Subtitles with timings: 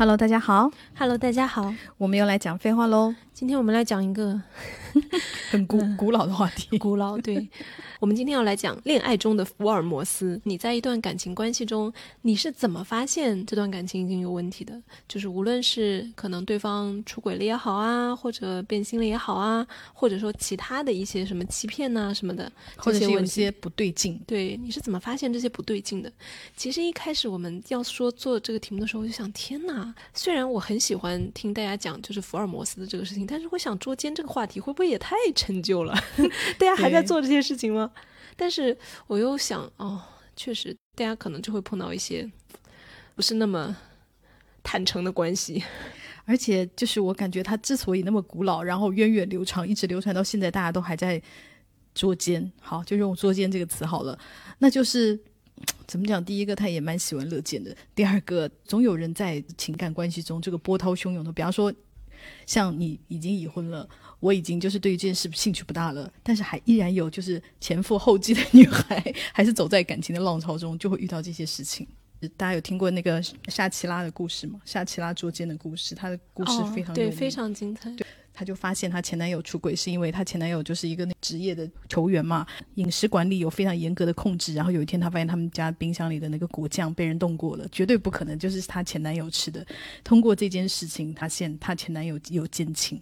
[0.00, 0.70] Hello，大家好。
[0.98, 3.14] Hello，大家好，我们又来讲废话喽。
[3.40, 4.38] 今天我们来讲一个
[5.50, 6.76] 很古、古老的话题。
[6.76, 7.48] 古老，对，
[7.98, 10.38] 我们今天要来讲恋爱中的福尔摩斯。
[10.44, 11.90] 你在一段感情关系中，
[12.20, 14.78] 你是怎么发现这段感情已经有问题的？
[15.08, 24.20] 就是无论是可能对方出轨了也好啊，或者变心了也好啊，或者说其他的一些什么欺骗呐、什么的，或者是有一些不对劲。
[24.26, 26.12] 对，你是怎么发现这些不对劲的？
[26.54, 29.94] 其实一开始我们要说做这个题目的时候，我就想，天哪！
[30.12, 35.94] 虽然我很喜欢听大家讲就是福尔摩斯的这个事情，但是我想捉奸这个话题会不会也太陈旧了？
[36.58, 37.92] 大家还在做这些事情吗？
[38.36, 40.02] 但是我又想，哦，
[40.34, 42.28] 确实，大家可能就会碰到一些
[43.14, 43.76] 不是那么
[44.64, 45.62] 坦诚的关系。
[46.26, 51.20] 而且就是我感觉它之所以那么古老，然后源远流长，一直流传到现在，大家都还在
[51.94, 52.50] 捉奸。
[52.60, 54.16] 好，就用“捉奸”这个词好了。
[54.58, 55.18] 那就是
[55.88, 56.24] 怎么讲？
[56.24, 61.32] 第一个，他也蛮喜闻乐见的；第二个，总有人在情感关系中这个波涛汹涌的。
[61.32, 61.72] 比方说，
[62.46, 63.88] 像你已经已婚了。
[64.20, 71.88] 我已经就是对于这件事兴趣不大了，但是还依然有就是前赴后继的女孩，还是走在感情的浪潮中，就会遇到这些事情。
[72.36, 74.60] 大家有听过那个夏奇拉的故事吗？
[74.66, 77.90] 夏奇拉捉奸的故事，她的故事非常哦、对，非常精彩。
[78.40, 82.46] 她就发现她前男友出轨，是因为她前男友就是一个那职业的球员嘛，
[82.76, 84.54] 饮食管理有非常严格的控制。
[84.54, 89.66] 然后有一天，她发现他们家冰箱里的那个果酱被人动过了，绝对不可能就是她前男友吃的。
[90.02, 92.98] 通过这件事情，她现她前男友有奸情。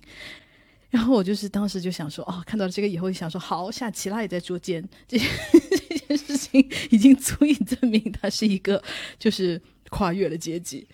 [0.91, 5.16] 然后我就是当时就想说，哦，看到了这个以后，就想说，好，夏奇拉也在捉奸，这
[5.86, 8.83] 这件事情已经足以证明他是一个
[9.20, 10.89] 就是跨越了阶级，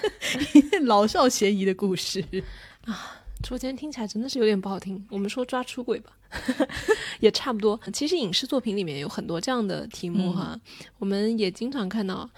[0.84, 2.22] 老少咸宜的故事
[2.84, 3.23] 啊。
[3.44, 6.10] 捉奸听起来真的是有点不好听，我们说抓出轨吧，
[7.20, 7.78] 也差不多。
[7.92, 10.58] 其实影视作品里面有很多这样的题目哈，
[10.98, 12.28] 我们也经常看到。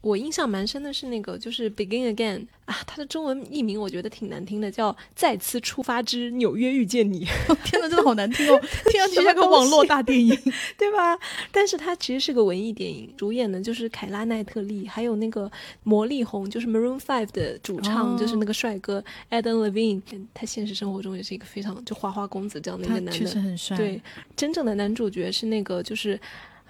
[0.00, 7.26] 我印象蛮深的是那个，就是《Begin Again》啊，它的中文译名我觉得挺难听的，叫《再次出发之纽约遇见你
[7.64, 8.58] 》。天哪，真的好难听哦，
[8.90, 10.34] 听上去像个网络大电影，
[10.78, 11.18] 对吧？
[11.52, 15.50] 但是它其实是个文艺电影，主演的就是凯拉奈特利，还有那个
[15.82, 20.00] 魔力红，就是 Maroon Five 的主唱，哦就是那个帅哥 Adam Levine。
[20.32, 23.12] 他现实生活中也是一个非常就花花公子这样的一个男的。
[23.12, 23.76] 确实很帅。
[23.76, 24.00] 对，
[24.34, 26.18] 真正的男主角是那个就是。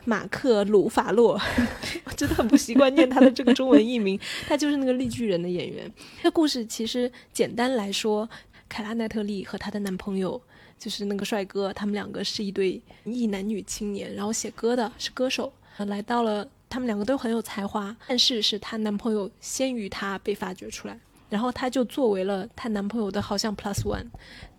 [0.05, 1.41] 马克·鲁法洛，
[2.05, 4.19] 我真的很不习惯念他的这个中文译名，
[4.49, 5.91] 他就是那个绿巨人的演员。
[6.23, 8.29] 这故事其实简单来说，
[8.69, 10.41] 凯拉奈特利和她的男朋友
[10.79, 24.07] 就是那个帅哥，他们两个是一对一男女青年，然后写歌的是歌手，来到了他们两个都很有才华，但是是她男朋友先于她被发掘出来，然后她就作为了她男朋友的好像 plus one。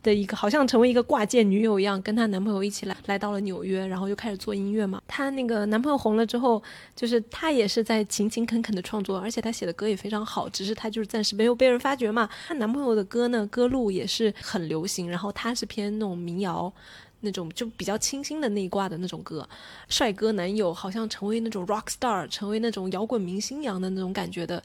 [0.04, 5.02] 的一个好像成为一个挂件女友一样，跟她男朋友一起来来到了纽约，然后又开始做音乐嘛。
[5.08, 6.62] 她那个男朋友红了之后，
[6.96, 12.30] 就是她也是在勤勤恳恳的创作，而且她写的歌也非常好，只是她就是暂时没有被人发掘嘛。
[12.48, 16.72] 她男朋友的歌呢，歌路也是很流行，然后她是偏那种民谣。
[17.22, 19.48] 那种就比较清新的那一挂的那种歌，
[19.88, 24.62] 帅哥男友好像成为那种 rock star，成为那种摇滚明星一样的那种感觉的，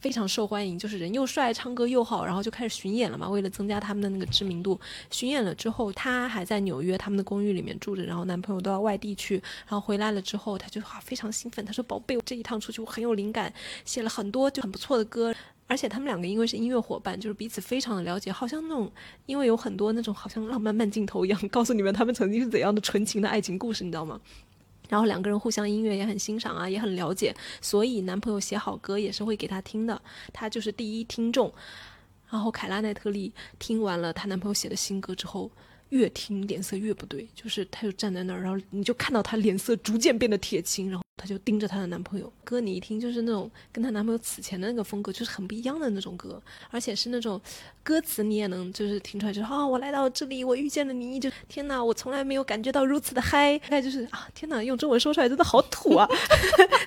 [0.00, 0.78] 非常受欢迎。
[0.78, 3.28] 就是人又帅，唱歌又好，然后就开始巡演了嘛。
[3.28, 4.78] 为了增加他们的那个知名度，
[5.10, 9.36] 巡演了之后，他还在纽约他们的公寓里面住着，然后男朋友都到外地去，
[9.66, 13.52] 然后回来了之后，他就啊非常兴奋，他说：“宝贝，我这一趟出去我很有灵感，
[13.84, 15.34] 写了很多就很不错的歌。”
[15.66, 18.90] 而且他们两个因为是音乐伙伴，就是彼此非常的了解，好像那种
[19.26, 24.20] 因为有很多那种好像浪漫慢镜头一样，告诉你们他们曾经是怎样的纯情的爱情故事，你知道吗？
[24.90, 30.00] 然后两个人互相音乐也很欣赏啊，也很了解，所以男朋友写好歌也是会给她听的，
[30.32, 31.52] 他就是第一听众。
[32.28, 35.50] 然后凯拉奈特利听完了她男朋友写的新歌之后，
[35.94, 42.30] 越听脸色越不对，就是她就站在那儿，然后你就看到她脸色逐渐变得铁青，然后她就盯着她的男朋友。
[42.42, 47.40] 歌你一听就是那种跟她男朋友此前的那个风格就是很不一样的那种歌，而且是那种
[47.82, 56.08] 歌词你也能就是听出来，就是啊、我来到这里，我遇见了你，就天哪，我从来没有感觉到如此的嗨，大概就是啊，天哪，用中文说出来真的好土啊！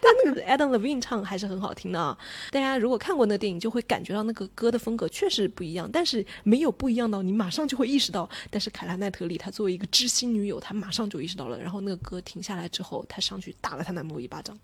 [0.02, 2.18] 但那个 Adam Levine 唱还是很好听的啊。
[2.52, 8.30] 大家如果看过那个电影，就会感觉到那个歌的风格确实不一样，但是没有不一样到你马上就会意识到。
[8.50, 11.60] 但是凯拉奈特利她作为一个知心女友，她马上就意识到了。
[11.60, 14.58] 然后那个歌停下来之后，她上去打了她男朋友一巴掌，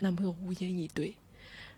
[0.00, 1.14] 男朋友无言以对，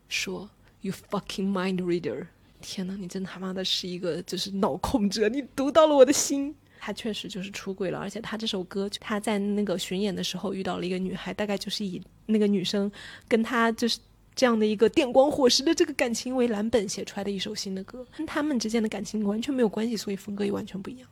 [0.09, 0.49] 说
[0.81, 2.27] “You fucking mind reader”。
[2.61, 6.55] 天呐，你真他妈的是一个就是脑控者，你读到了我的心。
[6.81, 12.91] 他确实就是出轨了，而且他这首歌，他在那个巡演的时候遇到了一个女孩，大概就是以那个女生
[13.27, 13.99] 跟他就是
[14.35, 21.09] 这样的一个电光火石的这个感情为蓝本写出来的一首新的歌，跟他们之间的感情完全没有关系，所以风格也完全不一样。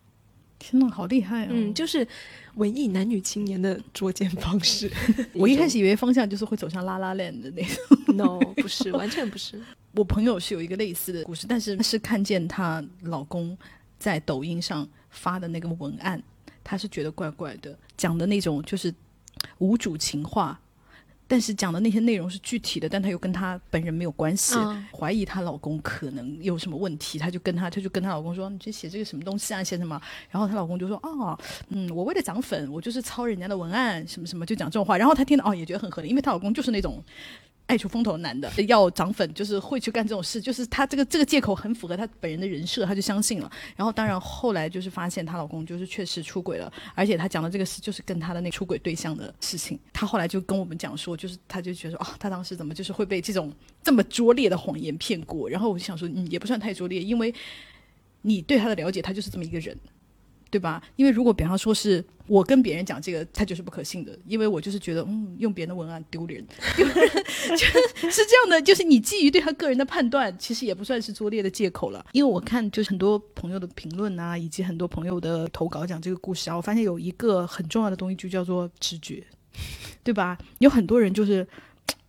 [0.59, 1.49] 天呐，好厉害啊！
[1.51, 2.07] 嗯，就是
[2.55, 4.91] 文艺男女青年的捉奸方式。
[5.33, 8.17] 我一开始以为方向就是会走向拉拉链的那种。
[8.17, 9.61] no 不是，完全不是。
[9.93, 13.57] 我朋友是有一个类似的故事，但是是看见她老公
[13.99, 16.23] 在抖音上发的那个文案，
[16.65, 18.95] 她是觉得怪怪的，讲的那种就是
[19.59, 20.61] 无主情话。
[21.29, 30.01] 但是讲的那些内容是具体的，但她又跟她本人没有关系，嗯怀疑她老公可能有什么问题，她就跟她，她就跟她老公说：“你去写这个什么东西啊，写什么？”
[30.31, 31.39] 然后她老公就说：“哦，
[31.69, 37.03] 嗯，我为了涨粉，我就是抄人家的文案，什么什么，就讲这种话。”然后她听到哦，也觉得很合理，因为她老公就是那种。
[37.67, 43.51] 爱出风头的男的要涨粉，就是会去干这种事，就是他这个这个借口很符合他本人的人设，他就相信了。
[43.75, 49.79] 然后当然后来就是发现她老公就是确实出轨了，而且她讲的这个事就是跟她的那个出轨对象的事情。
[49.93, 53.53] 她后来就跟我们讲说，就是她就觉得说啊，她当时怎么就是会被这种
[53.83, 55.49] 这么拙劣的谎言骗过？
[55.51, 57.35] 然后我就想说，嗯，也不算太拙劣，因为
[58.23, 59.77] 你对他的了解，他就是这么一个人。
[60.51, 60.83] 对吧？
[60.97, 66.45] 因为如果比方说是我跟别人讲这个，他就是不可信的，因为我就是觉得，嗯，用别人的文案丢人，
[66.77, 66.95] 丢 人
[67.57, 68.61] 就是这样的。
[68.63, 72.05] 就是你基于对他个人的判断，其实也不算是拙劣的借口了。
[72.13, 79.25] 因为我看就是很多朋友的评论啊，以及很多朋友的投稿讲这个故事啊，我发现有一个很重要的东西，就叫做直觉，
[80.03, 80.39] 对吧？
[80.59, 81.47] 有很多人就是。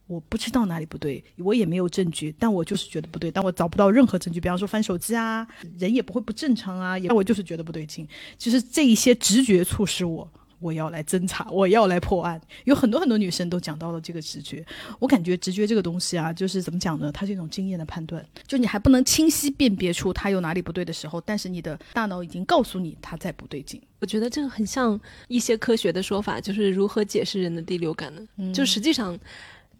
[0.07, 3.29] 我不知道哪里不对，我也没有证据，但我就是觉得不对。
[3.29, 5.45] 但我找不到任何证据，比方说翻手机啊，
[5.77, 8.07] 人也不会不正常啊，也我就是觉得不对劲。
[8.37, 10.25] 就是这一些直觉促使我，
[10.59, 12.39] 我要来侦查，我要来破案。
[12.63, 14.65] 有很多很多女生都讲到了这个直觉，
[14.97, 17.11] 我感觉直觉这个东西啊，就是怎么讲呢？
[17.11, 23.81] 它是一种经验的判断，就你还不能清晰辨别出它有哪里不对的时候，但是你的大脑已经告诉你它在不对劲。
[23.99, 28.21] 我觉得这个很像一些科学的说法，就是如何解释人的第六感呢？
[28.37, 29.19] 嗯就实际上。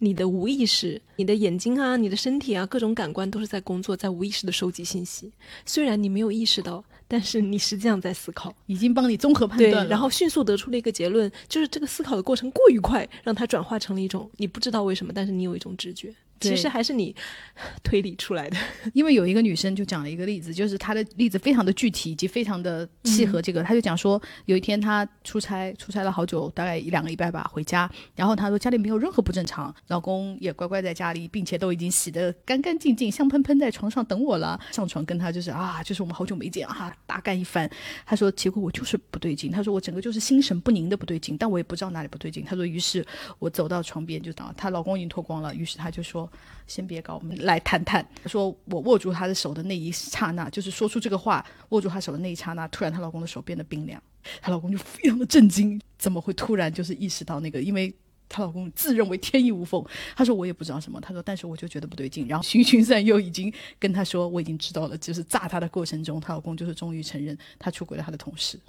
[0.00, 5.32] 你的无意识，你的眼睛啊，你的身体啊，各种感官都是在工作，在无意识的收集信息。
[5.66, 17.14] 虽然你没有意识到，但是你实际上在思考，已经帮你综合判断了。，然后迅速得出了一个结论，就是这个思考的过程过于快，让它转化成了一种你不知道为什么，但是你有一种直觉，对其实还是你
[17.82, 18.56] 推理出来的。
[18.94, 23.62] 因为有一个女生就讲了一个例子，就是她的例子非常的具体以及非常的契合这个。
[23.62, 34.58] 她就讲说，有一天她出差，出差了好久，大概一两个礼拜吧，回家，然后她说家里没有任何不正常，老公也乖乖在家里，并且都已经洗得干干净净，香喷喷在床上等我了。
[34.70, 37.68] 上床跟她就是啊，就是我们好久没见啊，大干一番。
[38.06, 42.44] 她说，结果我就是不对劲，她说我整个就是心神不宁的不对劲，但我也不知道哪里不对劲。
[42.44, 43.04] 她说，于是
[43.38, 46.27] 我走到床边就当她老公已经脱光了，于是她就说。
[46.66, 48.06] 先别搞，我们来谈谈。
[48.26, 54.02] 说我握住她的手的那一刹那，就是说出这个话，握住她手的那一刹那，突然她老公的手变得冰凉，
[54.40, 57.60] 她老公就非常的震惊，怎么会突然就是意识到那个？
[57.60, 57.94] 因为
[58.28, 59.82] 她老公自认为天衣无缝，
[60.14, 68.60] 她说我也不知道什么，她说但是我就觉得不对劲，然后循循善诱已经跟她说我已经知道了，就是炸她的过程中，她老公就是终于承认他出轨了她的同事。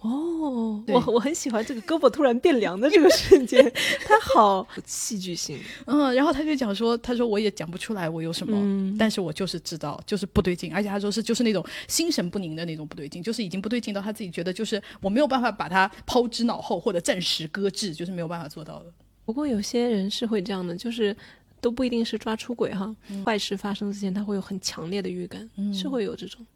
[0.00, 3.60] 哦，我 我很喜欢这个胳膊突然变凉的这个瞬间，
[4.06, 5.58] 它好戏剧性。
[5.86, 8.96] 嗯，然后他就讲说，他说我也讲不出来我有什么，嗯。
[8.96, 18.92] 但是我就是知道，就是不对劲，而且他说是就是那种心神不宁的那种不对劲，就是已经不对劲到他自己觉得就是我没有办法把它抛之脑后或者暂时搁置，就是没有办法做到的。
[19.24, 21.14] 不过有些人是会这样的，就是
[21.60, 22.94] 都不一定是抓出轨哈，
[23.26, 26.46] 坏事发生之前他会有很强烈的预感，是会有这种。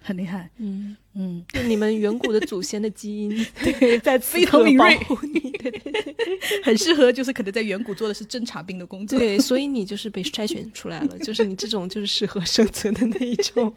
[0.00, 4.96] 很厉害，嗯，嗯，就你们远古的祖先的基因 对在非常敏锐
[5.58, 6.04] 对对对
[6.62, 9.18] 很适合就是可能在远古做的是侦察兵的工作。
[9.18, 13.72] 对，所以你就是被筛选出来了， 就是你这种就是适合生存的那一种。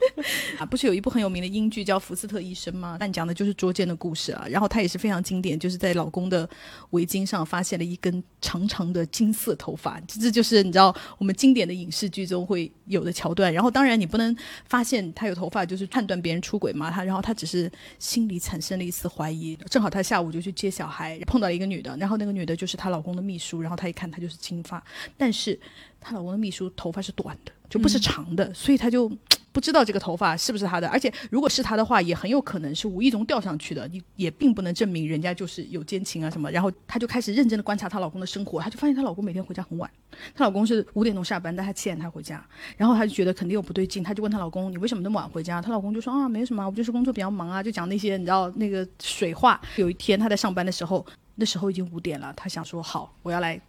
[0.60, 2.98] 啊，不是有一部很有名的英剧叫《福斯特医生》吗？
[3.00, 4.46] 但讲的就是捉奸的故事啊。
[4.48, 6.48] 然后他也是非常经典，就是在老公的
[6.92, 13.51] 围巾上发现了一根长长的金色头发，这这就是你知道我们经典的影视剧中会有的桥段。
[13.51, 19.56] 然后当然你不能发现他有头发就是判断别人出轨嘛，他然后他只是心里产生了一丝怀疑。
[19.70, 24.84] 正好他下午就去接小孩，碰到一个女的，然后那个女的就是她老公的秘书，然后她一看她就是金发，
[25.18, 25.60] 但是
[26.01, 29.10] 她老公的秘书头发是短的，就不是长的，所以她就。
[29.53, 36.50] 不知道这个头发是不是她的，而且如果是她的话，也很有可能是无意中掉上去的，你也并不能证明人家就是有奸情啊什么。
[36.51, 39.91] 然后她就开始认真的观察她老公的生活，她就发现她老公每天回家很晚，
[40.34, 42.41] 她老公是五点钟下班，但她七点才回家，
[42.77, 51.05] 然后她就觉得肯定有不对劲，她就问她老公：“你为什么那么晚回家？”她老公就说：“啊，没什么，我就是工作比较忙啊，就讲那些你知道那个水话。”有一天她在上班的时候，
[51.36, 53.60] 那时候已经五点了，她想说：“好，我要来。”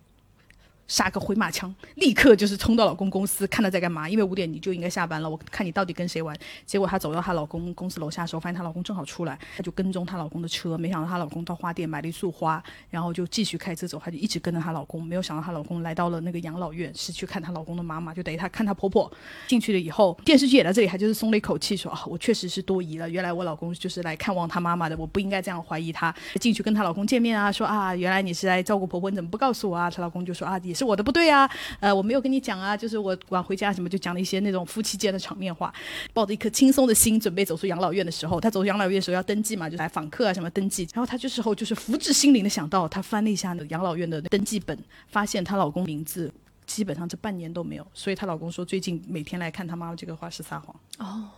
[0.92, 4.06] 杀个回马枪，立刻就是冲到老公公司，看他在干嘛。
[4.06, 6.38] 因为五点你就应该下班了，我看你到底跟谁玩。
[6.66, 10.76] 结果她走到她老公公司楼下的时候，发现她老公正好出来，她就跟踪她老公的车。
[10.76, 15.02] 没想到她老公到花店买了一束花，然后就继续开车走，她就一直跟着她老公。
[15.02, 19.10] 没有想到她老公来到了那个养老院，是去看她老公的妈妈，就等于她看她婆婆
[19.48, 23.08] 进去了以后，电视剧演到这里，还就是松了一口气，说啊，我确实是多疑了。
[23.08, 26.14] 原来我老公就是来看望她妈妈的，我不应该这样怀疑他。
[26.38, 29.88] 进去跟她老公见面啊，说啊，原来你是来照顾婆婆，你怎么不告诉我啊？
[29.88, 30.81] 她老公就说啊，也是。
[30.82, 31.48] 是我的不对啊，
[31.78, 35.72] 呃，我没有跟你讲啊，就是我晚回家什么就讲了一些那种夫妻间的场面话，
[36.12, 46.32] 抱着一颗轻松的心准备走出养老院的时候，他走出养老院的时候要登记嘛，就来访客啊什么登记，然后他这时候就是福至心灵的想到，他翻了一下那个养老院的登记本，发现她老公名字
[46.66, 50.74] 基本上这半年都没有，所以她老公说最近每天来看她妈妈这个话是撒谎。
[50.98, 51.28] 哦，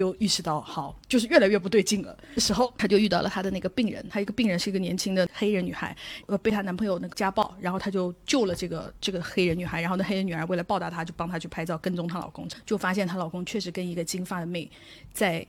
[0.00, 2.16] 就意识到好，就是越来越不对劲了。
[2.34, 14.70] 这时候，她就遇到了她的那个病人，她一个病人是一个年轻的黑人女孩，呃，被她男朋友那个家暴，然后她就救了这个这个黑人女孩，然后那黑人女孩为了报答她，就帮她去拍照，跟踪她老公，就发现她老公确实跟一个金发的妹
[15.12, 15.46] 在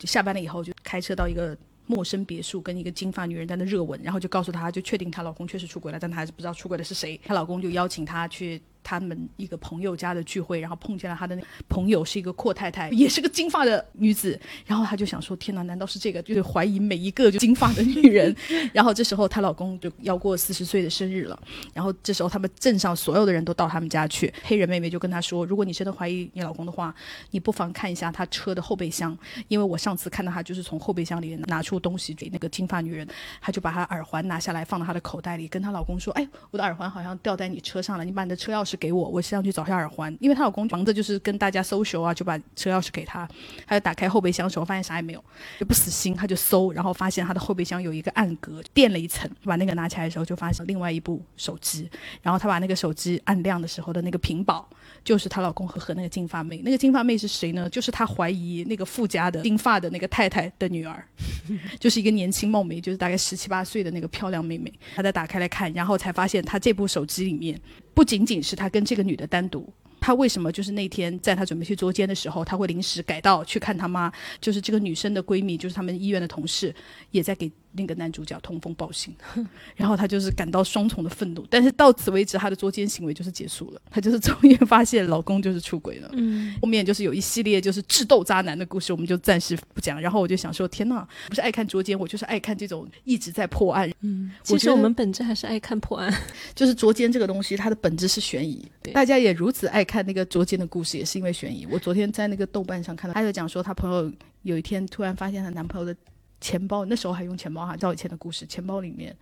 [0.00, 1.54] 下班了以后就开车到一个。
[1.86, 7.20] 陌生别墅跟一个金发女人在那热吻，然后就告诉她，就确定她老公确实出轨了，但她还是不知道出轨的是谁。
[7.24, 14.38] 她老公就邀请她去他们一个朋友家的聚会，然后碰见了他的那朋友是一个阔太太，也是个金发的女子。
[14.66, 16.22] 然后她就想说：天哪，难道是这个？
[16.22, 18.34] 就是怀疑每一个就金发的女人。
[18.72, 21.38] 然后这时候她老公就要过四十岁的生日了，
[21.74, 24.32] 然后这时候他们镇上所有的人都到他们家去。
[24.42, 26.94] 黑人妹妹就跟她说：如果你真的怀疑你老公的话，
[27.30, 29.16] 你不妨看一下他车的后备箱，
[29.48, 33.06] 因为我上次看到他就是从后备箱里面拿出东西给那个金发女人，
[33.40, 40.16] 她就把她耳环拿下来放到她的口袋里，跟她老公说：哎，我的耳环好像掉在你车上了，你把你的车钥匙给我，我上去找下耳环。
[40.20, 43.28] 因为她老公忙着就是跟大家搜 l 啊，就把车钥匙给她，
[43.66, 45.24] 她就打开后备箱的时候发现啥也没有，
[45.58, 51.88] 就不死心，他就搜，然后发现他的后备箱有一个暗格，垫了一层，把那个拿起来的时候就发现另外一部手机，
[52.22, 54.68] 然后他把那个手机按亮的时候的那个屏保。
[55.04, 57.68] 就是她老公和和那个金发妹，那个金发妹是谁呢？
[57.70, 61.04] 就是她怀疑那个富家的金发的那个太太的女儿，
[61.78, 64.72] 就是一个年轻貌美，就是大概十七八岁的那个漂亮妹妹。
[64.94, 67.60] 她再打开来看，然后才发现她这部手机里面
[67.94, 69.72] 不仅仅是她跟这个女的单独。
[70.00, 74.10] 她为什么就是那天在她准备去捉奸的时候，她会临时改道去看她妈？
[74.40, 76.74] 就是这个女生的闺蜜，就是他们医院的同事，
[77.10, 77.50] 也在给。
[77.72, 79.14] 那个男主角通风报信，
[79.76, 83.80] 然后她就是感到双重的愤怒，但是到此为止，她的捉奸行为就是结束了。
[83.88, 86.10] 她就是终于发现老公就是出轨了。
[86.14, 90.00] 嗯，后面就是有一系列就是智斗渣男的故事，我们就暂时不讲。
[90.00, 93.88] 然后我就想说，天呐，不是爱看捉奸，我就是爱看这种一直在破案。
[94.00, 96.12] 嗯，其实我们本质还是爱看破案，
[96.56, 98.68] 就是捉奸这个东西，它的本质是悬疑。
[98.92, 101.66] 大家也如此爱看那个捉奸的故事，也是因为悬疑。
[101.66, 105.98] 我昨天在那个豆瓣上看到，他就讲说，他朋友有一天突然发现她男朋友的。
[106.42, 109.14] 钱包那时候还用钱包哈，照以前的故事，钱包里面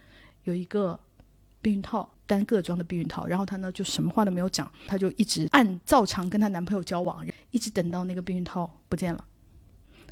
[0.44, 0.96] 有一个
[1.60, 3.26] 避孕套，单个装的避孕套。
[3.26, 9.25] 然后她呢就什么话都没有讲，她就一直按照常跟她男朋友交往，一直等到那个避孕套不见了，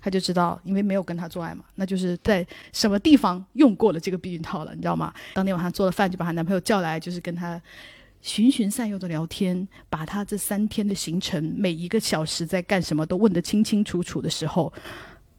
[0.00, 5.14] 她就知道，因为没有跟他做爱嘛，那就是在什么地方用过了这个避孕套了，你知道吗？
[5.32, 7.62] 当天晚上做了饭，就把她男朋友叫来，就是跟她
[8.26, 14.72] 循循善诱的聊天，把他这三天的行程，每一个小时在干什么都问得清清楚楚的时候。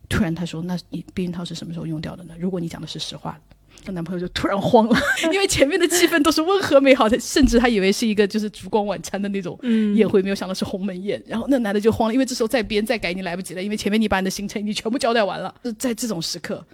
[0.07, 3.37] 突然他说：“那你避孕套是什么时候用掉的呢？”如果你讲的是实话，
[3.83, 4.97] 她男朋友就突然慌了，
[5.33, 9.59] 因为前面的气氛都是温和美好的，甚至他以为是一个就是烛光晚餐的那种
[9.95, 11.21] 宴会，没有想到是鸿门宴。
[11.27, 15.53] 然后那男的就慌了，因为这时候再编再改已经来不及了，因为前面你把你的行程已经全部交代完了。
[15.61, 16.65] 就在这种时刻，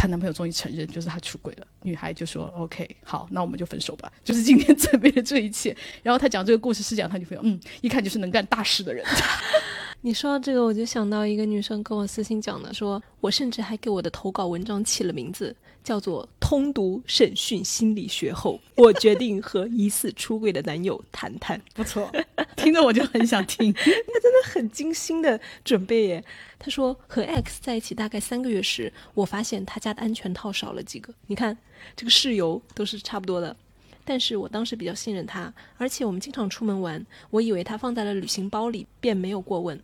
[0.00, 1.66] 她男朋友终于承认，就是他出轨了。
[1.82, 5.76] 女孩就说：“OK，好，那我们就分手吧。”就是今天 准备的这一切。
[6.02, 9.04] 然后他讲这个故事是讲他女朋友，嗯，一看就是能干大事的人。
[10.00, 21.60] 你说到这个，我就想到一个女生跟我私信讲的，说我甚至还给我的投稿文章起了名字，叫做“通读审讯心理学后，我决定和疑似出轨的男友谈谈”。
[21.74, 22.10] 不错，
[22.56, 23.72] 听着我就很想听。
[23.74, 26.24] 他真的很精心的准备耶。
[26.58, 31.12] 他说和 X 在一起大概三个月时，我发现他家的安全套少了几个。
[31.26, 31.56] 你看，
[31.96, 33.56] 这个室友都是差不多的，
[34.04, 39.80] 但是我当时比较信任他，而且我们经常出门玩，我以为他放在了旅行包里，便没有过问。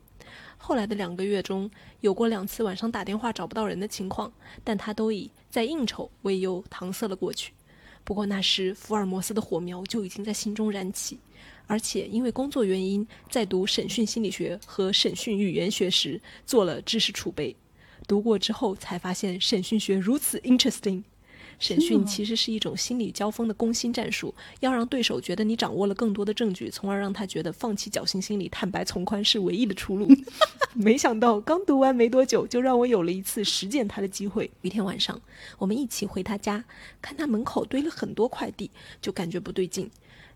[0.59, 1.71] 后来的两个月中，
[2.01, 4.33] 有过两次晚上打电话找不到人的情况，
[4.65, 7.53] 但他都以在应酬为由搪塞了过去。
[8.03, 11.19] 不过那时福尔摩斯的火苗就已经在心中燃起，
[11.67, 17.55] 而且因为工作原因，在读审讯心理学和审讯语言学时做了知识储备，
[18.07, 21.03] 读过之后才发现审讯学如此 interesting。
[21.59, 30.07] 审讯其实是一种心理交锋的攻心战术，要让对手觉得你掌握了更多的证据，从而让他觉得放弃侥幸心理、坦白从宽是唯一的出路。
[30.75, 34.51] 没想到刚读完没多久，就让我有了一次实践他的机会。
[34.61, 35.21] 一天晚上，
[35.59, 36.65] 我们一起回他家，
[37.01, 38.71] 看他门口堆了很多快递，
[39.01, 39.91] 就感觉不对劲。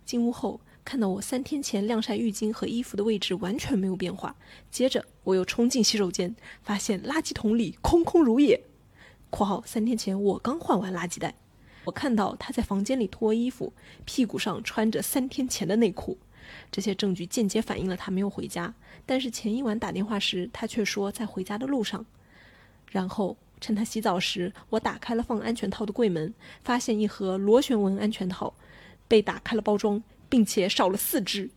[0.06, 4.34] 进屋后，看到我三天前晾晒浴巾和衣服的位置完全没有变化。
[4.70, 8.62] 接着，我又冲进洗手间，发现垃圾桶里空空如也。
[9.30, 11.34] 括号三天前我刚换完垃圾袋，
[11.84, 13.72] 我看到他在房间里脱衣服，
[14.04, 16.18] 屁股上穿着三天前的内裤，
[16.70, 18.74] 这些证据间接反映了他没有回家。
[19.06, 22.04] 但是前一晚打电话时，他却说在回家的路上。
[22.90, 26.34] 然后趁他洗澡时，我打开了放安全套的柜门，
[26.64, 28.52] 发现一盒螺旋纹安全套
[29.06, 31.48] 被打开了包装，并且少了四只。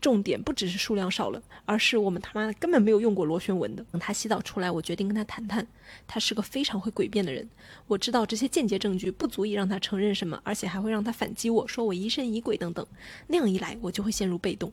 [0.00, 3.84] 重点不只是数量少了，而是我们他妈的根本没有用过螺旋纹的。
[3.90, 5.66] 等他洗澡出来，我决定跟他谈谈。
[6.06, 7.48] 他是个非常会诡辩的人，
[7.86, 12.86] 我知道这些间接证据不足以让他承认什么，而且还会让他反击我说我疑神疑鬼等等。
[13.26, 14.72] 那样一来，我就会陷入被动。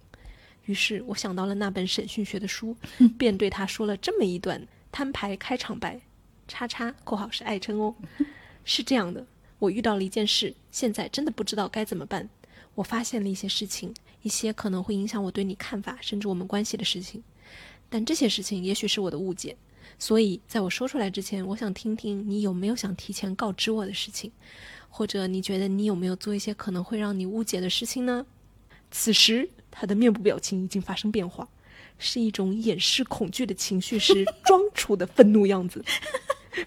[0.65, 2.75] 于是我想到了那本审讯学的书，
[3.17, 6.00] 便对他说了这么一段摊牌开场白：
[6.48, 7.96] 叉叉（括号是爱称哦），
[8.63, 9.25] 是这样的，
[9.60, 12.29] 我遇到了一件事，现在真的不知道该怎么办。
[12.75, 13.94] 我发现了一些事情。
[14.25, 17.22] 一些可能会影响我对你看法，甚至我们关系的事情，
[17.89, 19.55] 但这些事情也许是我的误解，
[20.00, 24.32] 所以在我说出来之前，我想听听你有没有想提前告知我的事情，
[24.89, 28.25] 或者你觉得你有没有做一些可能会让你误解的事情呢？
[28.89, 31.48] 此时，他的面部表情已经发生变化，
[32.00, 35.86] 是一种掩饰恐惧的情绪时装出的愤怒样子。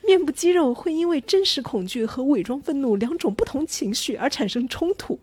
[0.06, 5.18] 面部肌肉会因为真实恐惧和伪装愤怒两种不同情绪而产生冲突。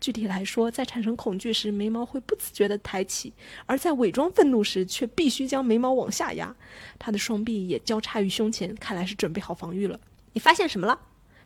[0.00, 3.32] 具体来说，在产生恐惧时，眉毛会不自觉地抬起；
[3.66, 6.54] 而在伪装愤怒时，却必须将眉毛往下压。
[6.98, 9.98] 他的双臂也交叉于胸前，看来是准备好防御了。
[10.32, 10.98] 你发现什么了？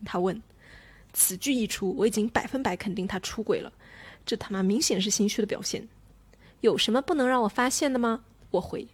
[0.04, 0.40] 他问。
[1.12, 3.72] 此句一出，我已经百分百肯定他出轨了。
[4.26, 5.88] 这他妈明显是心虚的表现。
[6.60, 8.24] 有什么不能让我发现的吗？
[8.50, 8.86] 我回。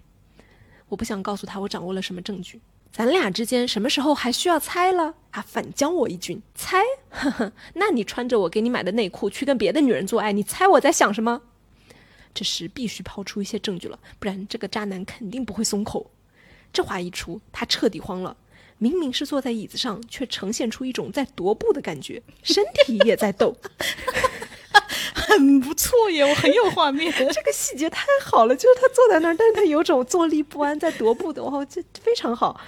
[0.89, 2.61] 我不想告诉他我掌握了什么证据。
[2.97, 5.15] 咱俩之间什么时候还需要猜了？
[5.33, 6.79] 他反将我一军，猜？
[7.11, 11.43] 呵呵，那你穿着我给你买的内裤去跟别的女人做爱，你猜我在想什么？
[12.33, 16.09] 这时必须抛出一些证据了，不然这个渣男肯定不会松口。
[16.73, 18.37] 这话一出，他彻底慌了。
[18.79, 23.57] 明明是坐在椅子上，却呈现出一种在踱步的感觉，身体也在抖。
[25.35, 27.13] 很不错耶，我很有画面。
[27.13, 32.61] 这个细节太好了，就是他坐在那儿，但是他有种坐立不安，在踱步的，哇，这非常好。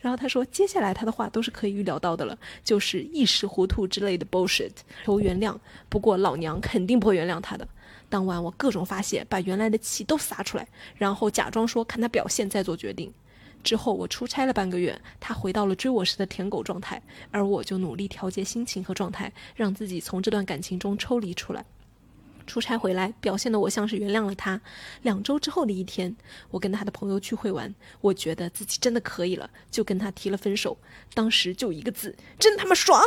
[0.00, 4.70] 然后他说，接下来他的话都是可以预料到的了，就是一时糊涂之类的 bullshit，
[5.04, 5.56] 求原谅。
[5.88, 7.66] 不过老娘肯定不会原谅他的。
[8.10, 13.12] 当晚我各种发泄，把原来的气都撒出来，然后假装说看他表现再做决定。
[13.62, 21.64] 之后我出差了半个月，他回到了追我时的舔狗状态，而我就努力调节心情和状态，让自己从这段感情中抽离出来。
[22.46, 24.60] 出差回来，表现的我像是原谅了他。
[25.02, 26.14] 两周之后的一天，
[26.50, 30.76] 我跟他的朋友聚会完，我觉得自己真的可以了，就跟他提了分手。
[31.14, 33.02] 当时就一个字，真他妈爽！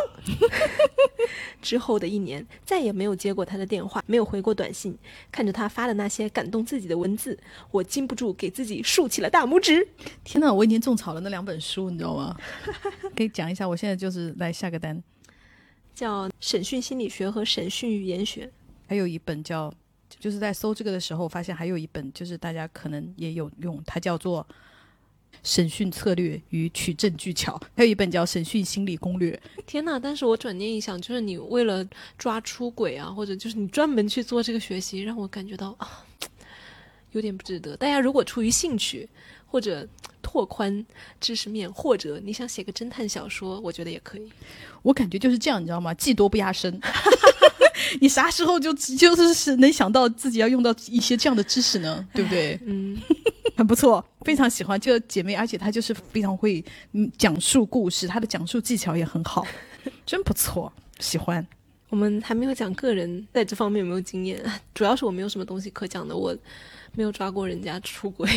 [1.62, 4.98] 之后的一年，再也没有接过他的电话，没有回过短信。
[5.32, 7.38] 看着他发的那些感动自己的文字，
[7.72, 9.88] 我禁不住给自己竖起了大拇指。
[10.24, 12.36] 天哪，我已经种草了那两本书，你知道吗？
[13.16, 15.02] 可以讲一下，我现在就是来下个单，
[15.94, 18.46] 叫《审讯心理学》和《审讯语言学》。
[18.88, 19.72] 还有一本叫，
[20.20, 24.46] 就是在搜这个的时候，发现还有一本，就是大家可能也有用，它叫做
[25.44, 29.40] 《审讯策略与取证技巧》，还有一本叫《审讯心理攻略》。
[29.66, 30.00] 天哪！
[30.00, 31.86] 但是我转念一想，就是你为了
[32.18, 36.06] 抓出轨啊，或者就是你专门去做这个学习，让我感觉到啊，
[37.12, 37.76] 有点不值得。
[37.76, 39.08] 大家如果出于兴趣，
[39.46, 39.88] 或者
[40.22, 40.86] 拓宽
[41.20, 44.30] 知识面，或者你想写个侦探小说，我觉得也可以。
[44.82, 45.94] 我感觉就是这样，你知道吗？
[45.94, 46.80] 技多不压身。
[48.02, 52.08] 你啥时候就就是是能想到自己要用到一些这样的知识呢？
[52.14, 52.60] 对不对？
[52.66, 52.98] 嗯，
[53.56, 59.46] 很不错，非常喜欢这个姐妹，而且她就是非常会嗯讲述故事，她的讲述技巧也很好，
[60.06, 61.46] 真不错，喜欢。
[61.90, 66.36] 我们还没有讲个人在这方面有没有经验，主要是我没有什么东西可讲的，我
[66.94, 68.30] 没有抓过人家出轨。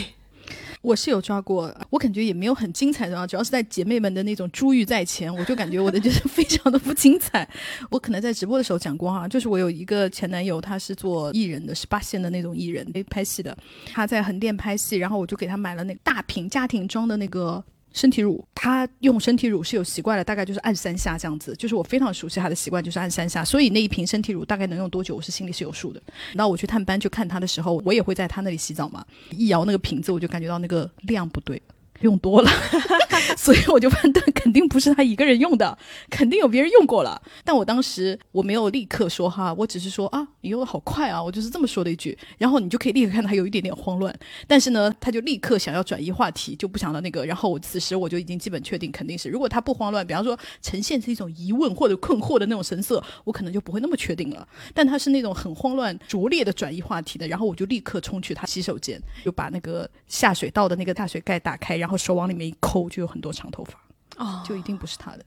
[0.83, 7.49] 我是有抓过，我感觉也没有很精彩的啊，主要是在姐妹们的那种珠玉在前，我就感觉我的就是非常的不精彩。
[7.91, 13.57] 我可能在直播的时候讲过哈，就是我有一个前男友，他是做艺人的，是八线的那种艺人，拍戏的。
[13.93, 17.63] 他在横店拍戏，然后我就给他买了那个大瓶家庭装的那个。
[17.93, 26.01] 身体乳，他用身体乳是有习惯的，大概就是按三下这样子，就是我非常熟悉他的习惯，就是按三下，所以那一瓶身体乳大概能用多久，我是心里是有数的。
[26.35, 31.61] 那我去探班去看他的时候，我也会在他那里洗澡嘛，一摇那个瓶子，我就感觉到那个量不对。
[32.01, 32.51] 用多了，
[33.37, 35.77] 所以我就判断肯定不是他一个人用的，
[36.09, 37.21] 肯定有别人用过了。
[37.45, 42.17] 但我当时我没有立刻说哈，我只是说啊，你用的好快啊，我就是这么说的一句。
[42.39, 44.15] 然后你就可以立刻看到他有一点点慌乱，
[44.47, 47.25] 但是呢，他就立刻想要转移话题，就不想到那个。
[47.27, 54.49] 然后我此时我就已经基本确定肯定是，如果他不慌乱，比方说呈现是一种疑问或者困惑的那种神色，我可能就不会那么确定了。
[54.73, 61.90] 但他是那种很慌乱、拙劣的转移话题的，然后我就立刻冲去他洗手间，就把那个下水道的那个大水盖打开，然后。
[61.97, 63.81] 手往里面一抠，就有很多长头发，
[64.17, 65.25] 哦，就一定不是他的。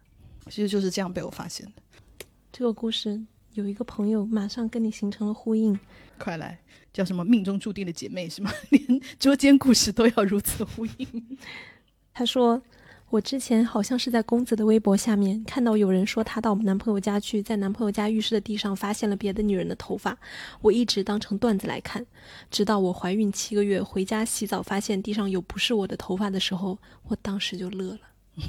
[0.48, 1.74] 其实就是这样被我发现的。
[2.52, 3.22] 这个故事
[3.54, 5.80] 有一个朋友马上跟你形成了呼应，
[6.18, 6.60] 快来，
[6.92, 8.52] 叫什么命中注定的姐妹是吗？
[8.70, 11.38] 连捉奸故事都要如此呼应。
[12.14, 12.62] 他说
[13.14, 20.18] ：“我之前好像是在公子的微博下面看到有人说他到我们男朋友家去，在男朋友家浴室的地上发现了别的女人的头发，
[20.62, 22.04] 我一直当成段子来看，
[22.50, 28.00] 直到我怀孕七个月回家洗澡发现地上有不是我的头发的时候，我当时就乐了。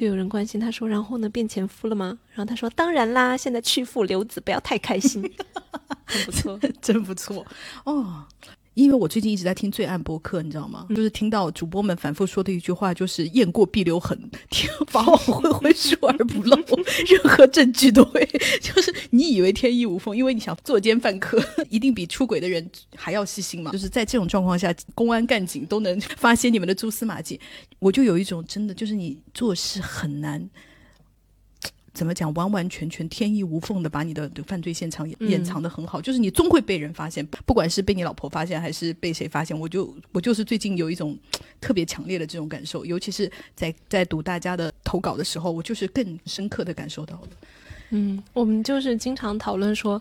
[0.00, 2.18] 就有人关心他说，然后呢变前夫了吗？
[2.32, 5.22] 然后他说当然啦，现在去父留子，不要太开心，
[6.04, 7.46] 很不错， 真不错
[7.84, 8.26] 哦。
[8.74, 10.86] 因为我最近一直在听罪案播客，你知道吗？
[10.90, 16.56] 就是听到主播们反复说的一句话，就是“雁过必留痕，天法网恢恢，疏而不漏”，
[17.06, 18.26] 任何证据都会。
[18.60, 23.70] 就是你以为天衣无缝，因为你想作奸犯科， 一定比出轨的人还要细心嘛。
[23.72, 27.38] 就是在这种状况下，公安干警都能发现你们 的蛛丝马迹，
[27.78, 30.48] 我就有一种真的，就是你做事很难。
[31.94, 32.32] 怎么讲？
[32.34, 41.18] 完完全全天衣无缝的把你的犯罪现场掩藏的很好，就是你终会被人发现，不管是被你老婆发现还是被谁发现，我就我就是最近有一种
[41.60, 47.28] 特别强烈的这种感受，尤其是在在读大家的投稿的时候，我就是更深刻的感受到了。
[47.90, 50.00] 嗯，我们就是经常讨论说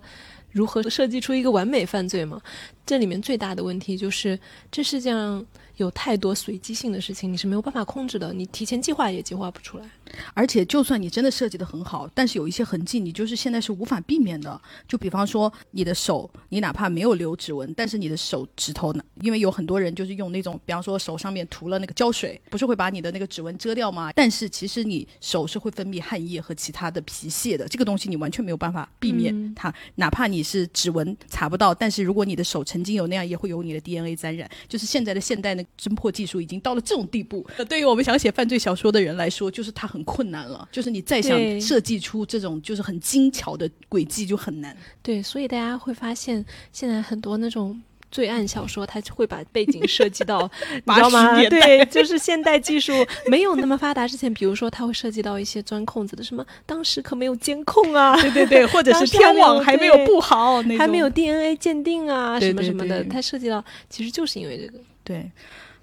[0.53, 2.41] 如何设计出一个完美犯罪嘛，
[2.85, 4.39] 这里面最大的问题就是
[4.71, 9.89] 这世界上有太多随机性的事情，你是没有办法控制的，你提前计划也计划不出来。
[10.33, 14.59] 而且，就算你真的设计的很好，但是有一些痕迹，你就是现在是无法避免的。
[14.87, 19.03] 就比方说，你的手，你哪怕没有留指纹，但是你的手指头呢？
[19.21, 24.11] 因为有很多人就是用那种，比方说手上面涂了那个胶水，不是会把你的那个指纹遮掉吗？
[24.13, 29.73] 但是其实你手是会分泌汗液和其他的皮屑的，这个东西你完全没有办法避免它。
[29.95, 34.49] 哪怕你是指纹查不到，但是如果你的手曾经有那样，也会有你的 DNA 沾染。
[34.67, 37.47] 就是现在的现代的侦破技术已经到了这种地步。
[37.69, 40.00] 对于我们想写犯罪小说的人来说，就是它很。
[40.03, 44.75] 困难了，就是你再想设计出这种就是很精巧的轨迹就很难。
[45.01, 50.49] 对，所以大家会发现，现在很多那种罪案小说，它会把背景设计到，
[50.85, 51.35] 你知道吗？
[51.49, 52.93] 对，就是现代技术
[53.27, 64.79] 没有那么发达之前，比如说它会涉及到一些钻空子的，什么当时可没有监控啊，对对对， 或者是天网还没有布好，还没有 DNA 鉴定啊，什么什么的，它涉及到其实就是因为这个。
[65.03, 65.31] 对，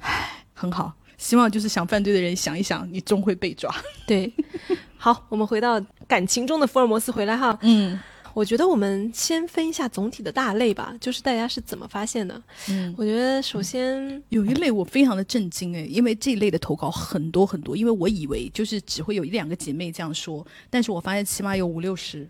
[0.00, 0.92] 唉，很好。
[1.18, 3.74] 希望就是想犯罪的人想一想，你终会被抓。
[4.06, 4.32] 对，
[4.96, 7.58] 好，我们回到感情中的福尔摩斯回来哈。
[7.62, 7.98] 嗯，
[8.32, 12.40] 我觉得我们先分一下总体的大类吧，就是大家是怎么发现的。
[12.70, 22.26] 嗯，我觉得首先有一类我非常的震惊诶，因为这一类的投稿很多很多，因为我以为就是只会有一两个姐妹这样说，但是我发现起码有五六十。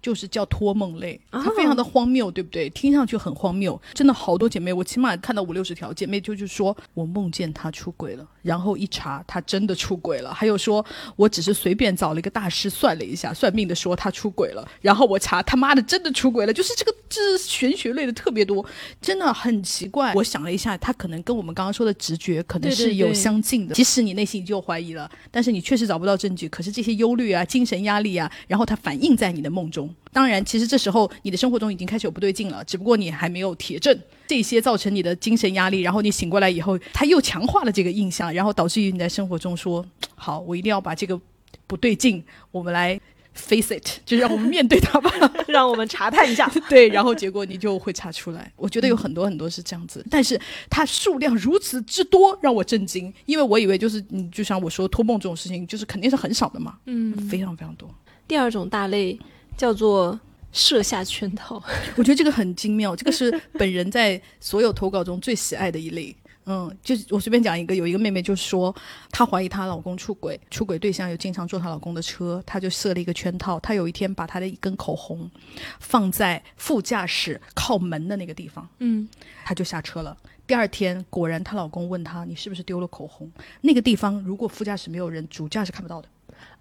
[0.00, 2.70] 就是叫托梦类，它非常的荒谬，对不对？
[2.70, 10.32] 听上去很荒谬，真的好多姐妹，我起码看到五六十条姐妹，就是说我梦见他出轨了，然后一查他真的出轨了。
[10.32, 10.84] 还有说
[11.16, 18.64] 我只是随便找了一个大师算了一下，算命的说他出轨了，然后我查他妈的真的出轨了，就是这个这玄学类的特别多，
[19.00, 20.14] 真的很奇怪。
[20.14, 26.48] 我想了一下，他可能跟我们刚刚说的直觉可能是有相近的，即使你内心就怀疑了，但是你确实找不到证据。
[26.48, 29.89] 可是这些忧虑啊、精神压力啊，然后它反映在你的梦中。
[30.12, 33.96] 当然，其实这时候你的生活中已经开始有不对劲了，只不过你还没有铁证。
[34.26, 41.20] 这些造成你的精神压力，然后你醒过来以后，他又强化了这个印象，然后导致于你在生活中说：“好，我一定要把这个
[41.66, 42.22] 不对劲，
[42.52, 43.00] 我们来
[43.34, 45.10] face it， 就让我们面对它吧，
[45.48, 48.52] 让我们查探一下。”对，然后结果你就会查出来。
[48.54, 56.76] 我觉得有很多很多是这样子，但是它数量如此之多，让我震惊，因为我以为就是你就像我说托梦这种事情，就是肯定是很少的嘛。
[56.86, 57.92] 嗯，非常非常多。
[58.28, 59.18] 第二种大类。
[59.60, 60.18] 叫做
[60.52, 61.62] 设下圈套，
[61.94, 66.16] 我觉得这个很精妙，这个是本人在所有投稿中最喜爱的一类。
[66.46, 68.74] 嗯，就是我随便讲一个，有一个妹妹就说，
[69.10, 73.60] 她怀疑她老公出轨，出轨对象又经常坐她老公的车，她就设了一个圈套。
[73.60, 75.30] 她有一天把她的一根口红
[75.78, 79.06] 放在副驾驶靠门的那个地方，嗯，
[79.44, 80.16] 她就下车了。
[80.46, 83.30] 第二天果然她老公问她，你是不是丢了口红？
[83.60, 86.08] 那个地方如果副驾驶没有人，主驾是看不到的。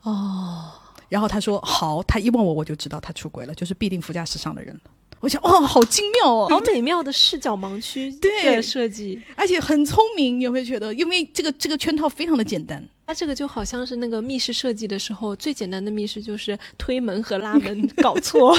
[0.02, 0.74] 哦。
[1.10, 4.92] 然后他说好，他一问我我就知道他出轨了，就是必定副驾驶上的人了。
[5.20, 12.88] 我想哦，好精妙哦，好美妙的视角盲区对设计，而且很聪明，你会觉得，因为这个这个圈套非常的简单。
[13.10, 18.56] 它这个就好像是那个密室设计的时候，最简单的密室就是推门和拉门 搞错，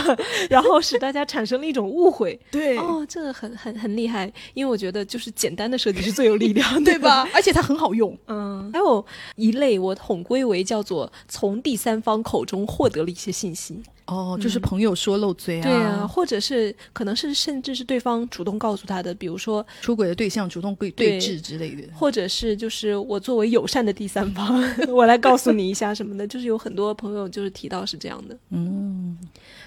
[0.50, 2.36] 然后使大家产生了一种误会。
[2.50, 7.24] 对，哦，这个很很很厉害，因为我觉得就是简单的设计是最有力量，对吧？
[7.32, 8.18] 而且它很好用。
[8.26, 13.80] 嗯，还有一类我统归为叫做从第三方口中获得了一些信息。
[14.11, 28.37] 哦，就是朋友说漏嘴啊，对啊，或者是可能是甚至是对方主动告诉他的，比如说出轨的对象主动对对峙之类的，或者是就是我作为友善的第三方， 我来告诉你一下什么的， 就是有很多朋友就是提到是这样的。
[28.51, 29.16] 嗯，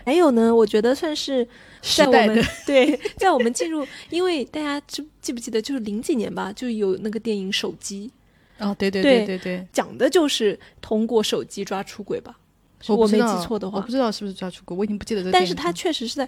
[0.06, 1.48] 还有呢，我觉得算是
[1.82, 8.12] 在我们 对在我们进入，因为大家记记不记得就是零几年吧，就有那个电影手机。
[8.60, 12.38] 哦，对对对对对，讲的就是通过手机抓出轨吧。
[12.88, 16.28] 我没记错的话我不，知道是不是抓出国，我已经不记得这个但是它确实是在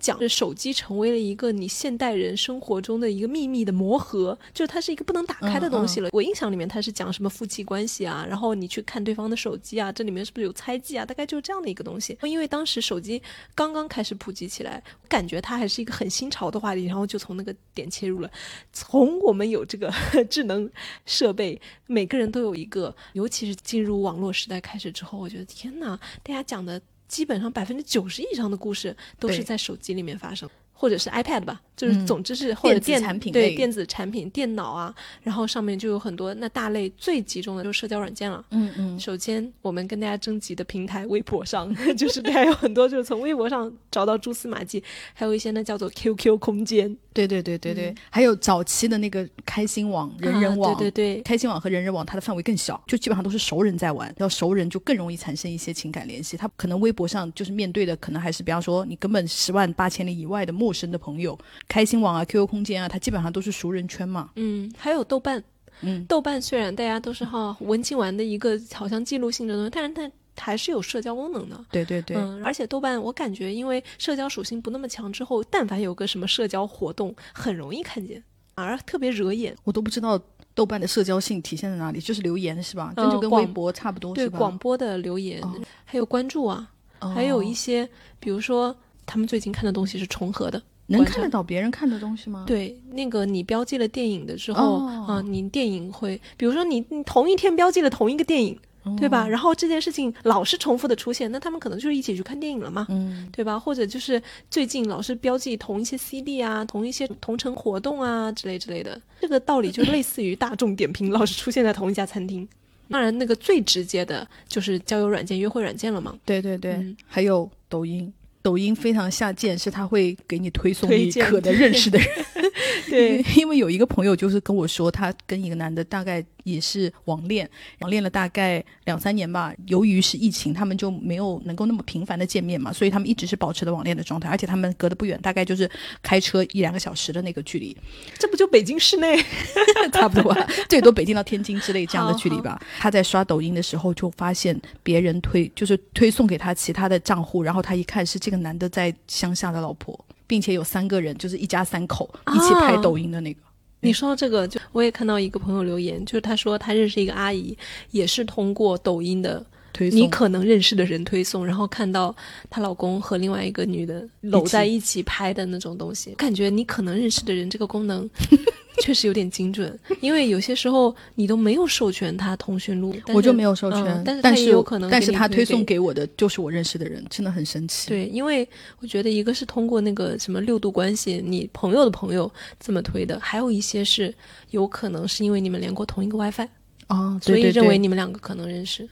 [0.00, 6.08] 讲着手机成为了一个你现代人生活中的一个秘密的魔盒，就是它是一个不能打开的东西了。
[6.12, 11.04] 我印象里面它是讲什么夫妻关系啊，然后你去看对方的手机啊，这里面是不是有猜忌啊？
[11.04, 12.18] 大概就是这样的一个东西。
[12.22, 13.22] 因为当时手机
[13.54, 18.30] 刚刚开始普及起来，感觉它还是一个很新潮的话题，然后就从那个点切入了。
[18.72, 19.92] 从我们有这个
[20.28, 20.68] 智能
[21.06, 25.91] 设备，每个人都有一个，尤其是进入网络时代开始之后，我觉得天哪，
[26.22, 30.48] 大家讲的基本上百分之九十以上的故事都是在手机里面发生。
[30.82, 38.44] 或者是 iPad 吧，就是嗯总之是或者电子电产品对电子产品、电脑啊，然后上面就有很多那大类最集中的就是社交软件了。
[38.50, 44.82] 嗯嗯，首先，我们跟大家征集的平台微博上， 就是大家有很多就是从微博上找到蛛丝马迹，
[45.14, 56.36] 还有一些呢叫做 QQ 空间、对对对对对，还有早期的那个开心网、人人网，啊对对对，开心网和人人网它的范围更小，就基本上都是熟人在玩，要熟人就更容易产生一些情感联系。
[56.36, 61.38] 他可能微博上就是面对的，可能还是比方说你根本十万八千里以外的陌生的朋友。
[61.72, 64.28] 开心网啊、QQ 空间啊，它基本上都是熟人圈嘛。
[64.36, 65.42] 嗯，还有豆瓣，
[65.80, 71.58] 嗯，豆瓣虽然大家都是哈文青玩的一个好像记录性的东西，但是它还是有社交功能的。
[71.70, 78.22] 对对对，嗯，而且豆瓣我感觉因为社交属性不那么强，之后但凡有个什么社交活动，很容易看见，
[78.54, 79.56] 而特别惹眼。
[79.64, 80.20] 我都不知道
[80.54, 82.92] 豆瓣的社交性体现在哪里，就是留言是吧？
[82.96, 84.28] 呃这就跟微博差不多对？
[84.28, 85.54] 广播的留言，哦
[85.86, 86.70] 还有关注啊，
[87.14, 87.88] 还有一些，
[88.20, 90.62] 比如说他们最近看的东西是重合的。
[90.92, 92.44] 能看得到别人看的东西吗？
[92.46, 99.26] 对，那个你标记了电影的之后哦啊、你电影会，比如说你你同一天标记了同一个电影，哦对吧？
[99.28, 103.58] 然后这件事情老是重复的出现，那他们可能就是一起去看电影了嘛，嗯，对吧？
[103.58, 112.48] 或者就是最近老是标记同一些 CD 啊，同一些同城活动啊之类之类的，这个道理就类似于大众点评老是出现在同一家餐厅。
[112.88, 116.14] 当然，那个最直接的就是交友软件、约会软件了嘛。
[116.26, 118.12] 对对对，嗯还有抖音。
[118.42, 122.08] 抖音非常下贱，是他会给你推送你可能认识的人。
[122.88, 127.48] 对，因为有一个朋友就是跟我说，他跟一个男的大概也是网恋，
[127.80, 129.52] 网恋了大概两三年吧。
[129.66, 135.70] 由于是疫情，他们就没有能够那么频繁的见面嘛，所以他们一直是保持的网恋的状态，而且他们隔得不远，大概就是
[136.02, 137.76] 开车一两个小时的那个距离，
[138.18, 139.16] 这不就北京市内？
[139.92, 142.60] 差不多吧，最多北京到天津之类这样的距离吧。
[142.78, 153.40] 他在刷抖音的时候就发现别人推就是推送给他其他的账户，然后他一看是这个男的在乡下的老婆，并且有三个人，就是一家三口一起拍抖音的那个。
[153.80, 157.56] 你说到这个，就我也看到一个朋友留言，就是他说他认识一个阿姨，
[157.90, 159.98] 也是通过抖音的推送。
[159.98, 162.14] 你可能认识的人推送，然后看到
[162.50, 168.08] 她老公和另外一个女的搂在一起拍的那种东西，感觉你可能认识的人这个功能
[168.80, 177.88] 确实有点精准，因为有些时候你都没有授权他通讯录，我就没有授权，嗯但是但他也有可能但是他推送给给我的就是我认识的人，真的很神奇。
[177.88, 178.48] 对，因为
[178.80, 184.12] 我觉得一个是通过那个什么六度关系，你朋友的朋友这么推的，还有一些是
[184.50, 186.48] 有可能是因为你们连过同一个 WiFi，
[186.88, 188.88] 哦，所以认为你们两个可能认识。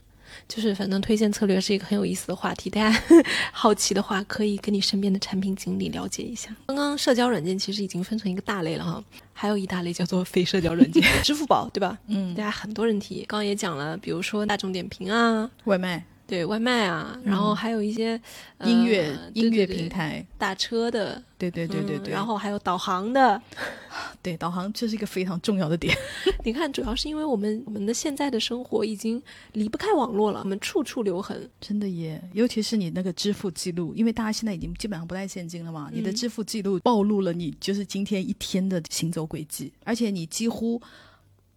[0.53, 3.03] 就是反正推荐策略是一个很有意思的话题，大家
[3.53, 6.55] 好奇的话可以跟你身边的产品经理了解一下。
[6.67, 11.97] 刚刚社交软件其实已经分成一个大类了哈，还有一大类叫做非社交软件， 支付宝对吧？
[12.09, 18.21] 嗯大，家很多人提，刚刚也讲了，比如说大众点评啊，外卖、对外卖啊，然后还有一些、
[18.59, 23.43] 呃音乐、对音乐平台，打车的，对对对对对，嗯然后还有导航的。
[24.23, 25.93] 对导航这是一个非常重要的点。
[26.45, 29.21] 你看，主要是因为我们我们的现在的生活已经
[29.55, 31.51] 离不开网络了，我们处处留痕。
[31.61, 40.81] 真的耶，尤其是你那个支付记录，因为大家现在已经基本上不带现金了嘛，你的嗯支付记录暴露了你就是今天一天的行走轨迹，而且你几乎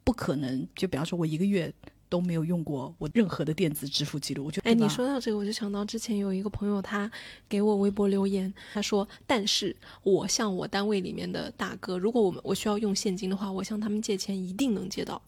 [0.04, 1.72] 不可能，就比方说我一个月
[2.14, 7.12] 都没有用过我任何的电子支付记录，我觉得哎，你说到这个，我就想到之前有一个朋友，他
[7.50, 15.20] 给我微博留言，他说：“但是我向我单位里面的大哥，如果我们我需要用现金的话，我向他们借钱一定能借到，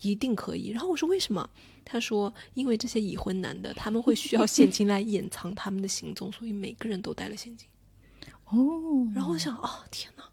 [0.00, 1.48] 一定可以。”然后我说：“为什么？”
[1.86, 7.68] 他说：“因为这些已婚男的，他们会需要现金来掩藏他们的行踪，所以每个人都带了现金。”
[8.50, 10.24] 哦，然后我想，哦，天哪！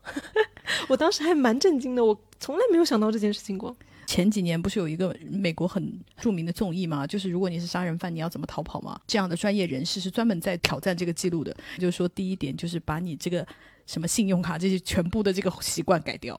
[0.90, 3.78] 我当时还蛮震惊的，我从来没有想到这件事情过。
[4.10, 7.06] 前几年不是有一个美国很著名的综艺吗？
[7.06, 9.00] 就是如果你是杀人犯，你要怎么逃跑吗？
[9.06, 11.56] 这样的专业人士是专门在挑战这个记录的。
[11.78, 13.46] 就是说，第一点就是把你这个
[13.86, 16.36] 什么信用卡这些全部的这个习惯改掉。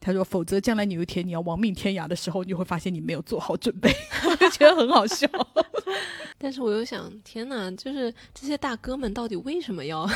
[0.00, 3.94] 他说，否则将来你有一天你要亡命天涯的时候，你就会发现你没有做好准备。
[4.30, 5.28] 我就觉得很好笑。
[6.38, 10.08] 但是我又想，天哪，就是这些大哥们到底为什么要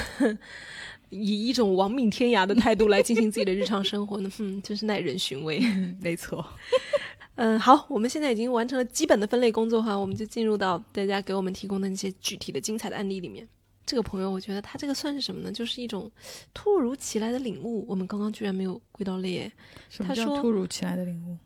[1.10, 4.30] 以一种亡命天涯的态度来进行自己的日常生活呢？
[4.38, 5.60] 哼， 真是耐人寻味。
[6.00, 6.44] 没错，
[7.36, 13.46] 嗯，好，我们现在已经完成了基本的分类工作哈，我们就进入到大家给我们提供的那些具体的精彩的案例里面。
[13.86, 15.50] 这个朋友，我觉得他这个算是什么呢？
[15.50, 16.08] 就是一种
[16.54, 17.84] 突如其来的领悟。
[17.88, 19.50] 我们刚刚居然没有归到列。
[19.88, 21.36] 什么叫突如其来的领悟？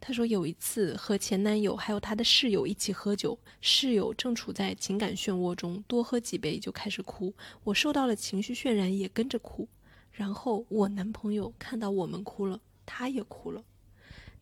[0.00, 7.34] 他说有一次和前男友还有她的室友一起喝酒，室友正处在情感漩涡中，多喝几杯就开始哭，
[7.64, 9.68] 我受到了情绪渲染，也跟着哭。
[10.12, 13.62] 然后我男朋友看到我们哭了，他也哭了，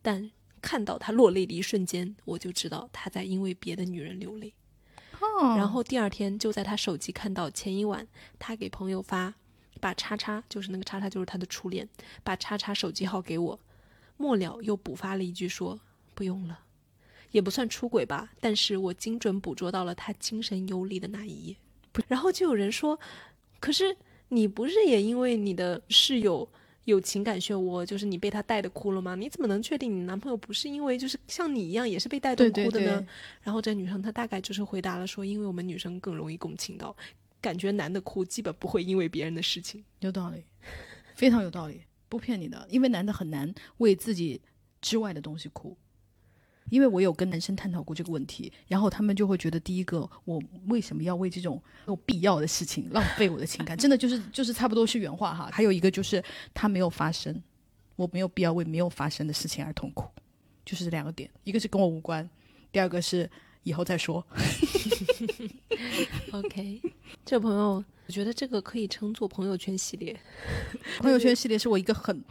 [0.01, 0.31] 但
[0.63, 4.55] 看到他落泪的一瞬间，我就知道他在因为别的女人流泪。
[5.57, 8.07] 然后第二天就在他手机看到前一晚
[8.39, 9.35] 他给朋友发，
[9.81, 11.89] 把叉叉就是那个叉叉就是他的初恋，
[12.23, 13.61] 把叉叉手机号给我。
[14.19, 15.81] 末了又补发了一句说
[16.15, 16.59] ：“不用了，
[17.31, 21.57] 也不算出轨吧，但是我精准捕捉到了他精神游离的那一页。”
[22.07, 23.01] 然后就有人说
[23.59, 23.97] ：“可是
[24.29, 26.47] 你不是也因为你的室友
[26.85, 29.15] 有情感漩涡，就是你被他带的哭了吗？
[29.15, 33.07] 你怎么能确定你男朋友不是因为就是像你一样也是被带动哭的呢？”
[33.43, 36.95] 然后这女生她大概就是回答了说：“因为我们女生更容易共情到，
[37.41, 40.45] 感觉男的哭基本不会因为别人的事情。”有道理，
[41.15, 41.83] 非常有道理。
[42.09, 44.41] 不骗你的，因为男的很难为自己
[44.81, 45.77] 之外的东西哭，
[46.71, 53.77] 因为我有跟男生探讨过这个问题，然后他们就会觉得，第一个，我为什么要为这种有必要的事情浪费我的情感？
[53.77, 55.51] 真的就是就是差不多是原话哈。
[55.53, 56.23] 还有一个就是
[56.55, 57.43] 他没有发生，
[57.97, 60.09] 我没有必要为没有发生的事情而痛苦，
[60.65, 62.29] 就是这两个点，一个是跟我无关，
[62.73, 63.31] 第二个是
[63.65, 64.27] 以后再说。
[66.33, 66.81] OK，
[67.25, 67.85] 这朋友。
[68.09, 70.19] 我觉得这个可以称作朋友圈系列。
[70.99, 72.25] 朋友圈系列是我一个很，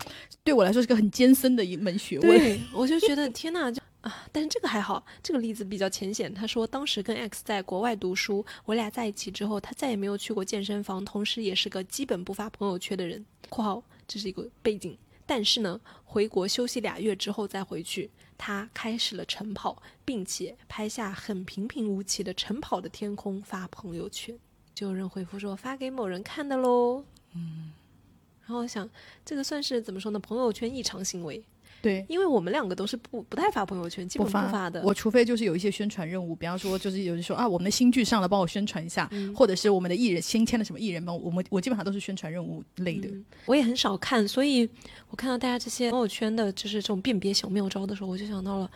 [0.43, 2.29] 对我来说是个很艰深的一门学问。
[2.31, 4.25] 对，我就觉得天哪，就啊！
[4.31, 6.33] 但是这个还好，这个例子比较浅显。
[6.33, 13.23] 他说当时跟 X 在国外读书，我俩在一起之后，他再也没有去过健身房，同时也是个基本不发朋友圈的人。
[13.47, 24.35] （括号这是一个背景）但是呢，回国休息俩月之后再回去，他开始了晨跑，并且拍下很平平无奇的晨跑的天空发朋友圈。
[24.77, 27.71] 就有人回复说发给某人看的喽，嗯，
[28.41, 28.87] 然后我想
[29.25, 30.19] 这个算是怎么说呢？
[30.19, 31.43] 朋友圈异常行为，
[31.81, 34.83] 对，因为我们两个都是不不太发朋友圈，基本不发的。
[34.83, 43.09] 我除非就是有一些宣传任务，比方说就是有人说啊，我们的新剧上了，帮我宣传一下，或者是我们的艺人新签了什么艺人帮我们，我基本上都是宣传任务类的。
[43.47, 44.69] 我也很少看，所以
[45.09, 48.71] 我看到大家这些朋友圈的就是这种辨别小妙招的时候，我就想到了啊，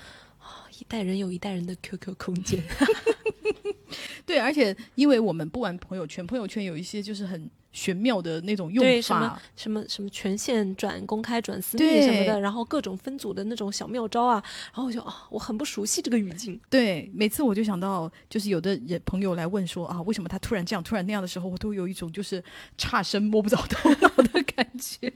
[0.81, 2.59] 一代人有一代人的 QQ 空间。
[4.25, 14.41] 对，而且因为我们不玩朋友圈，朋友圈有一些就是很玄妙的那种用法，什么什么什么权限转公开转私密什么的，然后各种分组的那种小妙招啊，
[14.73, 16.59] 然后我就啊，我很不熟悉这个语境。
[16.69, 22.43] 对，每次我就想到，就是有的人朋友来问说啊，为什么他突然这样，突然那样的时候，我都有一种就是
[22.77, 25.11] 差生摸不着头脑的感觉。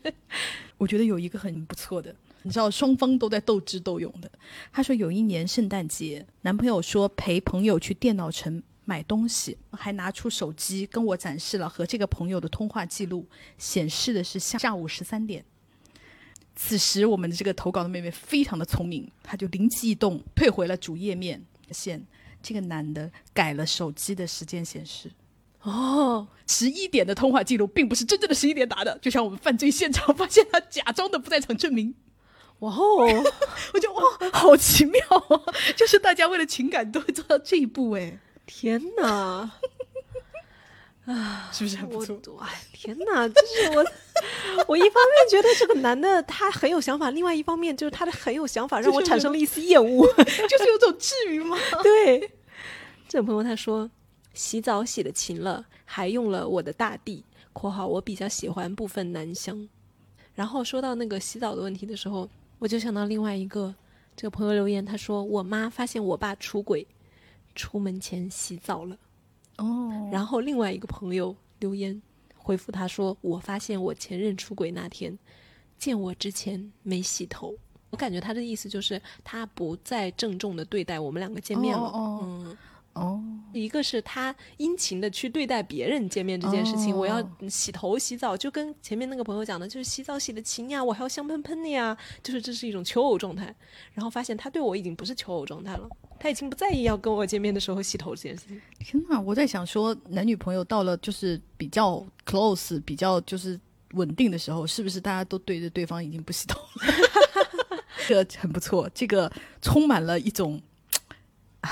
[0.78, 2.13] 我觉得有一个很不错的，
[2.46, 4.32] 你知道，双方都在斗智斗勇的。
[4.72, 8.64] 他说有一年圣诞节，男朋友说陪朋友去电脑城。
[8.88, 13.26] 买东西，还拿出手机跟我展示了和这个朋友的通话记录，
[13.58, 15.44] 显示的是下下午十三点。
[16.56, 22.06] 此时，我们的这个投稿的妹妹非常的聪明，她就灵机一动，退回了主页面，发现
[22.44, 25.12] 这个男的改了手机的时间显示。
[25.64, 31.96] 哦，十一点的通话记录并不是真正的十一点打的，就像我们犯罪现场发现他假装的不在场证明。
[32.60, 32.98] 哇哦，
[33.74, 35.41] 我觉得哇，好奇妙啊，
[35.76, 38.20] 就是大家为了情感都会做到这一步哎。
[38.46, 39.52] 天哪！
[41.06, 42.15] 啊， 是不是很不错？
[42.39, 43.28] 哎，天哪！
[43.28, 43.86] 就是我，
[44.68, 51.58] 我一方面觉得这个男的他很有想法，另外一方面就是他的很有想法让我产生了一丝厌恶，就是有种至于吗？
[51.84, 52.32] 对，
[53.08, 53.89] 这个朋友他说
[54.34, 59.68] 洗澡洗的勤了，还用了我的大地（括号我比较喜欢部分男香）。
[60.36, 62.30] 然后说到那个洗澡的问题的时候，
[62.65, 63.75] 我就想到另外一个
[64.15, 66.88] 这个朋友留言，他说我妈发现我爸出轨。
[67.54, 68.97] 出门前洗澡了，
[69.60, 70.10] 哦。
[70.12, 72.01] 然后另外一个朋友留言
[72.36, 75.15] 回复他说：“我发现我前任出轨那天，
[75.78, 77.56] 见我之前没洗头。
[77.91, 82.58] 我感觉他的意思就是他不再郑重的对待我们两个见面了。”嗯。
[82.96, 93.54] 哦，一个是他殷勤的去对待别人见面这件事情，我要洗头洗澡，就跟前面那个朋友讲的，就是洗澡洗的勤呀，我还要香喷喷的呀，就是这是一种求偶状态。
[93.93, 98.62] 然后发现他对我已经不是求偶状态了，他已经不在意要跟我见面的时候洗头这件事情。
[98.80, 103.60] 天呐，我在想说，男女朋友到了就是比较 close、比较就是
[103.91, 107.84] 稳定的时候，是不是大家都对着对方已经不洗头了？
[108.08, 109.30] 这个很不错，这个
[109.62, 110.62] 充满了一种。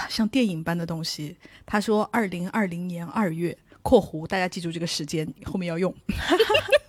[0.10, 1.36] 像电影般的东西，
[1.66, 5.94] 他说二零二零年二月（括弧大家记住这个时间，后面要用），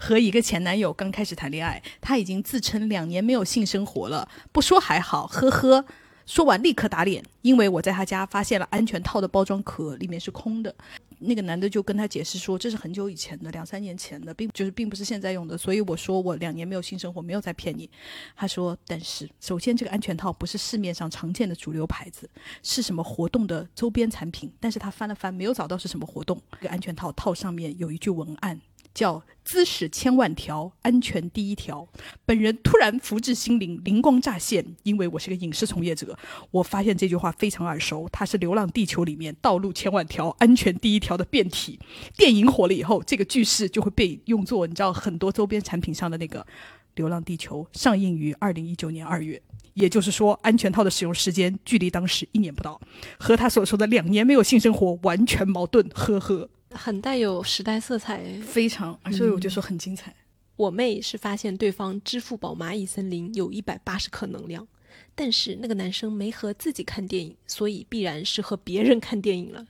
[0.00, 5.84] 和一个前男友刚开始谈恋爱，他已经自称两年没有性生活了，不说还好，呵呵。
[6.26, 10.72] 说完立刻打脸，因为我在他家发现了安全套的包装壳，里面是空的。
[11.20, 15.56] 那个男的就跟他解释说，这是很久以前的，两三年前的，并就是并不是现在用的。
[15.56, 17.88] 所以我说我两年没有性生活，没有在骗你。
[18.34, 22.28] 他说，但是首先这个安全套不是市面上常见的主流牌子，
[22.62, 24.50] 是什么活动的周边产品。
[24.58, 26.40] 但是他翻了翻，没有找到是什么活动。
[26.52, 28.60] 这个安全套套上面有一句文案。
[29.00, 31.88] 叫姿势千万条，安全第一条。
[32.26, 36.14] 本人突然福至心灵，灵光乍现，因为我是个影视从业者，
[36.50, 41.80] 我发现这句话非常耳熟，它是《流浪地球》里面“道路千万条，安全第一条”的变体。
[42.18, 46.46] 电影火了以后，这个句式就会被用作你知道很多周边产品上的那个
[46.96, 47.66] “流浪地球”。
[47.72, 49.40] 上映于二零一九年二月，
[49.72, 52.78] 也就是说，安全套的使用时间距离当时一年不到，
[53.18, 55.88] 和他所说的两年没有性生活完全矛盾。
[55.94, 56.50] 呵呵。
[56.72, 60.14] 很带有时代色彩，非常，所以我就说很精彩。
[60.56, 64.68] 我妹是发现对方支付宝蚂蚁森林有一百八十克能量，
[65.14, 69.66] 但是那个男生没和自己看电影，所以必然是和别人看电影了。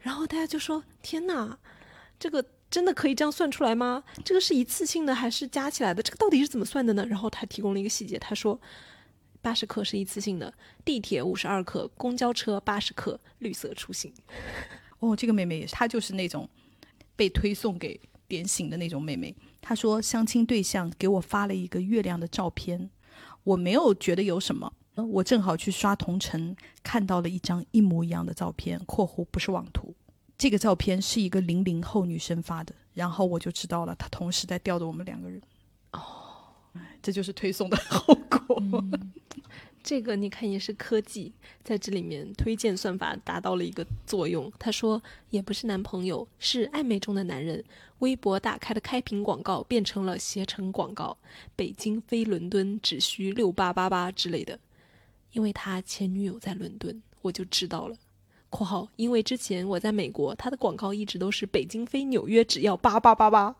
[0.00, 1.58] 然后大家就说：“天哪，
[2.18, 4.04] 这个真的可以这样算出来吗？
[4.24, 6.02] 这个是一次性的还是加起来的？
[6.02, 8.60] 这个到底是怎么算的呢？”然后他提供了一个细节，他说
[9.40, 10.52] ：“八十克是一次性的，
[10.84, 14.12] 地铁五十二克，公交车八十克，绿色出行。”
[15.00, 16.48] 哦，这个妹妹也是，她就是那种
[17.14, 19.34] 被推送给点醒的那种妹妹。
[19.60, 22.90] 她说，相亲对象给我发了一个月亮的照片，
[23.44, 24.72] 我没有觉得有什么。
[24.96, 29.94] 我正好去刷同城，看到了一张一模一样的照片（括弧不是网图）。
[30.36, 35.40] 这个照片是一个零零后女生发的，然后我就知道了，她同时在吊着我们两个人。
[35.92, 36.00] 哦，
[37.00, 38.60] 这就是推送的后果。
[39.88, 41.32] 这个你看也是科技
[41.64, 44.52] 在这里面推荐算法达到了一个作用。
[44.58, 47.64] 他说也不是男朋友，是暧昧中的男人。
[48.00, 51.16] 微博打开的开屏广告变成了携程广告，
[51.56, 54.58] 北京飞伦敦只需六八八八之类的。
[55.32, 57.96] 因为他前女友在伦敦，我就知道了。
[58.50, 63.56] （括号因为之前我在美国，他的广告一直都是北京飞纽约只要八八八八。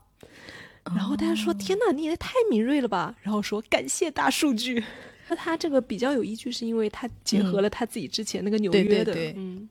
[0.85, 3.17] 然后大家说天哪，你也太敏锐了吧？
[3.23, 4.85] 然后说感谢大数据。
[5.29, 9.69] 那他这个比较有依据，是因为他结合了他自己之前那个纽约的，嗯，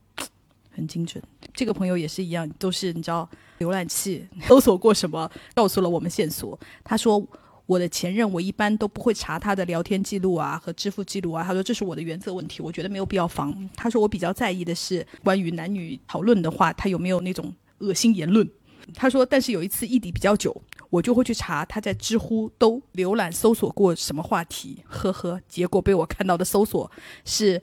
[0.69, 1.21] 很精准。
[1.53, 3.27] 这个朋友也是一样，都是你知道，
[3.59, 6.59] 浏览器搜索过什么，告诉了我们线索。
[6.83, 7.25] 他说
[7.65, 11.43] 我的前任，我一般都不会查他的聊天记录啊和支付记录啊。
[11.43, 13.67] 他说这是我的原则问题，我觉得没有必要防。
[13.75, 18.47] 他说我比较在意的是关于男女讨论的话，他有没有那种恶心言论。
[18.93, 20.61] 他说，但是有一次异地比较久。
[20.89, 26.89] 我就会去查他在知乎都浏览搜索过什么话题，呵呵，结果被我看到的搜索
[27.25, 27.61] 是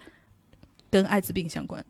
[0.90, 1.82] 跟艾滋病相关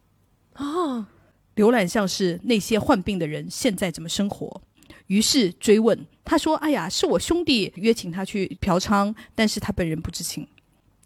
[0.52, 1.08] 啊，
[1.56, 4.62] 浏览像是那些患病的人现在怎么生活，
[5.08, 10.46] 于是追问，他说：“哎呀，是我兄弟约请他去嫖娼，但是他本人不知情。”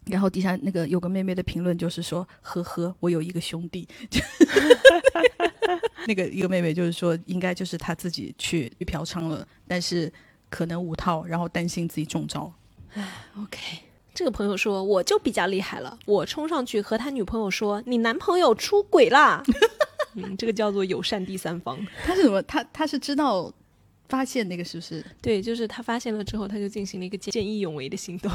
[0.05, 3.87] 然后底下那个有个妹妹的评论就是说：“呵呵，我有一个兄弟。
[6.07, 10.11] ”那个一个妹妹就是说，应该就是她自己去嫖娼了，但是
[10.49, 12.51] 可能五套，然后担心自己中招。
[12.93, 13.59] 唉，OK，
[14.15, 19.43] 这个朋友说我就比较厉害了，我冲上去和他女朋友说：“你男朋友出轨啦！”
[20.15, 21.77] 嗯，这个叫做友善第三方。
[22.03, 22.41] 他是什么？
[22.43, 23.53] 他他是知道
[24.07, 25.05] 发现那个是不是？
[25.21, 28.31] 对，就是他发现了之后，他就进行了一个见义勇为的行动。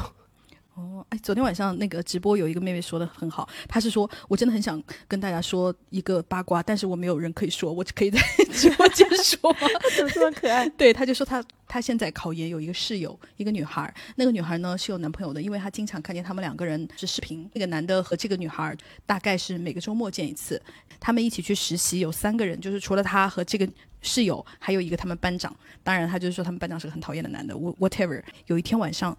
[0.75, 8.21] 哦，哎，昨天晚上那个直播有一个妹妹说的很好，她是说我真的很想跟大家说一个八卦，但是我没有人可以说，我可以在
[8.53, 9.55] 直播间说，
[9.97, 10.69] 怎么这么可爱？
[10.77, 20.61] 对，她就说她她现在考研有一个室友，一个女孩，那个女孩呢是有男朋友的，因为她经常看见他们两个人是视频，那个男的和这个女孩大概是每个周末见一次，
[20.99, 23.69] 他们一起去实习，有三个人，就是除了他和这个
[24.03, 25.55] 室友，还有一个他们班长，
[25.85, 28.21] 当然他就是说他们班长是个很讨厌的男的，whatever。
[28.47, 29.17] 有一天晚上。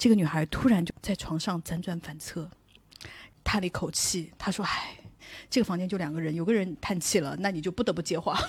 [0.00, 2.48] 这个女孩突然就在床上辗转反侧，
[3.44, 4.32] 叹了一口气。
[4.38, 4.96] 她说：“唉，
[5.50, 8.34] 这个房间就两个人，有个人叹气了，那你就不得不接话。”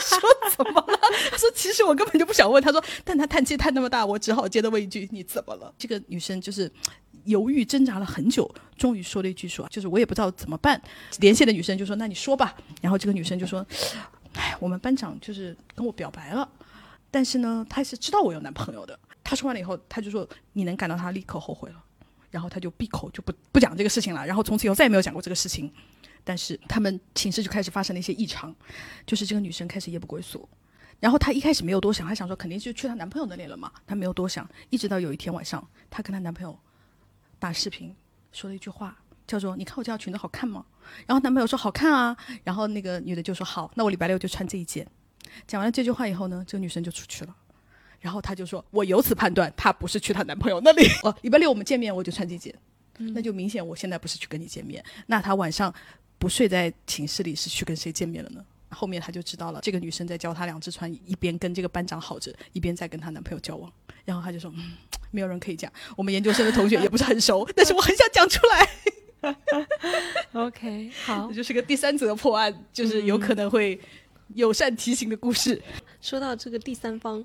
[0.00, 0.18] 说
[0.56, 0.98] 怎么了？
[1.30, 6.72] 她说：“其实我根本就不想问。”她说：“但他叹气叹那么大，我只好接着问一句：你怎么了？”这个女生就是
[7.24, 10.80] 犹豫挣扎了很久，终于说了一句：“说就是我也不知道怎么办。”
[11.20, 13.66] 连线的女生就说：“那你说吧。”然后这个女生就说
[14.32, 16.48] ：“唉，我们班长就是跟我表白了，
[17.10, 18.98] 但是呢，他是知道我有男朋友的。”
[19.28, 21.84] 他说完了以后，他就说：“你能感到他立刻后悔了。”
[22.32, 24.26] 然后他就闭口就不不讲这个事情了。
[24.26, 25.70] 然后从此以后再也没有讲过这个事情。
[26.24, 28.54] 但是他们寝室就开始发生了一些异常，
[29.04, 30.48] 就是这个女生开始夜不归宿。
[30.98, 33.70] 然后她一开始没有多想，她想说肯定就去她男朋友那里了嘛。
[33.86, 36.58] 她没有多想，一直到有一天晚上，她跟她男朋友
[37.38, 37.94] 打视频，
[38.32, 40.64] 说了一句话，叫做“你看我这条裙子好看吗？”
[41.06, 44.86] 然后男朋友说：“好看啊。”然后那个女的就说：“好，那我礼拜六就穿这一件。”
[45.46, 47.36] 讲完了这句话以后呢，这个女生就出去了。
[48.08, 50.88] 然后她就说：“我由此判断，她不是去她男朋友那里。
[51.04, 52.54] 哦，礼拜六我们见面，我就穿这件，
[53.12, 54.82] 那就明显我现在不是去跟你见面。
[55.08, 55.72] 那她晚上
[56.18, 63.70] 不睡在寝室里，是去跟谁见面了呢？”后面她就知道了，这个女生在教她两只船，一边跟这个班长好着，一边在跟她男朋友交往。
[64.06, 64.72] 然后她就说：“嗯，
[65.10, 68.66] 没有人可以讲，我们研究生的同学也不是很熟，但是我很想讲出来。”
[70.32, 73.78] OK，好这，就是个第三则破案，就是有可能会
[74.34, 75.60] 友善提醒的故事。
[76.00, 77.24] 说到这个第三方，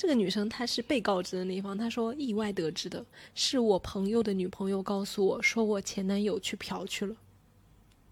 [0.00, 7.14] 这个女生她是被告知的那一方，她说意外得知的，是我朋友的女朋友告诉我说我前男友去嫖去了。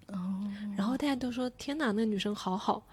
[0.09, 2.87] 哦，然后大家都说天哪，那个女生好好。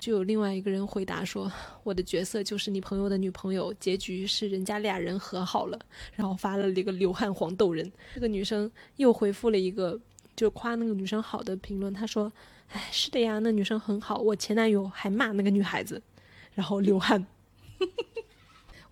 [0.00, 1.50] 就有另外一个人回答说，
[1.82, 5.78] 我的角色就是你朋友的女朋友，结局是人家俩人和好了，
[6.14, 7.90] 然后发了一个流汗黄豆人。
[8.12, 9.98] 这个女生又回复了一个
[10.36, 12.30] 就夸那个女生好的评论，她说，
[12.68, 16.02] 哎，是的呀，那女生很好，我前男友还骂那个女孩子。
[16.54, 17.26] 然后流汗。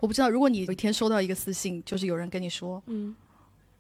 [0.01, 3.15] 我不知道，如果你有一天收到一个私信，就是有人跟你说嗯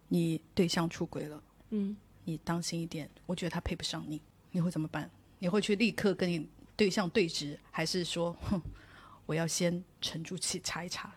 [0.08, 5.10] 你对象出轨了，嗯，你当心一点，我觉得他配不上你，你会怎么办？
[5.38, 6.46] 你会去立刻跟你
[6.76, 8.60] 对象对峙，还是说，哼，
[9.26, 11.14] 我要先沉住气查一查？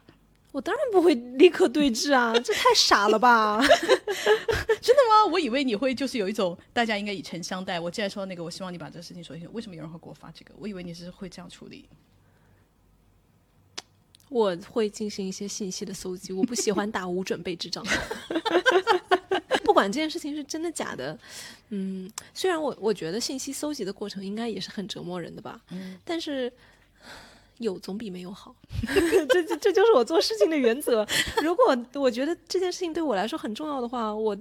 [0.52, 3.60] 我当然不会立刻对峙啊，这太傻了吧？
[4.80, 5.26] 真的吗？
[5.32, 7.80] 我以为你会就是有一种大家应该以诚相待。
[7.80, 9.52] 我既然说到那个，我希望你把这个事情说清楚。
[9.54, 10.54] 为什么有人会给我发这个？
[10.60, 11.90] 我以为你是会这样处理。
[14.34, 17.86] 我会进行一些信息的搜集，我不喜欢打无准备之仗。
[19.64, 21.18] 不管这件事情是真的假的，
[21.70, 26.52] 嗯，虽然我我觉得信息搜集的过程应该也是很折磨人的吧，嗯但是
[27.60, 28.56] 有总比没有好，
[29.30, 31.08] 这这这就是我做事情的原则。
[31.44, 34.36] 如果我觉得这件事情对我来说很重要的话，我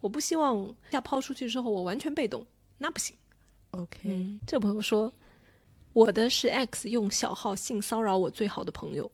[0.00, 2.46] 我不希望下抛出去之后我完全被动，
[2.76, 3.16] 那不行。
[3.70, 5.12] OK，、嗯，这朋友说，
[5.92, 9.10] 我的是 X 用小号性骚扰我最好的朋友。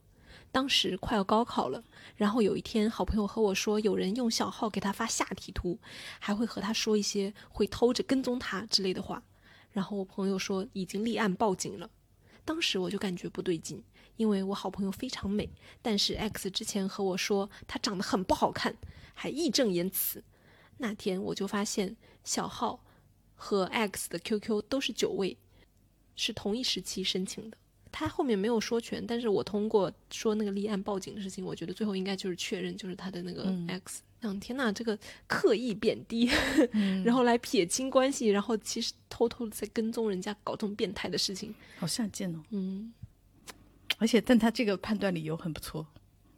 [0.54, 1.82] 当时快要高考了，
[2.14, 5.80] 然后有一天，好朋友和我说，有人用小号给他发下体图，
[6.20, 9.20] 还会和他说一些会偷着跟踪他之类的话。
[9.72, 11.90] 然后我朋友说已经立案报警了。
[12.44, 13.82] 当时我就感觉不对劲，
[14.16, 15.50] 因为我好朋友非常美，
[15.82, 18.76] 但是 X 之前和我说她长得很不好看，
[19.12, 20.22] 还义正言辞。
[20.78, 22.84] 那天我就发现小号
[23.34, 25.36] 和 X 的 QQ 都是九位，
[26.14, 27.58] 是同一时期申请的。
[27.96, 34.02] 他后面没有说全，但是我通过说那个立案报警的事情，我觉得最后应该就是确认，就是他的那个 X。
[34.20, 36.28] 想、天呐，这个刻意贬低，
[37.04, 41.54] 然后来撇清关系，然后其实偷偷的在跟踪人家，搞这种变态的事情。
[41.76, 42.42] 好下贱哦。
[42.50, 42.92] 嗯，
[43.98, 45.86] 而且，但他这个判断理由很不错。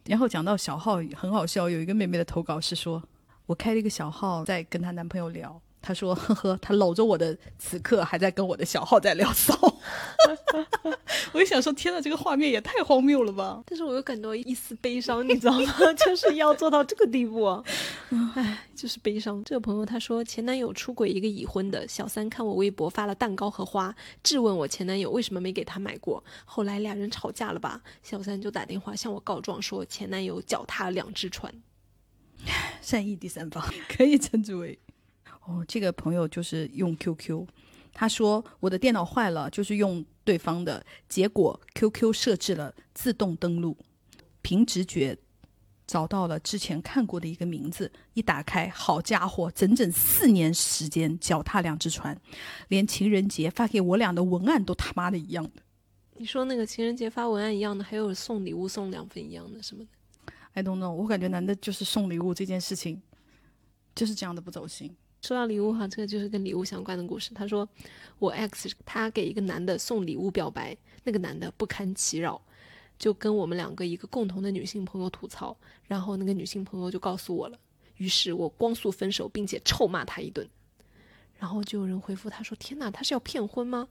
[0.05, 3.01] 然后讲到小号很好笑，有一个妹妹的投稿是说，
[3.47, 9.55] 我开了一个小号在跟她男朋友聊，她说呵呵，他搂着我的此刻还在跟我的小号在聊骚。
[11.31, 13.61] 我就想说，天呐，这个画面也太荒谬了吧！
[13.65, 15.73] 但是我又感到一丝悲伤，你知道吗？
[16.05, 17.63] 就是要做到这个地步啊！
[18.35, 19.41] 唉，就是悲伤。
[19.43, 26.23] 这个朋友他说，前男友出轨一个已婚的小三，看我微博发了蛋糕和花，质问我前男友为什么没给他买过。
[26.45, 31.53] 后来俩人吵架了吧，小三就打电话向我告状，说前男友脚踏两只船。
[32.81, 34.77] 善意第三方可以称之为
[35.47, 37.47] 哦，这个朋友就是用 QQ，
[37.93, 43.77] 他说我的电脑坏了，就是用对方的，结果 QQ 设置了自动登录，
[44.41, 45.17] 凭直觉
[45.87, 52.19] 找到了之前看过的一个名字，一打开，好家伙，整整四年时间脚踏两只船，
[52.67, 55.63] 连情人节发给我俩的文案都他妈的一样的。
[56.17, 59.89] 你说那个情人节发文案一样的，还有送礼物送两份一样的什么的。
[60.51, 63.01] I don't know，我感觉男的就是送礼物这件事情
[63.95, 64.93] 就是这样的不走心。
[65.21, 67.33] 说到礼物哈，这个就是跟礼物相关的故事。
[67.33, 67.67] 他说，
[68.19, 72.41] 我 X 他给一个男的送礼物表白，那个男的不堪其扰，
[72.97, 75.57] 就跟我们两个一个共同的女性朋友吐槽，
[75.87, 77.59] 然后那个女性朋友就告诉我了，
[77.97, 80.47] 于是我光速分手，并且臭骂他一顿。
[81.39, 83.87] 然后就有人回复他说：“天哪，他是要骗婚吗？”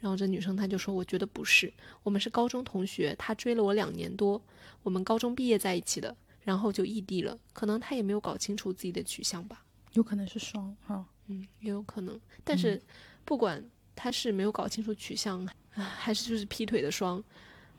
[0.00, 4.42] 然后这女生她就说：“我觉得不是，我们是高中同学，他追了我两年多，
[4.82, 12.18] 我们高中毕业在一起的，然后就异地了，可能他也没有搞清楚自己的取向吧。”有可能是双哈，嗯，也有可能。
[12.44, 12.80] 但是
[13.24, 13.62] 不管
[13.94, 17.22] 他是没有搞清楚取向，啊还是就是劈腿的双，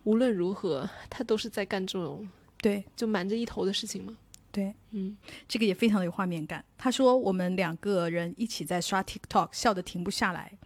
[0.03, 2.28] 无论如何，他都是在干这种
[2.61, 4.18] 对就瞒着一头的事情嘛。
[4.51, 6.64] 对，嗯，这个也非常的有画面感。
[6.78, 10.57] 他说我们两个人一起在刷 TikTok，笑得停不下来，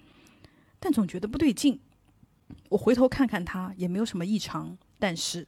[0.80, 1.80] 但总觉得不对劲。
[2.70, 5.48] 我回头看看他，也没有什么异常，但是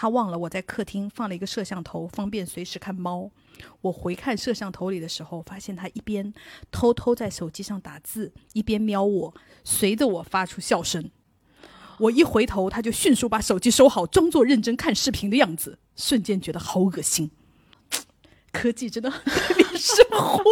[0.00, 3.28] 他忘了我在客厅放了一个摄像头，方便随时看猫。
[3.80, 6.32] 我回看摄像头里的时候，发现他一边
[6.70, 9.34] 偷偷在手机上打字，一边瞄我，
[9.64, 11.10] 随着我发出笑声。
[11.98, 17.32] 我一回头，他就迅速把手机收好，装作认真看视频的样子，瞬间觉得好恶心。
[18.52, 20.44] 科技真的很改变生活，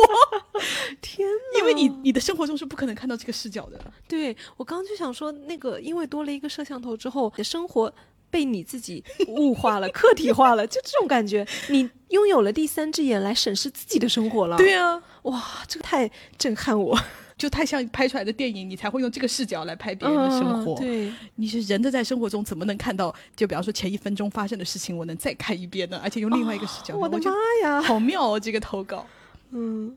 [1.01, 3.93] 天因为你你的生活中是不可能看到这个视角的。
[4.09, 7.95] 对我刚刚就想说，那个因为多了一个摄像头之后，你的生活
[8.31, 14.57] 被你自己物化了、 客体化了，就这种感觉，你拥有了第三只眼来审视自己的生活了。
[14.57, 16.99] 对啊，哇，这个太震撼我，
[17.37, 20.75] 就太像拍出来的电影，你才会用这个视角来拍别人的生活。
[20.75, 23.15] 嗯对，你是人的在生活中怎么能看到？
[23.35, 26.01] 就比方说前一分钟发生的事情，我能再看一遍呢？
[26.03, 27.81] 而且用另外一个视角，我的妈呀！
[27.83, 28.41] 好妙哦！
[28.41, 29.07] 这个投稿，
[29.51, 29.97] 嗯，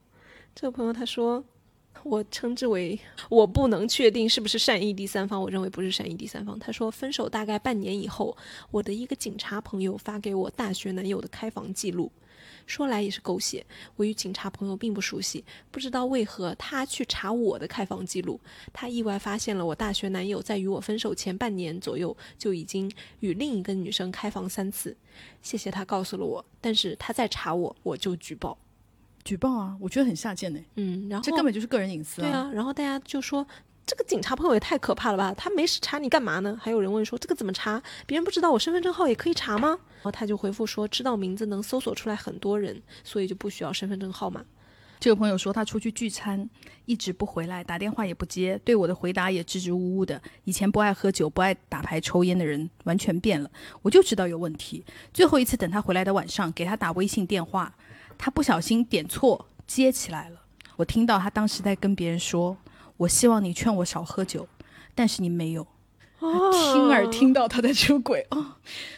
[0.55, 1.43] 这个朋友他说，
[2.03, 6.57] 我称之为我不能确定是不是善意第三方，我认为不是善意第三方。
[6.57, 8.35] 他说，分手大概半年以后，
[8.71, 12.11] 我的一个警察朋友发给我大学男友的开房记录。
[12.65, 18.39] 说来也是狗血，我与警察朋友并不熟悉，不知道为何他去查我的开房记录。
[18.71, 22.91] 他意外发现了我大学男友在与我分手前半年左右就已经
[23.21, 24.95] 与另一个女生开房三次。
[25.41, 28.55] 谢谢他告诉了我，但是他再查我，我就举报。
[29.29, 29.77] 举报啊！
[29.79, 33.45] 我觉得很下贱呢，嗯，然后这根本就是个人隐私对啊，然后大家就说
[33.85, 36.57] 这个警察朋友也太可怕了吧，他没事查你干嘛呢？
[36.59, 37.79] 还有人问说这个怎么查？
[38.07, 39.67] 别人不知道我身份证号也可以查吗？
[39.67, 44.43] 然后他就回复说知道名字能搜索出来很多人，所以就不需要身份证号码。
[44.99, 46.49] 这个朋友说他出去聚餐，
[46.83, 50.21] 一直不回来，打电话也不接，对我的回答也支支吾吾的。
[50.43, 53.49] 以前不爱喝酒、不爱打牌、抽烟的人完全变了，
[53.81, 54.83] 我就知道有问题。
[55.13, 57.73] 最后一次等他回来的晚上，给他打微信电话，
[58.19, 60.39] 他不小心点错接起来了。
[60.75, 62.55] 我听到他当时在跟别人说
[62.97, 64.47] ：“我希望你劝我少喝酒，
[64.93, 65.65] 但是你没有。”
[66.19, 68.55] 亲耳听到他在出轨哦，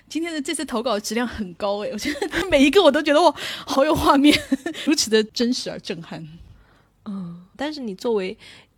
[0.09, 3.31] 今天的这次投稿质量很高诶，我觉得每一个我都觉得哇，
[3.67, 4.35] 好有画面，
[4.85, 6.27] 如此的真实而震撼。
[7.05, 8.35] 嗯，但是你作为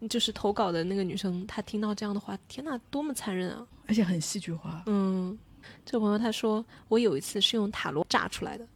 [0.09, 3.65] 就是投稿的那个女生，她听到这样的话，天哪，多么残忍啊！
[3.87, 4.83] 而且很戏剧化。
[4.87, 5.37] 嗯，
[5.85, 8.67] 这个朋友他说，我有一次是用塔罗炸出来的。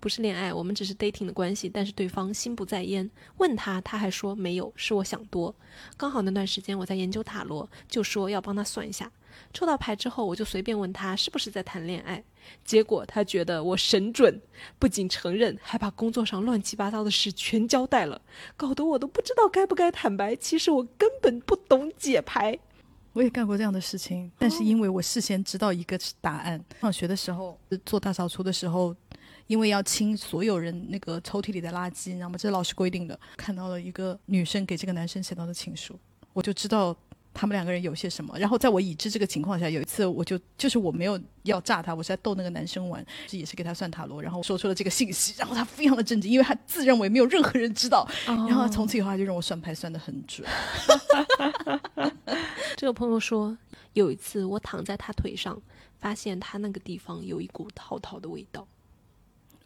[0.00, 3.10] 不是恋爱，我们只是 dating 的关系，但是对方心不在焉。
[3.38, 5.54] 问他，他还说没有，是我想多。
[5.96, 9.10] 刚好那段时间我在研究塔罗，就说要帮他算一下。
[9.52, 12.22] 抽到牌之后，我就随便问他是不是在谈恋爱，
[12.64, 14.40] 结果他觉得我神准，
[14.78, 18.20] 不仅承认，还把工作上乱七八糟的事全交代了，
[18.56, 20.34] 搞得我都不知道该不该坦白。
[20.36, 22.58] 其实我根本不懂解牌。
[23.12, 28.94] 我也干过这样的事情，但是因为我事先知道一个答案，上学的时候做大扫除的时候。
[29.48, 32.38] 因为要清所有人那个抽屉里的垃圾，你知道吗？
[32.38, 33.18] 这是老师规定的。
[33.36, 35.98] 看到了一个女生给这个男生写到的情书，
[36.32, 36.94] 我就知道
[37.32, 38.38] 他们两个人有些什么。
[38.38, 48.06] 然后在我已知这个情况下，有一次我就就是我没有要炸他，我是在逗那个男生玩，这也是给他算塔罗，然后说出了这个信息，然后他非常的震惊，因为他自认为没有任何人知道。
[48.26, 50.46] 然后从此以后他就让我算牌算的很准。
[52.76, 53.56] 这个朋友说，
[53.94, 55.58] 有一次我躺在他腿上，
[55.98, 58.68] 发现他那个地方有一股滔滔的味道。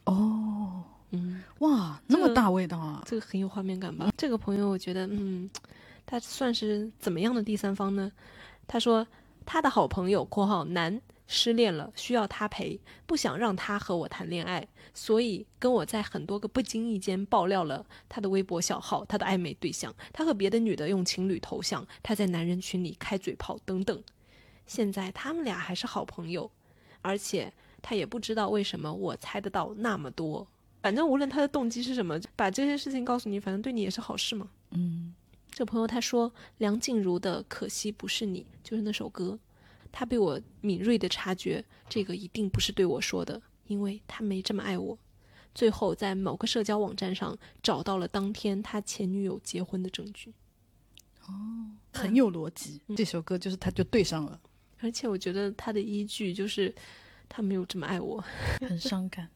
[0.05, 3.03] 哦，嗯，哇，那么大味道啊！
[3.07, 4.11] 这个很有画面感吧？
[4.17, 5.49] 这个朋友我觉得，嗯，
[6.05, 8.11] 他算是怎么样的第三方呢？
[8.67, 9.07] 他说
[9.47, 24.03] 他的好朋友（括号男）失恋了，需要他陪，不想让他和我谈恋爱，所以跟我在很多个不经意间爆料了他的微博小号、他的暧昧对象、他和别的女的用情侣头像、他在男人群里开嘴炮等等。
[24.67, 26.51] 现在他们俩还是好朋友，
[27.03, 27.53] 而且。
[27.83, 30.47] 他也不知道为什么我猜得到那么多，
[30.81, 34.49] 反正无论他的动机是什么，把这些事情告诉你，反正对你也是好事嘛。
[34.71, 35.13] 嗯，
[35.51, 39.37] 这朋友他说梁静茹的《可惜不是你》就是那首歌，
[39.91, 44.97] 他被我敏锐的察觉，这个一定不是对我说的，因为他没这么爱我。
[45.53, 50.33] 最后在某个社交网站上找到了当天他前女友结婚的证据。
[51.27, 51.33] 哦，
[51.93, 54.41] 很有逻辑，这首歌就是他就对上了，
[54.81, 56.73] 而且我觉得他的依据就是。
[57.35, 58.23] 他没有这么爱我，
[58.61, 59.31] 很伤感。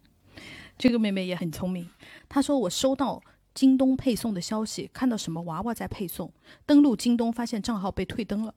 [0.76, 1.88] 这个妹妹也很聪明，
[2.28, 3.22] 她说我收到
[3.54, 6.30] 京东配送的消息，看到什么娃娃在配送，
[6.66, 8.54] 登录京东发现账号被退登了。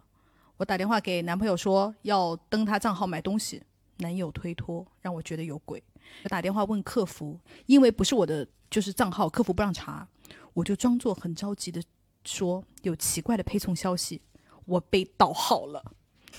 [0.58, 3.64] 我打电话给男朋友说要登他账号买东西，
[4.00, 5.82] 男友推脱，让我觉得有鬼。
[6.26, 10.06] 我打电话问客服，因为不是我的就是账号，客服不让查，
[10.54, 11.82] 我就装作很着急的
[12.26, 14.22] 说有奇怪的配送消息，
[14.66, 15.94] 我被盗号了。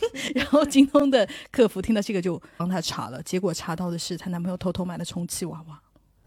[0.34, 5.80] 然后京东的客服听到这个就帮他查了，结果查到的是她男朋友偷偷买的充气娃娃，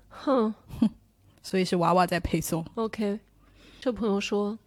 [0.10, 0.54] 哼，
[1.42, 2.66] 所以是娃娃在配送。
[2.76, 3.20] OK，
[3.80, 4.58] 这朋友说，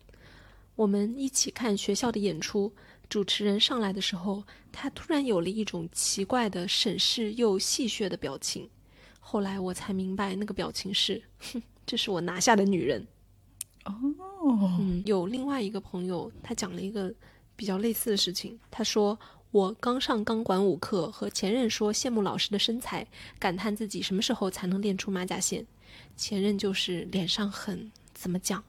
[0.75, 2.73] 我们一起看学校的演出，
[3.09, 4.43] 主持人上来的时候，
[4.73, 8.69] 他突然有了一种奇怪的审视又戏谑的表情，
[9.21, 13.07] 后来我才明白那个表情是，哼， 这是我拿下的女人。
[13.85, 13.95] 哦，
[14.81, 17.15] 嗯，有另外一个朋友，他讲了一个。
[17.57, 19.19] 比较类似的事情，他说
[19.51, 23.07] 我刚上钢管舞课，和前任说羡慕老师的身材，
[23.39, 25.67] 感叹自己什么时候才能练出马甲线。
[26.17, 28.63] 前任就是脸上很怎么讲？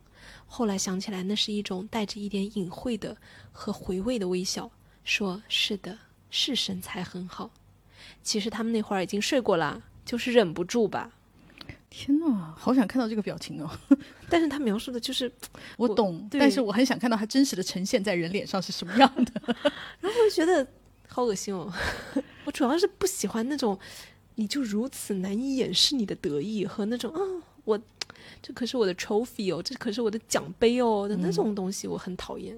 [0.46, 3.18] 后来想起来，那是一种带着一点隐晦的
[3.52, 4.72] 和回味的微笑，
[5.04, 5.98] 说是的，
[6.30, 7.52] 是身材很好。
[8.24, 11.12] 其实他们那会儿已经睡过了，就是忍不住吧。
[11.90, 13.70] 天呐，好想看到这个表情哦！
[14.30, 15.32] 但是他描述的就是
[15.78, 19.32] 我懂，对但是我很想看到他真实的呈现在人脸上是什么样的。
[20.02, 20.66] 然后我就觉得
[21.08, 21.72] 好恶心哦。
[22.46, 23.78] 我主要是不喜欢那种
[24.36, 27.20] 你就如此难以掩饰你的得意和那种啊，
[27.64, 27.80] 我
[28.42, 32.58] 这可是我的 trophy 哦，这可是我的奖杯哦的那种东西，我很讨厌。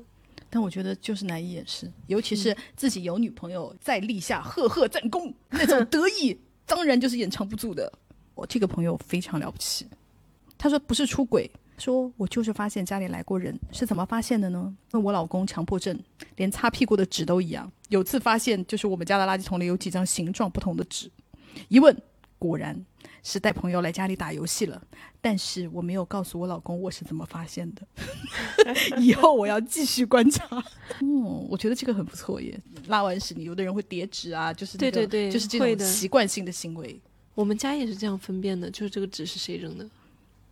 [0.50, 7.92] 但我觉得就是难以掩饰，尤其是自己有女朋友在立下赫赫战功，那种得意当然就是掩藏不住的。
[8.40, 9.86] 我这个朋友非常了不起，
[10.58, 14.74] 他说不是出轨，说我就是发现家里来过人，是怎么发现的呢？
[14.92, 16.00] 那我老公强迫症，
[16.38, 17.70] 连擦屁股的纸都一样。
[17.90, 21.12] 有次发现就是我们家的垃圾桶里有几张形状不同的纸，
[21.68, 21.96] 一问
[22.38, 22.86] 果然
[23.24, 24.82] 是带朋友来家里打游戏了，
[25.20, 27.86] 但是我没有告诉我老公我是怎么发现的。
[29.02, 30.48] 以后我要继续观察。
[31.02, 32.58] 嗯，我觉得这个很不错耶。
[32.88, 36.98] 拉完屎，你有的人会叠纸啊，就是、那个、对对对就是这种习惯性的行为。
[37.40, 39.90] 我们家也是这样分辨的，就是这个纸是谁扔的，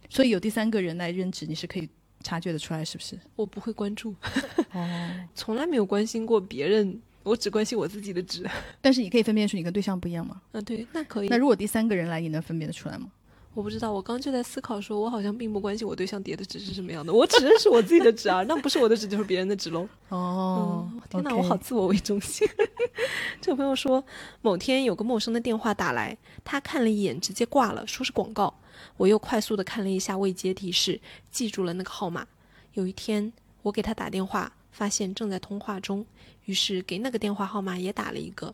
[0.09, 1.89] 所以有第三个人来扔纸，你是可以
[2.23, 3.19] 察觉得出来，是不是？
[3.35, 4.15] 我不会关注，
[4.71, 8.49] 哦，从来没有关心过别人，我只关心我自己的纸。
[8.79, 10.41] 但是你可以分辨出你跟对象不一样吗？
[10.53, 11.38] 啊，对，那可以那。
[11.38, 13.11] 如果第三个人来，你能分辨得出来吗？
[13.58, 19.89] 我不知道，我刚就在思考说，我好像并不关心我对象叠的纸是什么样的，我只认识我自己的纸啊，那不是我的纸就是别人的纸喽。
[20.10, 22.47] 哦，嗯，天哪我好自我为中心。
[23.41, 24.05] 这个朋友说，
[24.43, 28.53] 某天有个陌生的电话打来，他看了一眼，直接挂了，说是广告。
[28.95, 31.01] 我又快速的看了一下未接提示，
[31.32, 32.28] 记住了那个号码。
[32.74, 33.34] 有一天，
[33.64, 36.05] 我给他打电话，发现正在通话中，
[36.45, 38.53] 于是给那个电话号码也打了一个，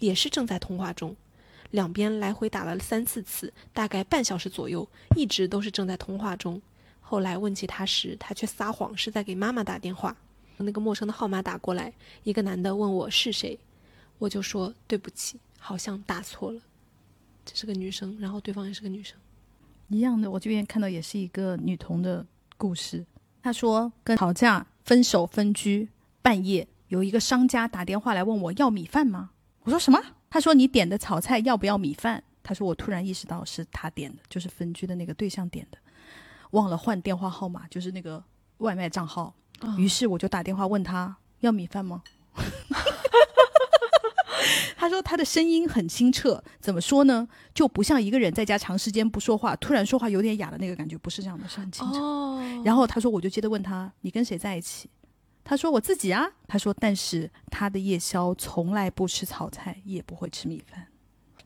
[0.00, 1.14] 也是正在通话中。
[1.70, 6.60] 两边来回打了三四次，大概半小时左右，一直都是正在通话中。
[7.00, 10.16] 后来问起他时，他却撒谎是在给妈妈打电话。
[10.58, 11.92] 那个陌生的号码打过来，
[12.22, 13.58] 一个男的问我是谁，
[14.18, 16.60] 我就说对不起，好像打错了，
[17.46, 19.16] 这是个女生，然后对方也是个女生。
[19.88, 23.04] 一样的，我这边看到也是一个女童的故事。
[23.42, 25.88] 她说跟吵架、分手、分居，
[26.20, 29.30] 半夜有一个商家打电话来问我要米饭吗？
[29.62, 29.98] 我说什么？
[30.30, 32.22] 他说你点的炒菜要不要米饭？
[32.42, 35.78] 他说我突然意识到是他点的，就是分居的那个对象点的，
[36.52, 38.22] 忘了换电话号码，就是那个
[38.58, 39.34] 外卖账号。
[39.76, 42.02] 于是我就打电话问他要米饭吗？
[44.76, 47.28] 他说他的声音很清澈，怎么说呢？
[47.52, 51.98] 就不像一个人在家长时间不说话，突然说话有点哑的那个感觉，不是这样的，是很清澈。
[51.98, 54.88] 哦，然后他说，我就接着问他，你跟谁在一起？
[55.42, 56.30] 他说我自己啊。
[56.46, 60.88] 他说，但是他的夜宵从来不吃炒菜，也不会吃米饭。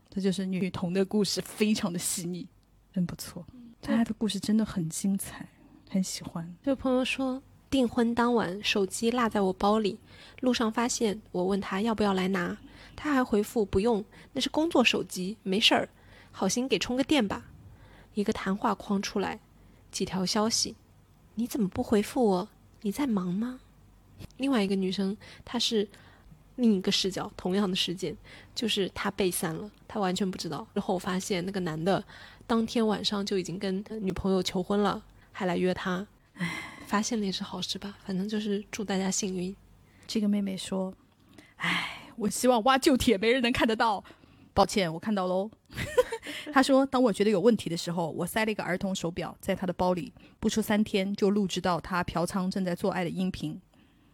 [0.08, 2.46] 这就是女童的故事，非常的细腻，
[2.92, 3.44] 真不错。
[3.82, 5.48] 他的故事真的很精彩，
[5.90, 6.54] 很喜欢。
[6.62, 9.98] 这位朋友说，订婚当晚手机落在我包里，
[10.40, 12.56] 路上发现，我问他要不要来拿，
[12.96, 15.88] 他还回复不用，那是工作手机，没事儿，
[16.30, 17.50] 好心给充个电吧。
[18.14, 19.40] 一个谈话框出来，
[19.90, 20.76] 几条消息，
[21.34, 22.48] 你怎么不回复我？
[22.82, 23.60] 你在忙吗？
[24.36, 25.88] 另外一个女生，她是
[26.56, 28.16] 另一个视角，同样的事件，
[28.54, 30.66] 就是她被散了，她完全不知道。
[30.74, 32.02] 之后发现那个男的
[32.46, 35.02] 当天晚上就已经跟女朋友求婚了，
[35.32, 36.06] 还来约她。
[36.36, 39.54] 唉发现了也是好事吧，反正就是祝大家幸运。
[40.06, 40.92] 这个妹妹说
[41.56, 44.04] ：“唉，我希望挖旧帖没人能看得到。
[44.52, 45.50] 抱歉，我看到喽。
[46.52, 53.58] ”她说：“当我觉得有问题的时候，我塞了一个儿童手表在他的包里，不出三天就录制到他嫖娼正在做爱的音频。”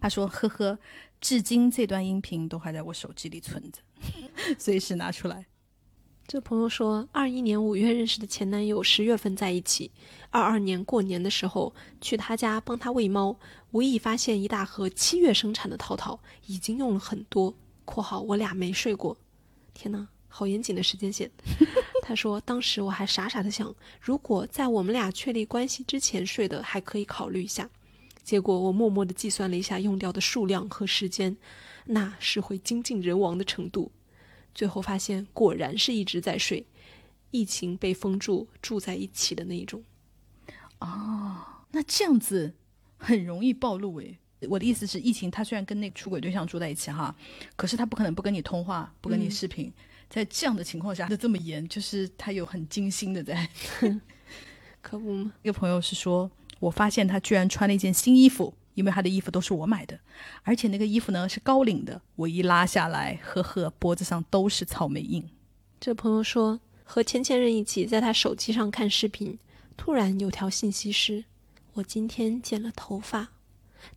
[0.01, 0.79] 他说：“呵呵，
[1.21, 3.81] 至今这段音频都还在我手机里存着，
[4.59, 5.47] 随时拿出来。
[6.27, 9.91] 这朋友说，二一年五月认识的前男友，十月份在一起。
[10.31, 13.37] 二二年过年的时候去他家帮他喂猫，
[13.73, 17.53] 无意发现一大盒七月生产的套套，已经用了很多。
[17.85, 19.17] （括号我俩没睡过。）
[19.75, 21.29] 天哪，好严谨的时间线。
[22.01, 27.69] 他说，当时我还傻傻的想，如果在我们俩确立关系之前睡的，还可以考虑一下。
[28.31, 31.37] 结果我默默的计算了一下用掉的数量和时间，
[31.87, 33.91] 那是会精尽人亡的程度。
[34.55, 36.65] 最后发现，果然是一直在睡，
[37.33, 39.83] 疫情被封住，住在一起的那一种。
[40.79, 41.39] 哦
[41.73, 42.55] 那这样子
[42.99, 44.17] 很容易暴露诶。
[44.43, 47.13] 我的意思是，疫情他虽然跟那个出轨对象住在一起哈，
[47.57, 49.73] 可是他不可能不跟你通话，不跟你视频。
[50.09, 53.51] 在这样的情况下，就这么严，就是他有很精心的在。
[54.81, 55.33] 可不吗？
[55.43, 56.31] 一个朋友是说，
[56.61, 59.99] 我发现他居然穿了一件新衣服，因为他的衣服都是我买的，
[60.45, 65.29] 而且那个衣服呢是高领的，我一拉下来，呵呵，脖子上都是草莓印。
[65.81, 69.39] 这朋友说，和前前任一起在他手机上看视频，
[69.77, 71.25] 突然有条信息是
[71.75, 73.29] ：“我今天剪了头发。”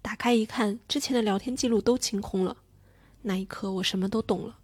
[0.01, 2.55] 打开一看，之前的聊天记录都清空了。
[3.23, 4.59] 那一刻，我什么都懂了。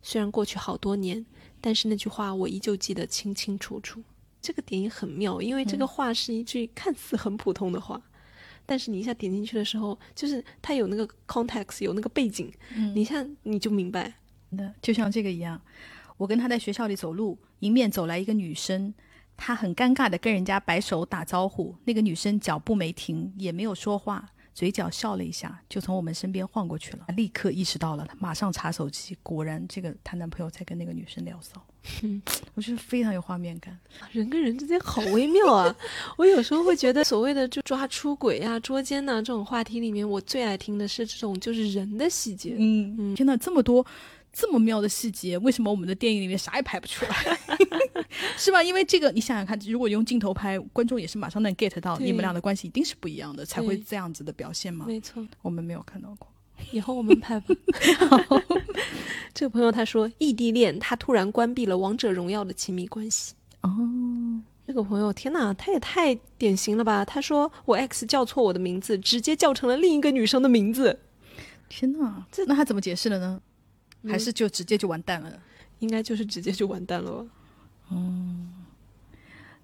[0.00, 1.26] 虽然过去好多年，
[1.60, 4.02] 但是那句话我依旧记得清清楚楚。
[4.40, 8.00] 这个点也很妙，因为这个话是一句看似很普通的话，
[8.64, 12.50] 但是你一下点进去的时候，就是它有那个 context，有那个背景，
[12.94, 14.14] 你一下你就明白。
[14.50, 15.60] 那就像这个一样，
[16.16, 18.92] 我跟他在学校里走路，迎面走来一个女生，
[19.36, 24.30] 他很尴尬的跟人家摆手打招呼，那个女生脚步没停，也没有说话。
[24.60, 27.06] 嘴角笑了一下，就从我们身边晃过去了。
[27.16, 31.64] 立刻意识到了，她马上查手机，果然这个她男朋友在跟那个女生聊骚。
[32.54, 33.74] 我觉得非常有画面感，
[34.12, 35.74] 人跟人之间好微妙啊！
[36.18, 42.54] 我有时候会觉得，所谓的就抓出轨呀、捉奸呐这种话题里面，我最爱听的是这种就是人的细节。
[42.58, 43.86] 嗯嗯，天呐，这么多。
[44.32, 47.38] 这么妙的细节，为什么我们的电影里面啥也拍不出来？
[48.36, 48.62] 是吧？
[48.62, 54.86] 因为这个，你想想看，如果用镜头拍，观众也是马上能 get 到你们俩的关系一定是不一样的，才会这样子的表现嘛。
[54.86, 56.28] 没错，我们没有看到过，
[56.72, 57.54] 以后我们拍吧。
[59.32, 63.34] 这个朋友他说，异地恋，他突然关闭了王者荣耀的亲密关系。
[63.62, 63.70] 哦，
[64.66, 67.04] 这个朋友，天哪，他也太典型了吧？
[67.04, 70.98] 他说我 X 叫错我的名字，直接叫成了另一个女生的名字。
[71.68, 73.40] 天哪，这那他怎么解释了呢？
[74.08, 75.30] 还是就直接就完蛋了，
[75.78, 77.26] 应该就是直接就完蛋了。
[77.90, 78.52] 嗯，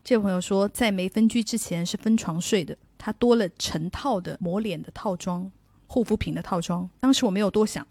[0.02, 5.50] 这位朋友说，在没分居之前是分床睡的，他多了成套的抹脸的套装、
[5.86, 6.88] 护肤品的套装。
[6.98, 7.86] 当时我没有多想，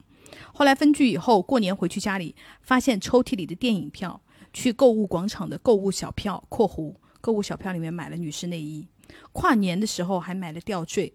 [0.54, 4.22] 后来分居以后，过年回去家里，发现抽屉里的电影票、
[4.54, 8.88] 去购物广场的购物小票（括弧购物小票里面买了女士内衣），
[9.32, 11.14] 跨年的时候还买了吊坠。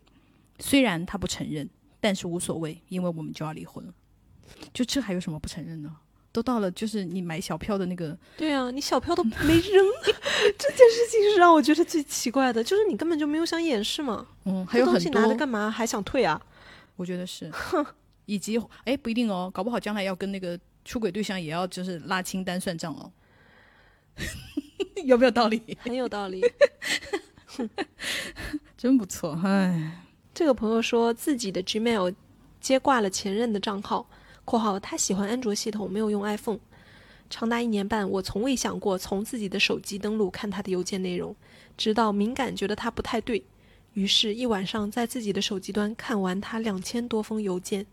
[0.59, 1.69] 虽然他不承认，
[2.01, 3.93] 但是无所谓，因为我们就要离婚了。
[4.73, 5.97] 就这还有什么不承认呢？
[6.33, 8.17] 都到了，就是你买小票的那个。
[8.37, 9.85] 对啊，你小票都 没扔，
[10.59, 14.27] 这件事情是让我觉得最奇怪的，就是你根本就没有想掩饰嘛。
[14.45, 15.71] 嗯，还有很多拿着干嘛？
[15.71, 16.41] 还想退啊？
[16.97, 17.51] 我觉得是。
[18.27, 23.11] 以及，哎，不一定哦，搞不好将来要跟那个出轨对象也要就是拉清单算账哦。
[25.05, 25.77] 有没有道理？
[25.81, 26.41] 很有道理。
[28.77, 30.07] 真不错，哎。
[30.33, 32.15] 这个朋友说自己的 Gmail
[32.61, 34.09] 接挂了前任的账号。
[34.51, 36.59] 括号他喜欢安卓系统，没有用 iPhone。
[37.31, 41.37] 长达一年半，我从未想过从自己的手机登录看他的邮件内容，
[41.77, 43.45] 直到敏感觉得他不太对，
[43.93, 47.87] 于是，一晚上在自己的手机端看完他两千多封邮件，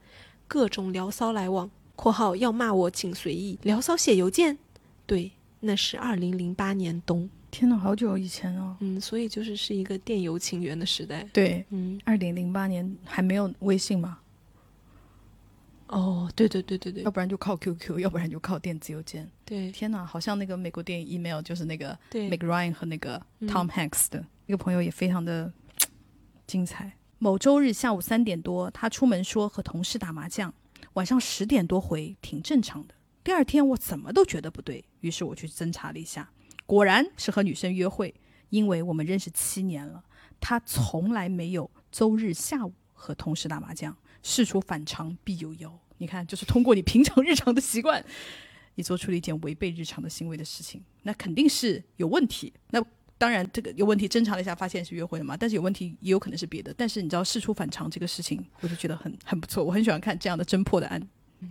[0.47, 1.69] 各种聊骚来往。
[1.95, 4.57] 括号要骂我请随意，聊骚写邮件？
[5.05, 7.29] 对，那是二零零八年冬。
[7.51, 8.75] 天呐，好久以前哦。
[8.79, 11.23] 嗯，所以就是是一个电邮情缘的时代。
[11.31, 14.17] 对，嗯，二零零八年还没有微信吗？
[15.87, 19.29] 哦，对对对对对，要不然就靠 QQ， 要不然就靠电子邮件。
[19.45, 25.51] 对，天哪，好像那个美国电影 email 就是那个 Meg Ryan 和那个 Tom Hanks 的一个朋友，也非常的
[26.45, 26.91] 精彩。
[27.19, 30.53] 某周日下午三点多，他出门说和同事打麻将，
[30.93, 32.93] 晚上十点多回，挺正常的。
[33.23, 36.29] 第二天我怎么都觉得不对，于是我去侦查了一下，
[36.65, 38.13] 果然是和女生约会，
[38.49, 40.03] 因为我们认识七年了，
[40.39, 43.95] 他从来没有周日下午和同事打麻将。
[44.27, 48.03] 事出反常必有妖，你看，就是通过你平常日常的习惯，
[48.75, 52.51] 你做出了一件违背日常的行为的事情，那肯定是有问题。
[52.71, 52.83] 那
[53.17, 55.37] 当然，这个有问题，侦查了一下，发现是约会了嘛？
[55.37, 56.73] 但是有问题也有可能是别的。
[56.77, 59.63] 但是你知道，事出反常这个事情，我就觉得很很不错。
[59.63, 61.01] 我很喜欢看这样的侦破的案，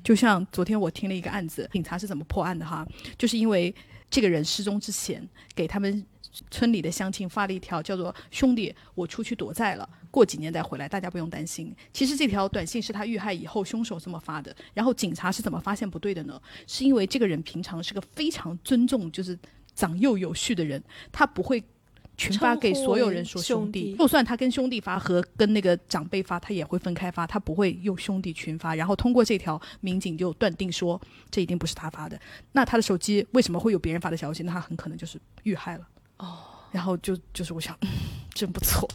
[0.04, 2.86] 就像昨天我听了一个案子，警察是怎么破案的哈？
[3.16, 3.74] 就是因为
[4.10, 6.06] 这个人失踪之前，给他们。
[6.50, 14.54] 村里的乡亲发了一条叫做“兄弟，我出去躲债了，过几年再回来，大家不用担心。”其实这条短信是他遇害以后凶手这么发的。
[14.74, 16.40] 然后警察是怎么发现不对的呢？
[16.66, 19.38] 是因为这个人平常是个非常尊重就是
[19.74, 21.62] 长幼有序的人，他不会
[22.16, 23.94] 群发给所有人说兄弟。
[23.94, 28.74] 就算他跟兄弟发和跟那个长辈发，他也会分开发，他不会用兄弟群发。
[28.74, 32.18] 然后通过这条，民警就断定说这一定不是他发的。
[32.52, 34.42] 那他的手机为什么会有别人发的消息？
[34.42, 35.86] 那他很可能就是遇害了。
[36.18, 36.38] 哦，
[36.70, 37.76] 然后就就是我想，
[38.34, 38.88] 真不错，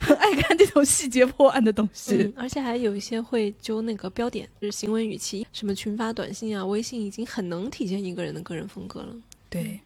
[0.00, 9.14] 很爱看这种细节破案的东西，而且还有一些会揪那个标点，就是行为语气，什么群发短信啊、微信，已经很能体现一个人的个人风格了。
[9.48, 9.80] 对，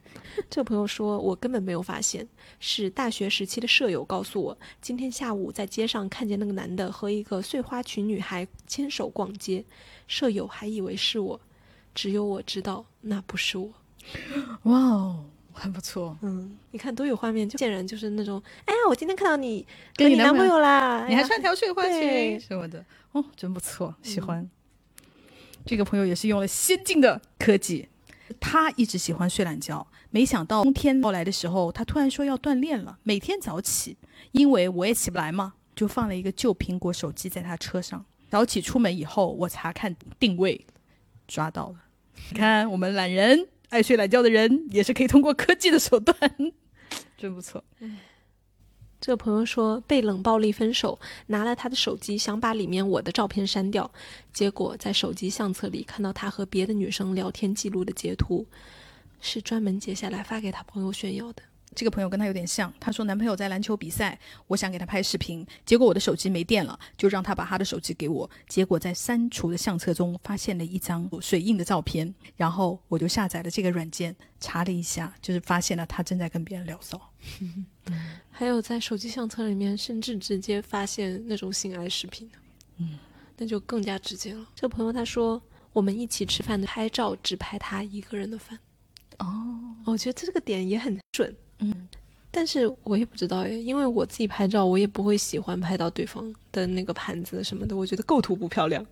[0.50, 2.26] 这个朋友说，我根本没有发现，
[2.60, 9.64] 是大学时期的舍友告诉我，今天下午在街上看见那个男的和一个碎花裙女孩牵手逛街，
[10.06, 11.40] 舍友还以为是我，
[11.94, 13.72] 只有我知道那不是我。
[14.64, 15.24] 哇哦！
[15.54, 16.16] 很不错。
[16.20, 24.46] 嗯，你看多有画面，就见人就是那种，哎呀，我今天看到你跟你男朋友啦，你还穿条睡花裙什么的，哦，真不错，喜欢。
[25.64, 27.88] 这个朋友也是用了先进的科技，
[28.38, 33.96] 他一直喜欢睡懒觉，没想到冬天到来的时候，他突然说要锻炼了，每天早起，
[34.32, 38.04] 因为我也起不来嘛，就放了一个旧苹果手机在他车上。
[38.28, 40.66] 早起出门以后，我查看定位，
[41.28, 41.76] 抓到了。
[42.30, 46.16] 你看，我们懒人爱睡懒觉的人，也是可以通过科技的手段，
[47.18, 47.64] 真不错。
[49.00, 50.96] 这个朋友说被冷暴力分手，
[51.26, 53.90] 拿了他的手机想把里面我的照片删掉，
[54.32, 58.46] 结果在手机相册里看到他和别的女生聊天记录的截图，
[59.20, 61.42] 是专门截下来发给他朋友炫耀的。
[61.74, 77.00] 这个朋友跟他有点像，他说男朋友在篮球比赛，我想给他拍视频，结果我的手机没电了，就让他把他的手机给我，结果在删除的相册中发现了一张水印的照片，然后我就下载了这个软件，查了一下，就是发现了他正在跟别人聊骚。
[78.30, 82.30] 还有在手机相册里面，甚至直接发现那种性爱视频，
[82.78, 82.98] 嗯，
[83.36, 84.46] 那就更加直接了。
[84.54, 85.40] 这个朋友他说，
[85.72, 88.58] 我们一起吃饭的拍照只拍他一个人的饭。
[89.18, 91.88] 哦，我觉得这个点也很准，嗯，
[92.30, 98.84] 但是我也不知道耶，因为我自己拍照，我也不会喜欢拍到对方的那个盘子什么的，我觉得构图不漂亮。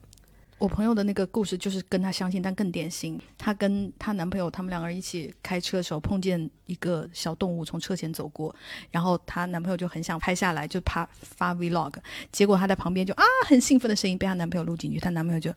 [0.59, 3.21] 我朋友的那个故事就是跟她相亲，但更典型。
[3.37, 8.55] 她跟她男朋友他们两个人一起开车的时候，碰见一个小动物从车前走过，
[8.93, 11.95] 然后她男朋友就很想拍下来，就怕发 vlog，
[12.31, 15.57] 结果她在旁边就啊很兴奋的声音被她男朋友录进去，她男朋友就了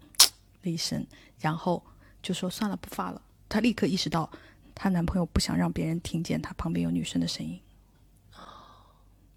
[0.64, 1.06] 一声，
[1.40, 1.84] 然后
[2.24, 3.22] 就说算了不发了。
[3.48, 4.28] 她立刻意识到
[4.76, 7.60] 她男朋友不想让别人听见她旁边有女生的声音。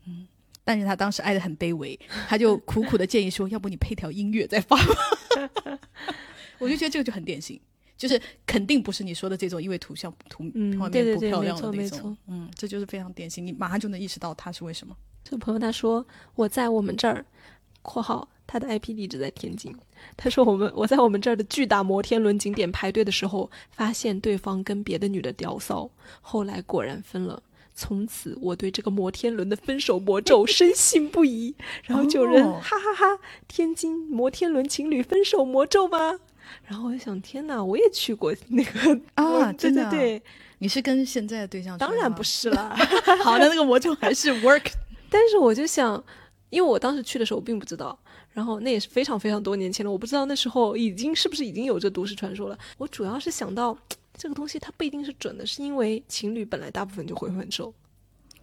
[0.05, 0.27] 嗯，
[0.65, 5.79] 但是她当时爱的很卑微，她就苦苦的建议说，要不你配条音乐再发吧。
[6.59, 7.61] 我就觉得这个就很典型，
[7.97, 14.97] 就是肯定不是你说的这种因为图像图嗯画面不漂亮的没错没那种错，嗯，这就是非常典型，你马上就能意识到他是为什么。
[15.23, 17.25] 这个朋友他说我在我们这儿
[17.83, 19.73] （括号他的 IP 地址在天津），
[20.17, 25.89] 他说我们我在我们这儿的巨大摩天轮景点排队的时候，发现对方跟别的女的聊骚，
[26.21, 27.41] 后来果然分了。
[27.75, 31.55] 从此，我对这个摩天轮的分手魔咒 深信不疑。
[31.85, 36.19] 然后就有人、哦哈哈哈天津摩天轮情侣分手魔咒吗？
[36.65, 40.23] 然后我就想，天哪，我也去过那个啊对真的啊对对，
[40.59, 41.79] 你是跟现在的对象？
[41.79, 42.23] 当然不。
[42.23, 42.75] 是啦。
[43.23, 44.73] 好，的那个魔咒还是 work。
[45.09, 46.03] 但是我就想，
[46.51, 47.97] 因为我当时去的时候我并不知道，
[48.39, 52.57] 然后那也是非常非常多年前了，我不知道那时候已经是不是已经有这都市传说了。
[52.77, 53.77] 我主要是想到
[54.17, 57.75] 这个东西它不一定是准的，是因为情侣本来大部分就会分手。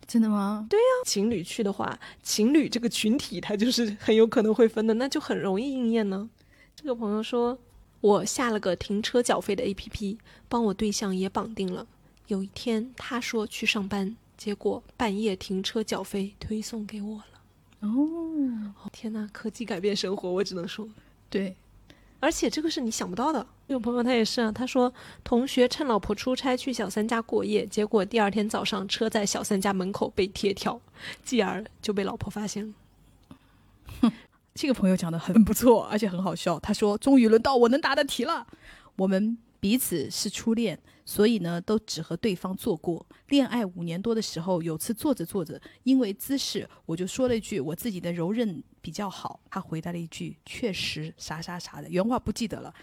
[0.06, 0.68] 真的吗？
[0.70, 6.30] 对呀情侣去的话，情侣这个群体它就是很有可能会分的，那就很容易应验呢。
[6.76, 7.58] 这个朋友说，
[8.02, 10.18] 我下了个停车缴费的 APP，
[10.50, 11.88] 帮我对象也绑定了。
[12.28, 17.35] 有一天他说去上班，结果半夜停车缴费推送给我了。
[17.86, 20.88] 哦，哦天呐，科技改变生活，我只能说，
[21.30, 21.56] 对，
[22.20, 23.46] 而且这个是你想不到的。
[23.68, 30.80] 有朋友他也是啊，他说同学趁老婆出差去小三家过夜，结果第二天早上车在小三家门口被贴条，
[31.24, 32.74] 继而就被老婆发现了。
[34.54, 36.60] 这个朋友讲的很不错，而且很好笑。
[36.60, 38.48] 他说：“终于轮到我能答的题了。
[38.96, 43.06] 我们彼此是初恋，所以呢，都只和对方做过。
[43.30, 49.40] 恋爱五年多的时候，有次做着做着，因为姿势，我就说了一句我自己的柔韧比较好。
[49.50, 52.74] 他回答了一句：确实啥啥啥的，原话不记得了。”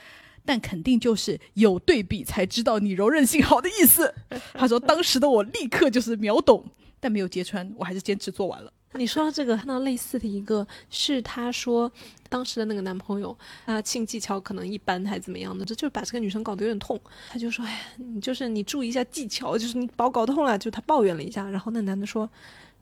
[0.45, 4.13] 但肯定就是有对比才知道你柔韧性好的意思。
[4.55, 6.65] 他说，当时的我立刻就是秒懂，
[6.99, 8.73] 但没有揭穿，我还是坚持做完了。
[8.95, 11.91] 你说到这个，看到类似的一个是他说
[12.29, 17.01] 当时的那个男朋友，啊性技巧可能一般还怎么样的，这就是把这个女生搞得有点痛。
[17.31, 22.29] 他就说：“哎呀，你就是你注意一下技巧，就是你把我搞痛了。”就他抱怨了一下，然后那男的说：“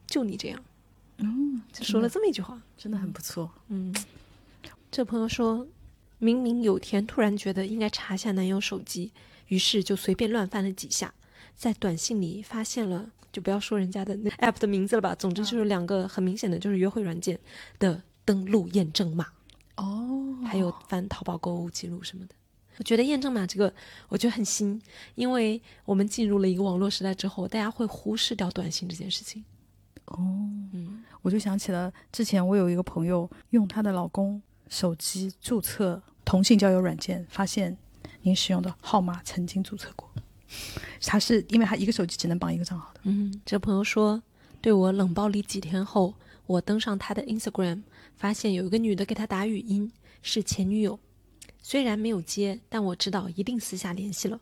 [0.06, 0.62] 就你这样。”
[1.18, 2.60] 嗯，就说了这么一句话。
[2.76, 3.50] 真的很不错。
[3.68, 3.94] 嗯，
[4.90, 5.66] 这朋友说，
[6.18, 9.12] 明明有天突然觉得应该查下男友手机，
[9.48, 11.12] 于是就随便乱翻了几下，
[11.54, 17.38] 在短信里发现了，就不要说人家的那 app 的名字了吧，总之就是两个很明显的就是约会软件
[17.78, 19.26] 的登录验证码，
[19.76, 22.34] 哦，还有翻淘宝购物记录什么的。
[22.78, 23.72] 我觉得验证码这个，
[24.08, 24.80] 我觉得很新，
[25.14, 29.44] 因为我们进入了一个网络时代之后，大家会忽视掉短信这件事情。
[30.06, 30.16] 哦，
[30.72, 37.76] 嗯，我就想起了之前我有一个朋友用她的老公手机注册同性交友软件，发现
[38.22, 40.09] 您使用的号码曾经注册过。
[41.02, 43.00] 他是因为他一个手机只能绑一个账号的。
[43.04, 44.22] 嗯，这朋友说，
[44.60, 46.14] 对我冷暴力几天后，
[46.46, 47.82] 我登上他的 Instagram，
[48.16, 49.92] 发现有一个女的给他打语音，
[50.22, 50.98] 是前女友。
[51.62, 54.40] 虽然没有接，但我知道一定私下联系了。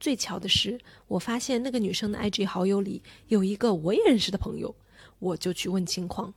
[0.00, 4.74] 最巧的是，我发现那个女生的 IG 好友里有一个我也认识的朋友，
[5.18, 6.34] 我就去问情况。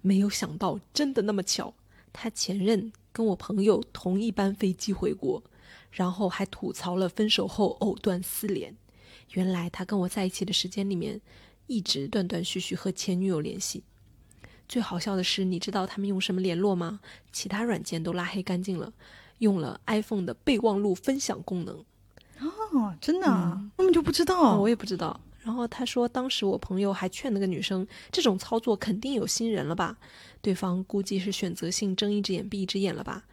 [0.00, 1.74] 没有想到，真的那么巧，
[2.12, 5.42] 他前任跟我朋友同一班飞机回国，
[5.92, 8.74] 然后还吐槽了分手后藕断丝连。
[9.30, 11.20] 原来他跟我在一起的时间里面，
[11.66, 13.84] 一直断断续续和前女友联系。
[14.68, 17.00] 最好笑的是，你知道他们用什么联络吗？
[17.30, 18.92] 其他软件都拉黑干净了，
[19.38, 21.84] 用了 iPhone 的备忘录分享功能。
[22.40, 23.26] 哦，真的，
[23.76, 25.20] 根本就不知道，我也不知道。
[25.42, 29.96] 然后他说，当时我朋友还劝那个女生，这种操作肯定有新人了吧？
[30.40, 33.24] 对方估计是选择性睁一只眼闭一只眼了吧？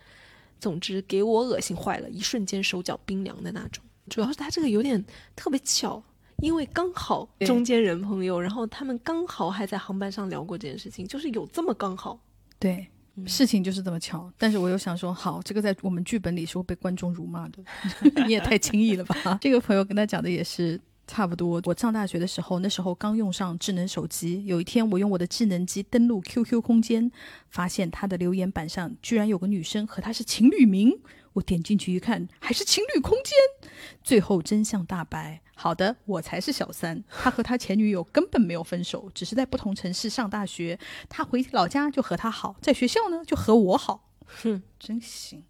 [0.60, 3.84] 总之给我恶心坏了，一瞬间手脚冰凉的那种。
[4.10, 5.04] 主要是他这个有点
[5.36, 6.02] 特别巧，
[6.38, 12.20] 因为刚好中间人朋友，然后他们刚好还在航班上聊过这件事情，就是有这么刚好。
[12.58, 12.88] 对，
[13.26, 14.32] 事情就是这么巧。
[14.38, 17.64] 但是我又想说，好，这个在我们剧本里是会被观众辱骂的，
[18.26, 19.38] 你也太轻易了吧？
[19.42, 20.80] 这个朋友跟他讲的也是。
[21.10, 24.46] 差不多，我上大学的时候，那时候刚用上智能手机。
[24.46, 27.12] 有一天，我用我的智能机登录 QQ 空间，
[27.50, 31.02] 发现他的留言板上居然有个女生和他是情侣名。
[31.34, 33.72] 我点进去一看，还是情侣空间。
[34.04, 37.04] 最后真相大白，好的，我才是小三。
[37.10, 40.78] 他和他前女友根本没有分手，只是在不同城市上大学。
[41.10, 44.10] 他回老家就和他好，在学校呢就和我好。
[44.28, 45.44] 哼，真行。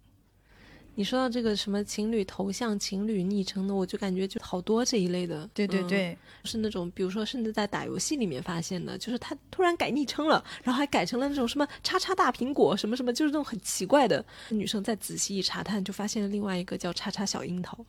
[0.96, 5.48] 你说到这个什么情侣头像、情侣昵称的，我就感觉就好多这一类的。
[5.54, 14.22] 对对对，是那种比如说甚至在打游戏里面发现的，就是他突然改昵称了，然后还改成了那种什么“叉叉大苹果”什么什么，就是那种很奇怪的。
[14.50, 17.82] 女生再仔细一查探，就发现了另外一个叫“叉叉小樱桃”。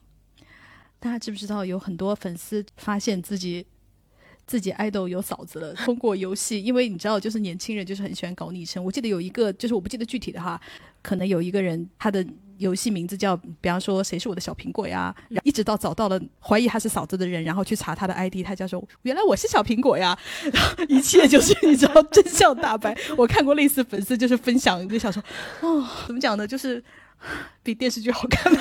[1.00, 3.66] 大家知不知道有很多粉丝发现自己
[4.46, 5.74] 自己爱豆有嫂子了？
[5.74, 8.82] 通过游戏，因为你知道，就是年轻人就是很喜欢搞昵称。
[8.82, 10.62] 我记得有一个，就是我不记得具体的哈，
[11.02, 12.26] 可能有一个人他的。
[12.62, 15.14] 游戏名字叫，比方说谁是我的小苹果呀？
[15.44, 20.18] 一直到找到了怀疑他是嫂子的人，然后去查他的 ID，他叫说原来我是小苹果呀！
[20.54, 22.96] 然 后一切就是你知道真相大白。
[23.18, 25.22] 我看过类似粉丝就是分享就想说，
[25.62, 26.48] 哦，怎么讲呢？
[26.48, 26.82] 就是
[27.64, 28.54] 比电视剧好看。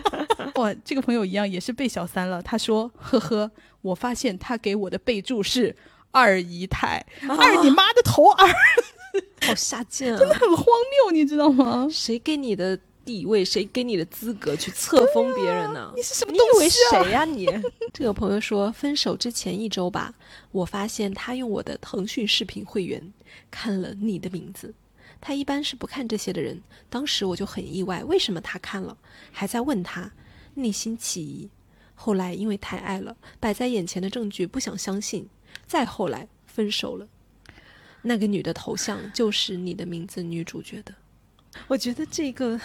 [0.56, 2.42] 哇，这个朋友一样也是被小三了。
[2.42, 3.50] 他说，呵呵，
[3.80, 5.74] 我发现他给我的备注是
[6.10, 8.48] 二姨太，二你妈的头儿，
[9.46, 10.16] 好下贱啊！
[10.20, 10.64] 真的很荒
[11.04, 11.86] 谬，你知道吗？
[11.90, 12.78] 谁给你的？
[13.06, 15.92] 地位谁给你的资格去册封别人呢？
[15.94, 16.32] 你是什么？
[16.32, 17.46] 你以为谁呀你？
[17.94, 20.12] 这个朋友说，分手之前一周吧，
[20.50, 23.12] 我发现他用我的腾讯视频会员
[23.48, 24.74] 看了你的名字。
[25.20, 28.98] 他一般是不看这些的人，当时我就很意外，为什么他看了？
[29.30, 30.12] 还在问他，
[30.54, 31.48] 内心起疑。
[31.94, 35.28] 后来因为太爱了，摆在眼前的证据不想相信，
[35.64, 37.06] 再后来分手了。
[38.02, 40.92] 那个女的头像就是你的名字女主角的。
[41.68, 42.60] 我觉得这个。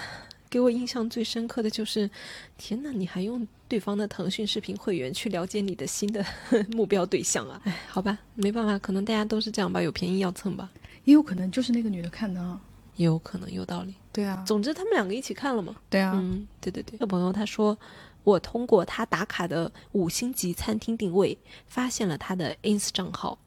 [0.52, 2.10] 给我印象最深刻的就是，
[2.58, 2.92] 天哪！
[2.92, 6.24] 你还用对方的腾讯视频会员去了解你的新的
[6.76, 7.62] 目标对象啊？
[7.64, 10.70] 哎，好吧，没办法，可能大家都是这样吧，有便宜要蹭吧。
[11.06, 12.60] 也有可能就是那个女的看的啊，
[12.98, 13.96] 也有可能有道理。
[14.12, 15.74] 对啊，总之他们两个一起看了嘛。
[15.90, 17.00] 对啊，嗯，对对对。
[17.00, 17.78] 这朋友他说，
[18.26, 23.40] 我通过他打卡的五星级餐厅定位，发现了他的 ins 账号，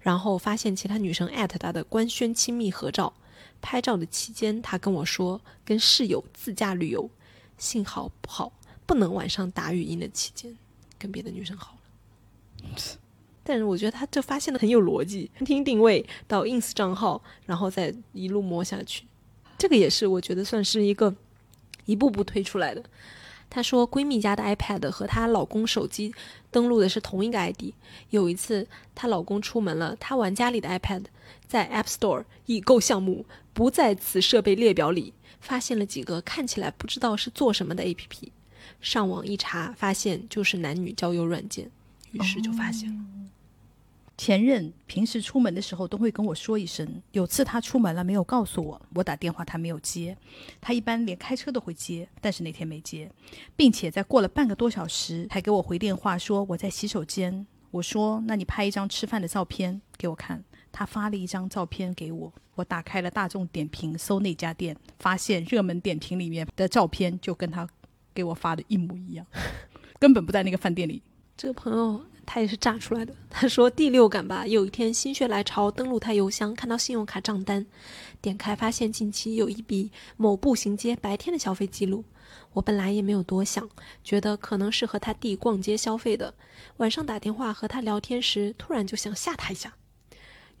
[0.00, 3.14] 然后发现其他女生艾特他的官宣亲密合照。
[3.60, 7.08] 拍照的期间，他跟我说跟室友自驾旅游，
[7.56, 8.52] 信号不好，
[8.86, 10.56] 不能晚上打语音的期间，
[10.98, 12.70] 跟别的女生好了。
[13.42, 19.04] 但是我觉得他这发现的很有逻辑，听定位到 ins 账号，然后再一路摸下去，
[19.56, 21.14] 这个也是我觉得算是一个
[21.86, 22.84] 一步步推出来的。
[23.50, 26.14] 她说闺蜜家的 iPad 和她老公手机
[26.50, 27.72] 登录的是同一个 ID。
[28.10, 31.04] 有一次她老公出门了，她玩家里的 iPad，
[31.48, 38.28] 在 App Store 已购项目不在此设备列表里，发现了几个看起来不知道是做什么的 APP。
[38.80, 41.70] 上网一查，发现就是男女交友软件，
[42.12, 43.04] 于是就发现了。
[44.16, 47.00] 前任平时出门的时候都会跟我说一声。
[47.12, 50.16] 有次他出门了没有告诉我，我打电话他没有接。
[50.60, 53.10] 他一般连开车都会接，但是那天没接，
[53.56, 57.46] 并且在过了半个多小时才给我回电话说我在洗手间。
[57.70, 60.42] 我说那你拍一张吃饭的照片给我看。
[60.78, 67.68] 他发了一张照片给我，我打开了大众点评搜那家店，发现热门点评里面的照片就跟他
[68.14, 69.26] 给我发的一模一样，
[69.98, 71.02] 根本不在那个饭店里。
[71.36, 72.00] 这个朋友。
[72.30, 73.14] 他也是炸出来的。
[73.30, 77.64] 他说第六感吧，有一天心血来潮登录他邮箱，看到信用卡账单，
[78.20, 82.04] 点开发现近期有一笔某步行街白天的消费记录。
[82.52, 83.66] 我本来也没有多想，
[84.04, 86.34] 觉得可能是和他弟逛街消费的。
[86.76, 89.72] 晚上打电话和他聊天时，突然就想吓他一下。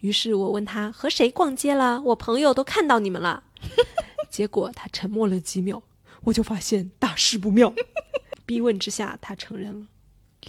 [0.00, 3.44] 于是我问他和谁逛街了，我朋友都看到你们了。
[4.30, 5.82] 结果他沉默了几秒，
[6.22, 7.74] 我就发现大事不妙。
[8.46, 9.86] 逼问之下，他承认了。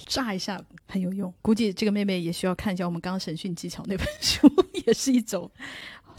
[0.05, 1.33] 炸一下很有用。
[1.41, 4.47] 估计这个妹妹也需要看一下我们刚刚审讯技巧那本书，
[4.85, 5.49] 也是一种。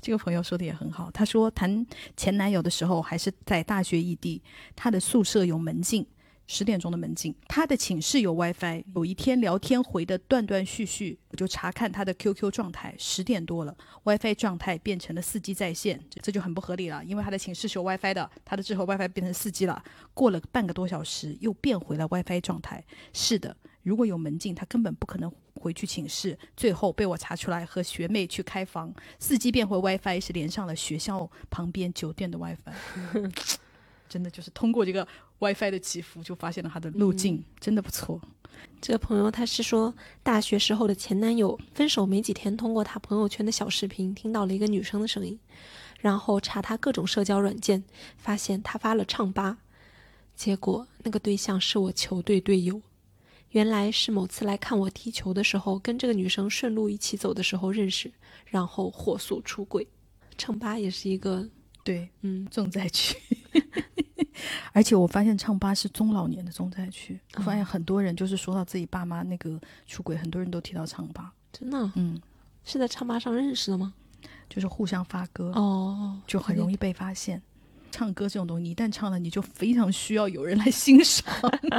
[0.02, 1.86] 这个朋友说的也很好，他说谈
[2.16, 4.42] 前男友的时候还是在大学异地，
[4.74, 6.06] 他的宿舍有门禁。
[6.52, 8.82] 十点钟的门禁，他的寝室有 WiFi。
[8.96, 12.92] 有一天聊天回的断断续续，我就查看他的 QQ 状态。
[12.98, 17.04] 十点多了，WiFi 状态变成了四 G 在线，这就很不合理了。
[17.04, 19.80] 因为他的寝室是有 WiFi 的，他的之后 WiFi 变成四 G 了。
[20.12, 22.84] 过了半个多小时，又变回了 WiFi 状态。
[23.12, 26.36] 是的，如果有门禁，他根本不可能回去寝室。
[26.56, 33.30] 最后被我查出来，和学妹去开房，四 G 变回 WiFi 是连上了学校旁边酒店的 WiFi。
[34.10, 35.06] 真的就是通过这个
[35.38, 38.20] WiFi 的起伏，就发现了他的路径，真的不错。
[38.80, 45.38] 这个朋友他是说，大学时候的前男友分手没几天，通过他朋友圈的小视频听到了一个女生的声音，
[46.00, 47.82] 然后查他各种社交软件，
[48.18, 49.58] 发现他发了唱吧，
[50.34, 52.82] 结果那个对象是我球队队友，
[53.50, 58.12] 原来是某次来看我踢球的时候，跟这个女生顺路一起走的时候认识，
[58.46, 59.86] 然后火速出轨。
[60.36, 61.48] 唱吧也是一个
[61.84, 63.16] 对，嗯重灾区。
[64.72, 67.18] 而且我发现唱吧是中老年的重灾区。
[67.36, 71.34] 我发现很多人就是说到自己爸妈那个出轨，很多人都提到唱吧。
[71.52, 72.20] 真的，嗯，
[72.64, 73.92] 是在唱吧上认识的吗？
[74.48, 77.40] 就是互相发歌，哦，就很容易被发现。
[77.90, 81.26] 唱歌这种东西，你一旦唱了，你就非常需要有人来欣赏，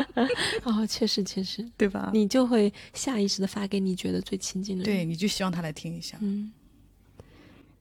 [0.63, 2.11] 哦，确实确实，对吧？
[2.13, 4.93] 你就会下意识的发给你觉得最亲近的人。
[4.93, 6.17] 对，你就希望他来听一下。
[6.19, 6.51] 嗯，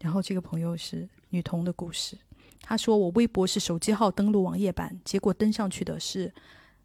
[0.00, 2.18] 然后这个朋友是女童的故事。
[2.62, 6.32] 他说：“我微博是手机号登录网页版，结果登上去的是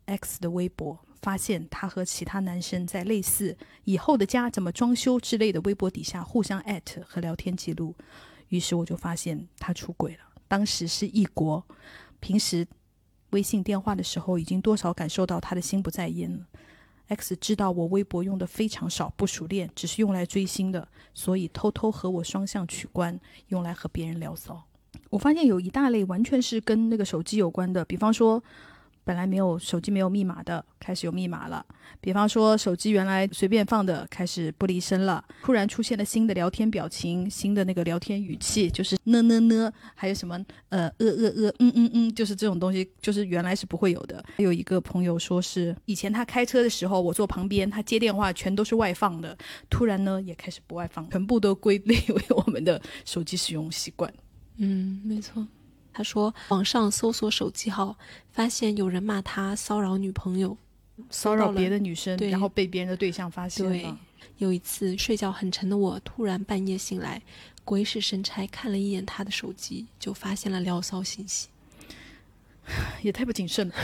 [0.06, 7.94] X 的微博，发现他和其他男生在类似‘以后的家怎么装修’之类的微博底下互相艾特和聊天记录。
[8.50, 10.20] 于是我就发现他出轨了。
[10.48, 11.64] 当时是异国，
[12.20, 12.66] 平时
[13.32, 16.46] 微信电话的时候，已经多少感受到他的心不在焉了。
[17.08, 23.20] X 知道我微博用的非常少，不熟练，只是用来追星的，所以偷偷和我双向取关，
[23.50, 24.64] 用来和别人聊骚。”
[25.12, 28.44] 我发现有一大类完全是跟那个手机有关的，比方说，
[29.06, 31.64] 本来没有手机没有密码的，开始有密码了；
[32.02, 40.36] 比方说，手机原来随便放的，开始不离身了；突然出现了新的聊天表情，新的那个聊天语气，就是呢呢呢，还有什么
[40.70, 44.26] 呃呃呃呃嗯嗯嗯，就是这种东西，就是原来是不会有的。
[44.38, 49.38] 还有一个朋友说是以前他开车的时候，我坐旁边，他接电话全都是外放的，
[49.70, 54.12] 突然呢也开始不外放，全部都归类为我们的手机使用习惯。
[54.58, 55.46] 嗯，没错。
[55.96, 57.98] 他说，网上搜索手机号，
[58.34, 60.58] 发现有人骂他骚扰女朋友，
[61.10, 63.98] 骚扰别的女生，然后被别人的对象发现对了。，
[64.40, 67.22] 有一次睡觉很沉的我，突然半夜醒来，
[67.64, 71.48] 鬼使神差看了一眼他的手机，就发现了聊骚信息。
[73.02, 73.76] 也太不谨慎了。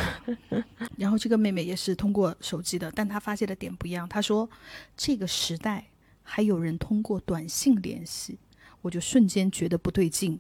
[0.97, 4.09] 然后这个妹妹也是通过手机的，但她发现的点不一样。
[4.09, 4.49] 她说，
[4.97, 5.85] 这个时代
[6.23, 8.38] 还有人通过短信联系，
[8.81, 10.38] 我就瞬间觉得不对劲。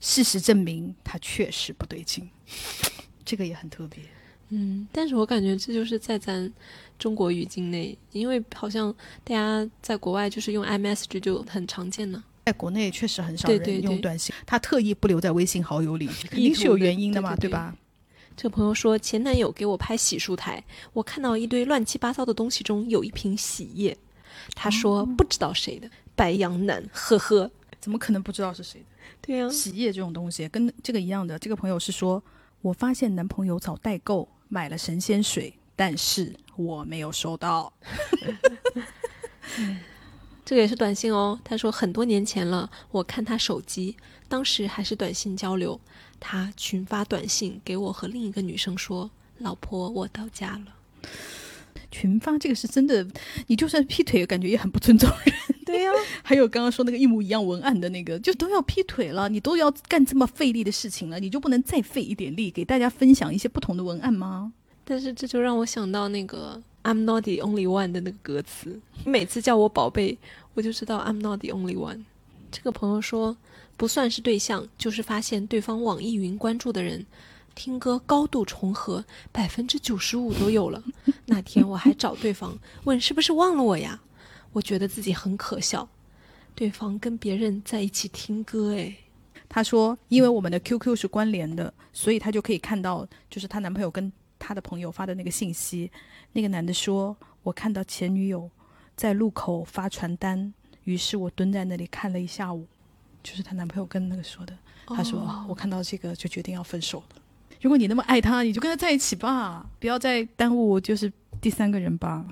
[0.00, 2.28] 事实证明，他确实不对劲。
[3.24, 4.02] 这个也很特别。
[4.50, 6.50] 嗯，但是我感觉这就是在咱
[6.98, 8.90] 中国语境内，因为好像
[9.22, 12.24] 大家在国外就是用 iMessage 就很常见呢。
[12.46, 17.76] 在国内确实很少人用短信，他特意不留在微信好友里，肯定是有原因的嘛，对吧？
[18.34, 20.64] 这个朋友说，前男友给我拍洗漱台，
[20.94, 23.94] 我看到一堆乱七八糟的东西中有一瓶洗液，
[24.54, 27.50] 他说不知道谁的，白羊男，呵呵。
[27.80, 28.86] 怎么可能不知道是谁的？
[29.28, 31.38] 对呀、洗液这种东西跟这个一样的。
[31.38, 32.24] 这个朋友是说，
[32.62, 37.70] 我发现男朋友找代购买了神仙水，但是我没有收到。
[40.46, 41.38] 这个也是短信哦。
[41.44, 43.98] 他说很多年前了，我看他手机，
[44.30, 45.78] 当时还是短信交流，
[46.18, 50.74] 他群发短信给我和另一个女生说：“老婆，我到家了。
[51.90, 53.06] 群发这个是真的，
[53.48, 55.34] 你就算劈腿，感觉也很不尊重人。”
[55.68, 55.92] 对呀、
[56.24, 64.52] 还有刚刚说那个一模一样文案的那个，就都要劈腿了，你都要干这么费力的事情了，你就不能再费一点力给大家分享一些不同的文案吗？
[64.84, 68.80] 但是这就让我想到那个 "I'm not the only one" 的那个歌词。
[69.04, 70.16] 你每次叫我宝贝，
[70.54, 72.04] 我就知道 I'm not the only one。
[72.50, 73.36] 这个朋友说，
[73.76, 77.04] 不算是对象，就是发现对方网易云关注的人，
[77.54, 80.82] 听歌高度重合，百分之九十五都有了。
[81.26, 84.00] 那天我还找对方问是不是忘了我呀？
[84.52, 85.88] 我觉得自己很可笑，
[86.54, 88.96] 对方跟别人在一起听歌，哎，
[89.48, 95.90] 她说，因为我们的 QQ 是关联的，所以她就可以看到，就是她男朋友跟她的朋友发的那个信息。
[96.32, 98.50] 那个男的说：“我看到前女友
[98.96, 100.52] 在路口发传单，
[100.84, 102.66] 于是我蹲在那里看了一下午。”
[103.22, 104.56] 就是她男朋友跟那个说的。
[104.86, 107.22] 他说：“哦我看到这个就决定要分手了。
[107.60, 112.24] 如果你那么爱他，你就跟他在一起吧，不要再耽误就是第三个人吧。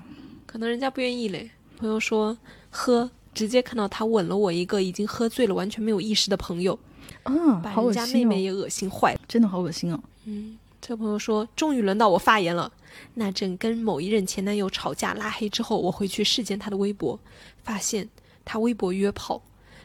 [0.45, 1.51] 可能人家不愿意嘞。
[1.77, 2.37] 朋友说
[2.69, 6.77] 喝，直接看到他吻了我一个已经喝醉了、完全没有意识的朋友，
[7.25, 9.21] 嗯，把人家妹妹也恶心坏了。
[9.27, 9.99] 真的好恶心哦。
[10.25, 12.71] 嗯，这个朋友说，终于轮到我发言了。
[13.13, 17.19] 那阵跟某一任前男友吵架拉黑之后，我回去视奸他的微博，
[17.63, 18.09] 发现
[18.43, 19.41] 他微博约炮，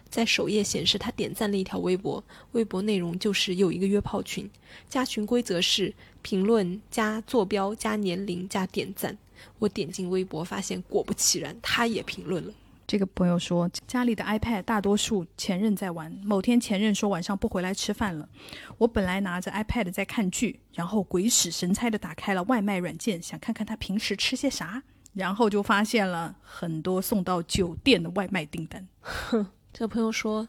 [0.08, 4.48] 在首页显示他点赞了一条微博，微博内容就是有一个约炮群，
[4.88, 5.92] 加群规则是
[6.22, 9.18] 评论加坐标加年龄加点赞。
[9.58, 12.52] 我点进微博，发现果不其然，他也评论了。
[12.84, 16.12] 这个朋友说，家里的 iPad 大多数前任在玩。
[16.24, 18.28] 某天前任说晚上不回来吃饭了，
[18.76, 24.82] 我本来拿着 iPad 在看剧，然后鬼使神差的打开了外卖软件，想看看他平时吃些啥，
[25.14, 28.86] 然后就发现了很多送到酒店的外卖订单。
[29.00, 30.46] 哼 这个朋友说，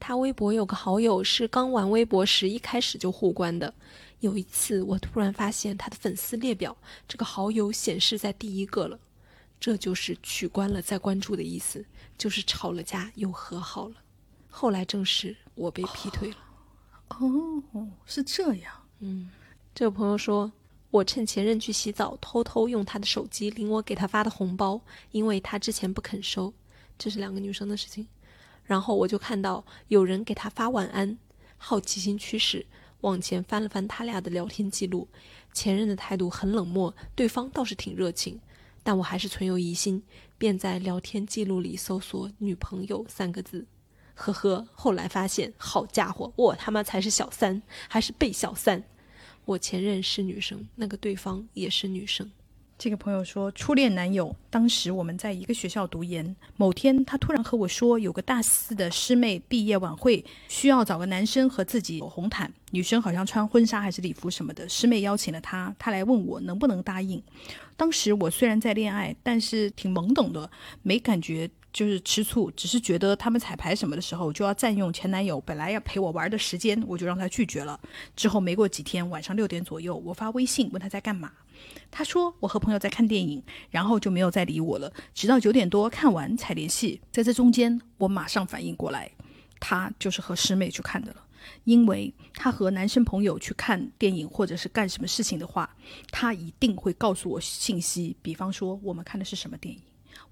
[0.00, 3.72] 他微博有个好友是刚玩微博时一开始就互关的。
[4.26, 6.76] 有一次，我突然发现他的粉丝列表，
[7.06, 8.98] 这个好友显示在第一个了，
[9.60, 11.86] 这就是取关了再关注的意思，
[12.18, 13.94] 就是吵了架又和好了。
[14.50, 16.36] 后来证实我被劈腿了。
[17.10, 18.72] 哦，是这样。
[18.98, 19.30] 嗯，
[19.72, 20.50] 这个朋友说，
[20.90, 24.80] 我趁前任去洗澡，偷偷用他的手机领我给他发的红包，
[25.12, 26.52] 因为他之前不肯收，
[26.98, 28.08] 这是两个女生的事情。
[28.64, 31.16] 然后我就看到有人给他发晚安，
[31.56, 32.66] 好奇心驱使
[33.06, 35.06] 往前翻了翻他俩的聊天记录，
[35.52, 38.40] 前任的态度很冷漠，对方倒是挺热情，
[38.82, 40.02] 但我还是存有疑心，
[40.36, 43.64] 便在聊天记录里搜索“女朋友”三个字。
[44.16, 48.82] 呵呵，后来发现，好家伙，我他妈才是小三，还是被小三。
[49.44, 52.28] 我前任是女生，那个对方也是女生。
[52.78, 56.36] 这个朋友说，初恋男友，当时我们在一个学校读研。
[56.58, 64.68] 某天，他突然和我说，有个大四的师妹毕业晚会，需要找个男生和自己走红毯，女生好像穿婚纱还是礼服什么的。
[64.68, 67.22] 师妹邀请了他，他来问我能不能答应。
[67.78, 70.50] 当时我虽然在恋爱，但是挺懵懂的，
[70.82, 77.80] 没感觉就是吃醋，只是觉得他们彩排什么的时候就要占用前男友本来要陪我玩的时间，我就让他拒绝了。
[78.14, 81.32] 之后没过几天，晚上六点左右，我发微信问他在干嘛。
[81.90, 87.00] 他说我和朋友在看电影，然后就没有再理我了，直到九点多看完才联系。
[87.10, 89.10] 在这中间，我马上反应过来，
[89.58, 91.22] 他就是和师妹去看的了。
[91.62, 95.76] 因为他和男生朋友去看电影或者是干什么事情的话，
[96.10, 99.80] 他一定会告诉我信息，比方说我们看的是什么电影，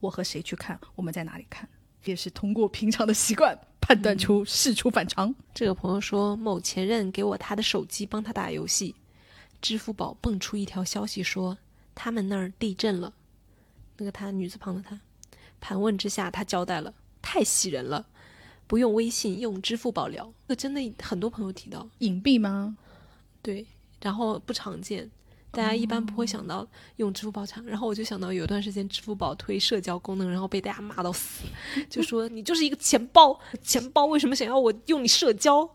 [0.01, 1.69] 我和谁去看，我们在哪里看，
[2.05, 5.33] 也是通过平常的习惯判断出事出反常。
[5.55, 8.93] 这个朋友说，某前任给我他的手机帮他打游戏，
[9.65, 11.57] 支付宝蹦出一条消息说
[11.95, 13.15] 他们那儿地震了。
[13.97, 15.01] 那个他女字旁的他，
[15.59, 16.93] 盘问之下他交代了，
[17.23, 18.07] 太喜人了，
[18.67, 20.31] 不用微信，用支付宝聊。
[20.47, 22.77] 这真的很多朋友提到，隐蔽吗？
[23.41, 23.67] 对，
[24.03, 25.11] 然后不常见，
[25.51, 27.65] 大家一般不会想到用支付宝抢。
[27.65, 31.47] 然后我就想到有一段时间支付宝推社交功能，然后被大家骂到死，
[31.89, 35.67] 就说你就是一个钱包，钱包为什么想要我用你社交？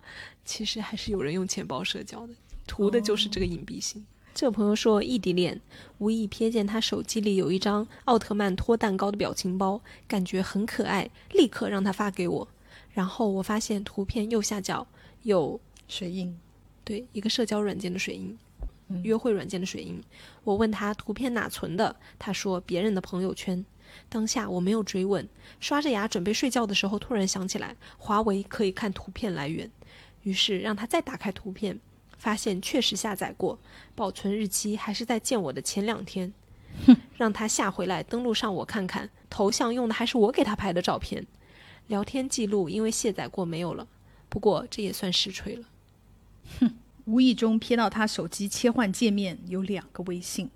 [0.46, 2.34] 其实还是有人用钱包社交的，
[2.70, 4.06] 图的就是这个隐蔽性。
[4.36, 5.60] 这个朋友说异地恋，
[5.98, 12.48] 无意瞥见他手机里有一张奥特曼托蛋糕的表情包，感觉很可爱，立刻让他发给我。
[12.94, 14.88] 然后我发现图片右下角
[15.24, 16.38] 有水印。
[16.86, 18.38] 对，一个社交软件的水印，
[18.88, 20.00] 嗯约会软件的水印。
[20.44, 23.66] 我问他图片哪存的，他说别人的朋友圈。
[24.08, 25.28] 当下我没有追问，
[25.60, 29.70] 刷着牙准备睡觉的时候，突然想起来华为可以看图片来源，
[30.22, 31.80] 于是让他再打开图片，
[32.20, 33.58] 发现确实下载过，
[33.96, 36.32] 保存日期还是在见我的前两天。
[36.86, 41.26] 哼让他下回来登录上我看看，头像用的还是我给他拍的照片，
[41.88, 43.88] 聊天记录因为卸载过没有了，
[44.30, 45.66] 不过这也算实锤了。
[47.10, 50.48] 无意中瞥到他手机切换界面有两个微信，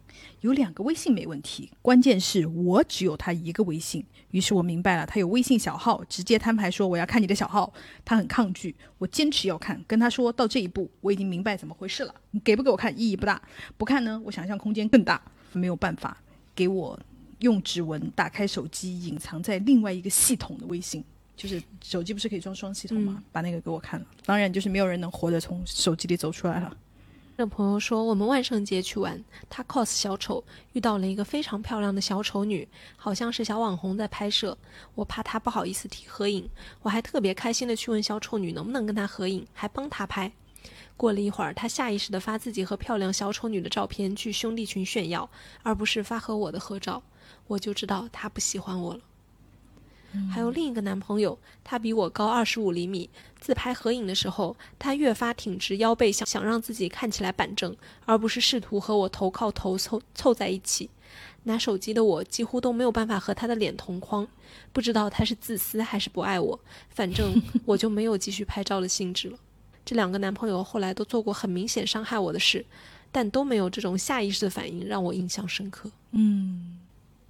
[0.42, 4.06] 有两个微信没问题，关键是我只有他一个微信。
[4.30, 7.74] 于是我明白了，他有微信小号，直接摊牌说我要看你的小号。
[8.06, 12.14] 他很抗拒，我坚持要看，跟他说到这一步，我已经明白怎么回事了。
[12.30, 13.42] 你给不给我看意义不大，
[13.76, 15.20] 不看呢，我想象空间更大，
[15.54, 16.22] 没有办法
[16.54, 17.00] 给我
[17.40, 21.04] 用指纹打开手机，隐藏在另外一个系统的微信。
[21.36, 23.24] 就是手机不是可以装双系统吗？
[23.32, 26.78] 把那个给我看了，当然就是没有人能活着从手机里走出来了。
[27.36, 29.20] 这朋友说，我们万圣节去玩，
[29.50, 30.44] 他 cos 小丑，
[30.74, 34.56] 遇到了一个非常漂亮的小丑女，好像是小网红在拍摄。
[34.94, 36.48] 我怕他不好意思提合影，
[36.84, 40.32] 我还特别开心的去问小丑女能不能跟他合影，还帮他拍。
[40.96, 45.28] 过了一会儿，他下意识的发自己和漂亮小丑女的照片去兄弟群炫耀，
[45.64, 47.02] 而不是发和我的合照，
[47.48, 49.00] 我就知道他不喜欢我了。
[50.32, 53.10] 还有另一个男朋友，他比我高二十五厘米，
[53.40, 57.76] 自拍合影的时候，他越发挺直腰背，想想让自己看起来板正，
[58.06, 60.90] 而不是试图和我头靠头凑凑在一起。
[61.44, 64.28] 拿手机的我几乎都没有办法和他的脸同框，
[64.72, 66.60] 不知道他是自私还是不爱我，
[66.90, 67.34] 反正
[67.66, 69.38] 我就没有继续拍照的兴致了。
[69.84, 72.66] 这两个男朋友后来都做过很明显伤害我的事，
[73.12, 75.92] 但都没有这种下意识的反应让我印象深刻。
[76.12, 76.78] 嗯，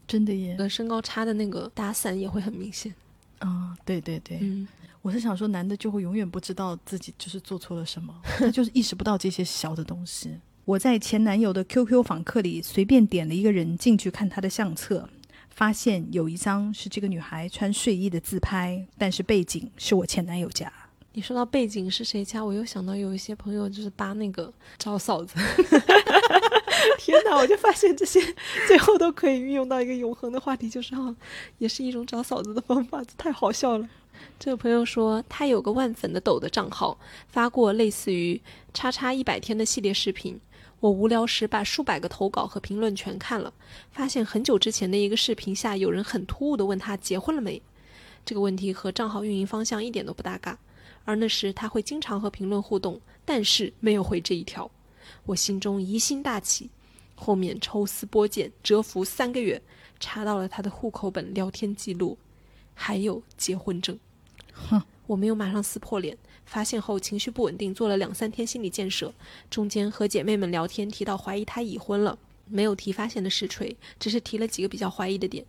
[0.07, 0.55] 真的耶。
[0.59, 2.93] 呃，身高差的那个打伞也会很明显。
[3.39, 4.67] 啊，对对对，嗯，
[5.01, 10.39] 我是想说，男的就会永远不知道自己就是做错了什么，他就是意识不到这些小的东西。
[10.65, 15.09] 我在前男友的 QQ 访客里随便点了一个人进去看他的相册，
[15.49, 20.71] 发现有一张是这个女孩穿睡衣的自拍，但是背景是我前男友家。
[21.11, 25.35] 你说到背景是谁家，我又想到有一些朋友就是扒那个找嫂子。
[26.99, 27.37] 天哪！
[27.37, 28.19] 我就发现这些
[28.67, 31.15] 最后都可以运用到一个永恒的话题，就是哈，
[31.57, 33.87] 也是一种找嫂子的方法，太好笑了。
[34.39, 36.97] 这个朋友说，他有个万粉的抖的账号，
[37.27, 38.39] 发过类似于
[38.73, 40.39] “叉叉一百天”的系列视频。
[40.79, 43.53] 我无聊时把数百个投稿和评论全看了，
[43.91, 47.61] 发现很久之前的一个视频下，有人很突兀的问他结婚了没。
[48.25, 50.57] 这个问题和账号运营方向一点都不搭嘎。
[51.05, 54.69] 而那时他会经常和评论互动，但是没有回这一条。
[55.25, 56.69] 我心中疑心大起，
[57.15, 59.61] 后面抽丝剥茧，蛰伏三个月，
[59.99, 62.17] 查到了他的户口本、聊天记录，
[62.73, 63.97] 还有结婚证。
[64.51, 69.13] 哼，我没有马上撕破脸，发现后情绪不稳定，做了两三天心理建设。
[69.49, 75.45] 中间和姐妹们聊天，提到怀疑他已婚了，没有提发现的实锤，只是提了几个比较怀疑的点。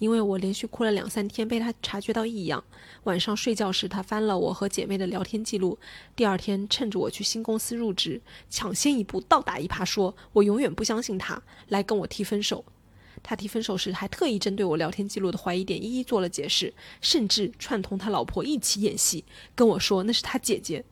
[0.00, 2.64] 因为我连续哭了两三天，被他察觉到异样。
[3.04, 5.78] 晚上睡觉时，他翻了我和姐妹的聊天记录。
[6.16, 12.64] 第二天，趁着我去新公司入职，抢先一步倒打一耙，说我永远不相信他，来跟我提分手。
[13.22, 16.72] 他提分手时，还特意针对我聊天记录的怀疑点一一做了解释，
[17.02, 20.82] 甚至串通他老婆一起演戏，跟我说那是他姐姐。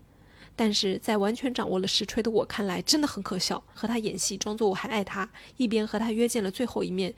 [0.54, 7.14] 但是在完全掌握了实锤的我看来，真的很可笑，和他演戏，装作我还爱他，一边和他约见了最后一面。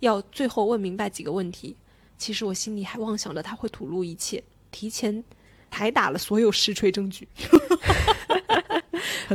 [0.00, 1.76] 要最后问明白几个问题，
[2.18, 5.22] 其实我心里还妄想着他会吐露一切，提前
[5.70, 7.28] 还打了所有实锤证据，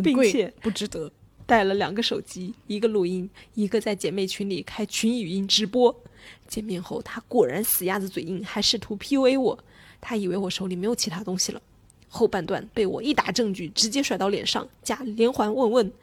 [0.04, 1.12] 并且不值得。
[1.48, 5.96] 带了两个手机，一个录音，一个在姐妹群里开群语音直播。
[6.48, 9.64] 见面后，他果然死鸭子嘴硬，还试图 PUA 我。
[10.02, 11.62] 他以为我手里没有其他东西了。
[12.10, 15.94] 后半段被我一打证据，直接甩到脸上，加连环问问，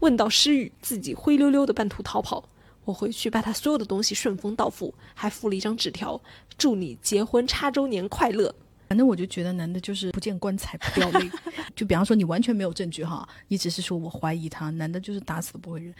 [0.00, 2.48] 问到失语，自己灰溜溜的半途逃跑。
[2.88, 6.18] 我回去把他所有的东西顺丰到付，还附了一张纸条，
[6.56, 8.54] 祝你结婚叉周年快乐。
[8.88, 11.30] 反正我就觉得男的就是不见棺材不掉泪。
[11.76, 15.94] 就比方说你完全没有证据哈，你只是说我怀疑他，男的就是打死都不会认。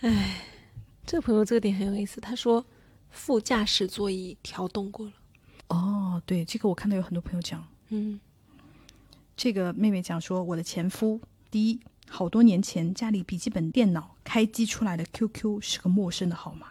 [0.00, 0.40] 哎，
[1.06, 2.66] 这个朋友这个点很有意思，他说
[3.10, 5.12] 副驾驶座椅调动过了。
[5.68, 8.18] 哦，对，这个我看到有很多朋友讲，嗯，
[9.36, 11.20] 这个妹妹讲说我的前夫
[11.52, 11.78] 第一。
[12.08, 16.68] 好多年前，家里笔记本电脑开机出来的 QQ 是个陌生的号码，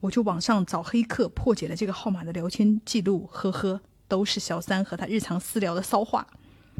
[0.00, 6.26] 我就网上找黑客破解了这个号码的聊天记录，呵呵，都是小三和他日常私聊的骚话。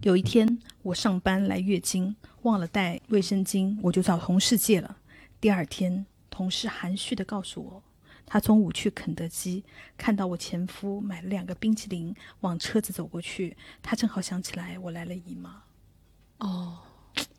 [0.02, 4.98] 有一天我上班来月经，忘了带卫生巾，我就找同事借了。
[5.40, 7.82] 第二天，同事含蓄地告诉我，
[8.24, 9.64] 他中午去肯德基，
[9.98, 15.62] 看到我前夫买了两个冰淇淋，往车子走过去，他正好想起来我来了姨妈。
[16.38, 16.78] 哦。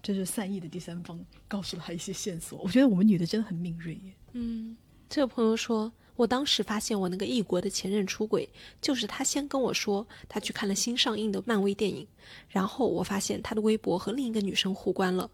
[0.01, 2.59] 这是善意的第三方告诉了他一些线索。
[2.63, 4.13] 我觉得我们女的真的很敏锐耶。
[4.33, 4.77] 嗯，
[5.09, 8.47] 这个朋友说，我当时发现我那个异国的前任出轨，
[8.79, 12.07] 就是他先跟我说他去看了新上映的漫威电影，
[12.47, 15.29] 然后我发现他的微博和另一个女生互关了。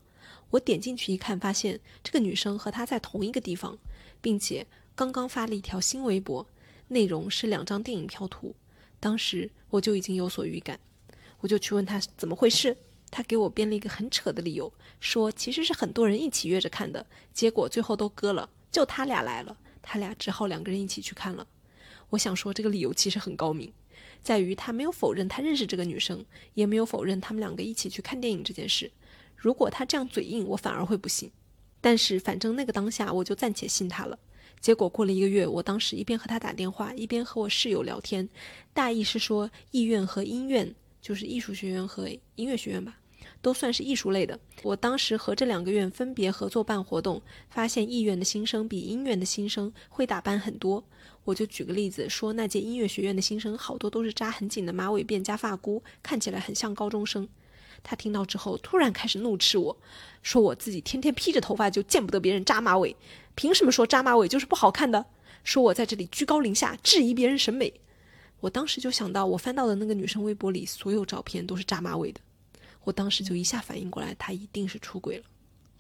[0.50, 3.78] 我点进去一看，发现这个女生和他在同一个地方，
[4.22, 4.66] 并且
[4.96, 6.46] 刚刚发了一条新微博，
[6.88, 8.56] 内容是两张电影票图。
[9.00, 10.80] 当时我就已经有所预感，
[11.40, 12.78] 我就去问他怎么回事。
[13.12, 21.46] 他给我编了一个很扯的理由，说其实是很多人一起约着看的，结果最后都割了，就他俩来了，他俩只好两个人一起去看了。
[22.12, 23.72] 我想说这个理由其实很高明，
[24.22, 28.92] 在于他没有否认他认识这个女生，也没有否认他们两个一起去看电影这件事。
[29.36, 31.32] 如果他这样嘴硬，我反而会不信。
[31.82, 34.18] 但是反正那个当下我就暂且信他了。
[34.60, 38.30] 结果过了一个月，我当时一边和他打电话，一边和我室友聊天，
[38.72, 43.00] 大意是说艺院和音院，就是艺术学院和音乐学院吧。
[43.42, 44.40] 都算是艺术类的。
[44.64, 50.84] 我当时和这两个院分别合作办活动，发现艺院的新生比音院的新生会打扮很多。
[51.24, 57.28] 我就举个例子说，那届音乐学院的新生好多都是扎很紧的马尾辫加发箍，看起来很像高中生。
[57.84, 59.76] 他听到之后突然开始怒斥我，
[60.22, 62.96] 说我自己天天披着头发就见不得别人扎马尾，
[63.34, 65.06] 凭什么说扎马尾就是不好看的？
[65.44, 67.74] 说我在这里居高临下质疑别人审美。
[68.40, 72.20] 我当时就想到，我翻到的那个女生微博里所有照片都是扎马尾的，
[72.84, 75.24] 我当时就一下反应过来，他一定是出轨了。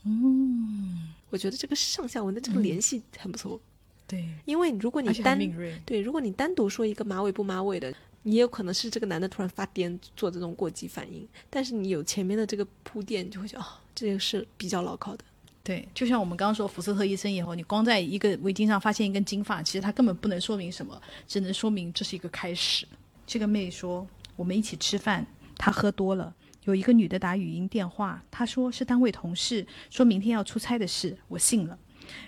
[0.03, 3.59] 嗯，我觉得这个上下文的这个联系很不错，
[4.07, 5.37] 对，因为如果你单，
[5.85, 15.23] 对，如果你单独说一个马尾不马尾的，你也有可能是这个男的突然发癫做这种过激反应，但是你有前面的这个铺垫，你就会觉得哦，这个是比较牢靠的。
[15.63, 22.87] 对，就像我们刚刚说福斯特医生以后，你光在一个围巾上发现一根金发，其实它根本不能说明什么，只能说明这是一个开始。
[23.27, 25.23] 这个妹说，我们一起吃饭，
[25.59, 26.33] 她喝多了，
[26.63, 31.77] 有一个女的打语音电话，她说是单位同事，说明天要出差的事，我信了。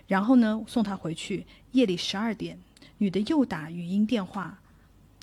[0.07, 2.59] 然后呢，送她回去，夜里十二点，
[2.97, 4.59] 女的又打语音电话，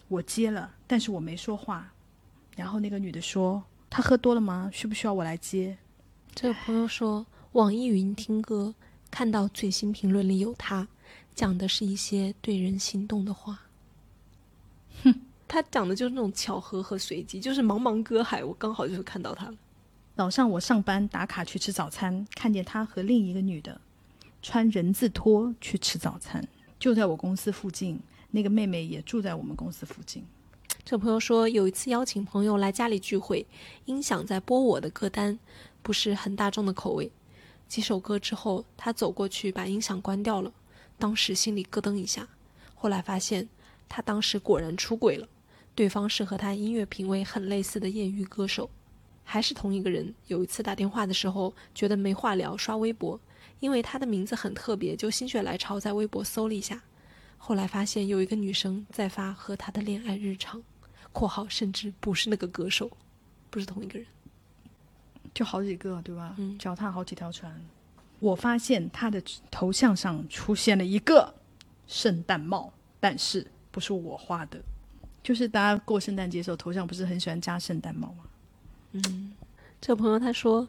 [0.09, 1.93] 我接了，但是我没说话。
[2.57, 4.71] 然后那个女的说，她喝多了吗？
[4.73, 5.79] 需不需要我来接？
[6.35, 8.75] 这个朋友说，网易云听歌，
[9.11, 10.87] 看到最新评论里有他，
[11.35, 13.63] 讲的是一些对人心动的话。
[15.51, 19.55] 哼，他讲的就是那种巧合和随机，就是茫茫歌海，我刚好就是看到他了。
[20.17, 23.81] 早上我上班打卡去吃早餐，看见他和另一个女的
[24.43, 26.47] 穿人字拖去吃早餐，
[26.79, 27.99] 就在我公司附近。
[28.33, 30.25] 那个妹妹也住在我们公司附近。
[30.85, 33.45] 这朋友说，有一次邀请朋友来家里聚会，
[33.87, 35.37] 音响在播我的歌单，
[35.83, 37.11] 不是很大众的口味。
[37.67, 40.53] 几首歌之后，他走过去把音响关掉了，
[40.97, 42.29] 当时心里咯噔一下。
[42.77, 43.49] 后来发现，
[43.89, 45.29] 他当时果然出轨了，
[45.81, 48.69] 对方是和他音乐品味很类似的业余歌手，
[49.25, 50.15] 还是同一个人。
[50.27, 53.19] 有一次打电话的时候，觉得没话聊，刷微博，
[53.61, 56.83] 因为他的名字很特别，就心血来潮在微博搜了一下。
[57.39, 60.63] 后来发现有一个女生在发和他的恋爱日常
[61.15, 62.91] （括号甚至不是那个歌手，
[63.49, 64.07] 不是同一个人）。
[65.33, 66.35] 就好几个，对吧？
[66.37, 67.59] 嗯脚踏好几条船。
[68.19, 71.37] 我发现他的头像上出现了一个
[71.87, 72.71] 圣诞帽，
[73.01, 74.61] 但是不是我画的。
[75.23, 78.25] 就是大家过圣诞节的时候，头上不是很喜欢加圣诞帽吗？
[78.93, 79.33] 嗯
[79.81, 80.69] 这个朋友他说，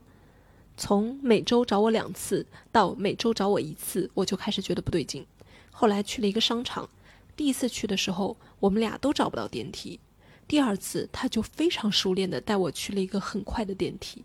[0.78, 5.26] 从每周找我两次到每周找我一次，我就开始觉得不对劲。
[5.72, 6.90] 后来去了一个商场，
[7.36, 10.00] 第一次去的时候，我们俩都找不到电梯。
[10.48, 14.24] 第二次，他就非常熟练的带我去了一个很快的电梯，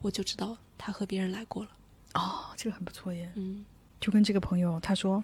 [0.00, 1.70] 我就知道他和别人来过了。
[2.14, 3.30] 哦，这个很不错耶。
[3.34, 3.64] 嗯，
[4.00, 5.22] 就跟这个朋友他说，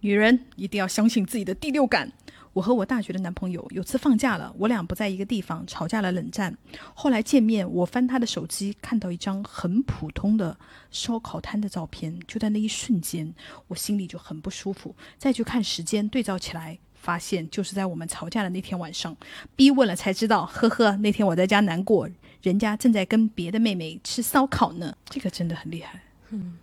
[0.00, 2.12] 女人一定要相信自己的第六感。
[2.54, 6.56] 我和我大学的男朋友有次放假了，我俩不在一个地方，吵架了，冷战。
[6.94, 10.56] 后来见面，我翻他的手机，看到一张很普通的
[10.90, 13.34] 烧烤摊的照片，就在那一瞬间，
[13.66, 14.94] 我心里就很不舒服。
[15.18, 19.16] 再去看时间，对照起来，发现就是在我们吵架的那天晚上。
[19.56, 22.08] 逼问了才知道，呵呵，那天我在家难过，
[22.40, 24.96] 人家正在跟别的妹妹吃烧烤呢。
[25.06, 26.00] 这个真的很厉害。
[26.30, 26.56] 嗯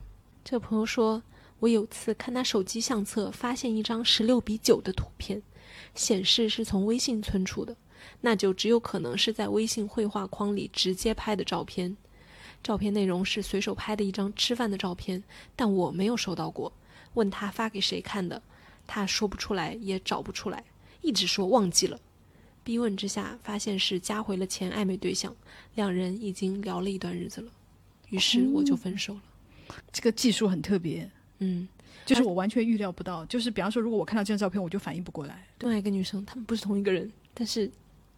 [0.43, 1.22] 这个朋友说，
[1.59, 5.41] 我有次看他手机相册，发现一张十六比九的图片，
[5.95, 7.76] 显示是从微信存储的，
[8.22, 11.97] 那就只有可能是在微信绘画框里直接拍的照片。
[12.63, 15.23] 照片内容是随手拍的一张吃饭的照片，
[15.55, 16.72] 但我没有收到过。
[17.15, 18.41] 问他发给谁看的，
[18.85, 20.63] 他说不出来，也找不出来，
[21.01, 21.99] 一直说忘记了。
[22.63, 25.35] 逼问之下，发现是加回了前暧昧对象，
[25.73, 27.51] 两人已经聊了一段日子了，
[28.09, 29.22] 于是我就分手了。
[29.91, 31.09] 这个技术很特别，
[31.39, 31.68] 嗯，
[32.05, 33.25] 就是我完全预料不到。
[33.25, 35.47] 就是比方说，如果我看到这张照片，我就反应不过来。
[35.59, 37.69] 另外一个女生，她们不是同一个人，但是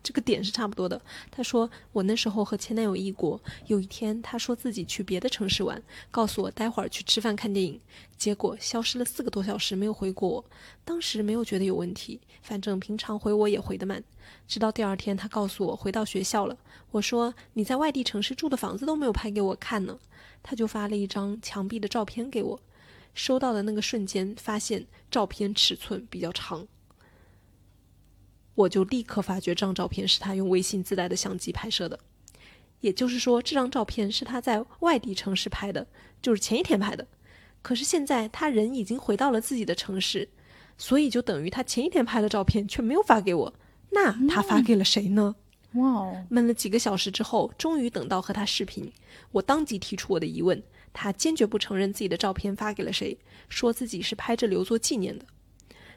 [0.02, 1.02] 这个点是差不多的。
[1.32, 5.82] 她说我那时候和前男友异国，有一天她说自己去别的城市玩，
[6.12, 7.80] 告诉我待会儿去吃饭看电影，
[8.18, 10.46] 结果消失了四个多小时没有回过我。
[10.84, 14.04] 当时没有觉得有问题，反正平常回我也回得慢。
[14.48, 16.58] 直到第二天，她告诉我回到学校了，
[16.92, 19.98] 我说你在外地城市住的房子都没有拍给我看呢，
[20.42, 22.60] 她就发了一张墙壁的照片给我。
[23.14, 26.68] 收到的那个瞬间，发现照片尺寸比较长，
[28.56, 32.00] 我就立刻发觉这张照片是他用微信自带的相机拍摄的。
[32.82, 35.88] 也就是说，这张照片是他在外地城市拍的，
[36.22, 37.08] 就是前一天拍的。
[37.62, 40.28] 可是现在他人已经回到了自己的城市，
[40.78, 43.54] 所以就等于他前一天拍的照片却没有发给我。
[43.92, 45.36] 那他发给了谁呢？
[45.76, 48.92] 哇哦，闷了几个小时之后，终于等到和他视频，
[49.32, 50.62] 我当即提出我的疑问，
[50.94, 53.18] 他坚决不承认自己的照片发给了谁，
[53.50, 55.26] 说自己是拍着留作纪念的。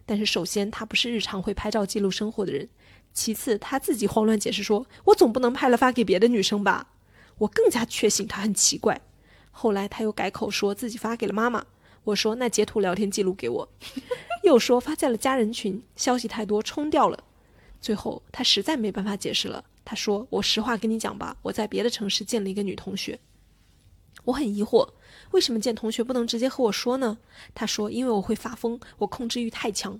[0.04, 2.68] 但是首先他不是日常会拍照记录生活的人，
[3.12, 6.94] 其次他自己慌乱解释说，我总不能拍了发给别的女生吧？
[7.38, 9.00] 我更加确信他很奇怪。
[9.50, 11.66] 后来他又改口说自己发给了妈妈，
[12.04, 13.68] 我说那截图聊天记录给我，
[14.44, 17.24] 又说发在了家人群，消息太多冲掉了。
[17.80, 23.18] 最后他实在没办法解释了，他说：“我实话跟你讲吧，我在别的城市见了一个女同学。”
[24.24, 24.88] 我很疑惑，
[25.30, 27.18] 为什么见同学不能直接和我说呢？
[27.54, 29.98] 他说：“因为我会发疯，我控制欲太强。”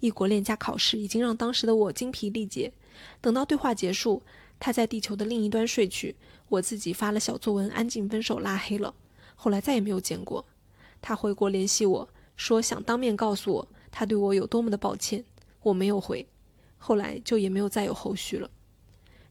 [0.00, 2.72] 异国恋加考试已经让当时的我精疲力竭。
[3.20, 4.22] 等到对话结束，
[4.58, 6.16] 他在地球的另一端睡去，
[6.48, 8.94] 我自己发了小作文，安静分手，拉黑了。
[9.34, 10.44] 后来再也没有见过。
[11.00, 15.24] 他回国联系我说想当面告诉我他对我有多么的抱歉，
[15.62, 16.26] 我没有回。
[16.78, 18.50] 后来就也没有再有后续了。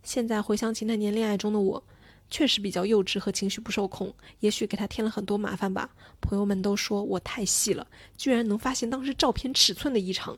[0.04, 1.84] 现在回想起那年恋爱中的我，
[2.30, 5.90] 确实比较幼稚和情绪不受控，也许给他添了很多麻烦吧。
[6.20, 7.88] 朋友们都说我太细了，
[8.18, 10.38] 居然能发现当时照片尺寸的异常。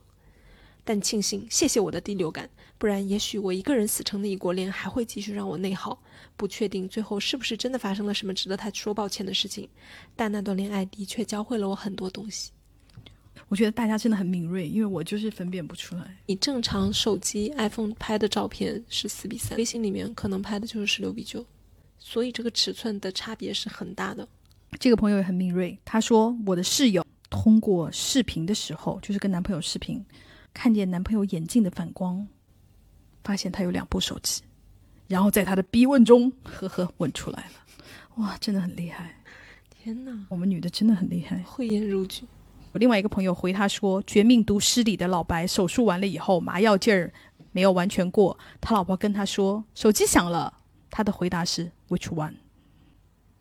[0.84, 2.48] 但庆幸，谢谢我的第六感，
[2.78, 6.00] 不然也许我一个人死撑的异国恋还会继续让我内耗。
[6.36, 9.68] 不确定最后是不是真的发生了什么值得他说抱歉的事情，
[10.14, 12.52] 但那段恋爱的确教会了我很多东西。
[13.48, 16.16] 我觉得大家真的很敏锐，因为我就是分辨不出来。
[16.26, 21.44] 你正常手机 iPhone 拍的照片是四比三，微信里面可能拍的就是十六比九，
[21.98, 24.26] 所以这个尺寸的差别是很大的。
[24.78, 30.04] 这个朋友也很敏锐，他说我的室友通过视频的时候，就是跟男朋友视频，
[30.52, 32.26] 看见男朋友眼镜的反光，
[33.24, 34.42] 发现他有两部手机，
[35.06, 37.52] 然后在他的逼问中，呵呵，问出来了。
[38.16, 39.14] 哇，真的很厉害！
[39.70, 42.26] 天哪，我们女的真的很厉害，慧眼如炬。
[42.72, 47.12] 我另外一个朋友回他说，《绝命毒师》里的老白手术完了以后，麻药劲儿
[47.52, 48.38] 没有完全过。
[48.60, 50.52] 他老婆跟他说手机响了，
[50.90, 52.34] 他的回答是 Which one？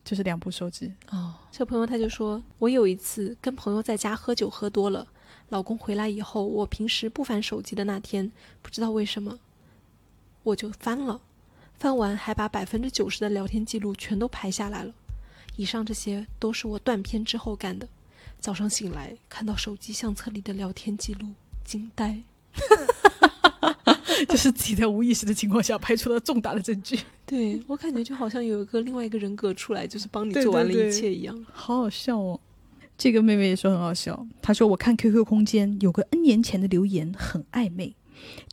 [0.04, 0.94] 就是两部手机。
[1.10, 5.06] 哦，这朋友他就说，我有一次跟朋友在家喝酒喝多了，
[5.50, 9.38] 老公回来以后，我平时不翻手机的那天，不知道为什么，
[10.44, 11.20] 我就翻了，
[11.74, 14.94] 翻完还把百分之九十的聊天记录全都拍下来了。
[15.58, 17.88] 以上这些都是我断片之后干的。
[18.40, 21.34] 早上醒来，看到手机相册里的聊天记录，
[21.66, 22.22] 惊呆。
[24.30, 27.00] 这是自己在无意识的情况下拍出了重大的证据。
[27.26, 31.46] 对我感觉就好像有一个另外一个人格出来，就是帮你做完了一切一样。
[31.52, 32.40] 好好笑哦！
[32.98, 34.26] 这个妹妹也说很好笑。
[34.42, 37.96] 她说：“我看 QQ 空间有个 N 年前的留言很暧昧，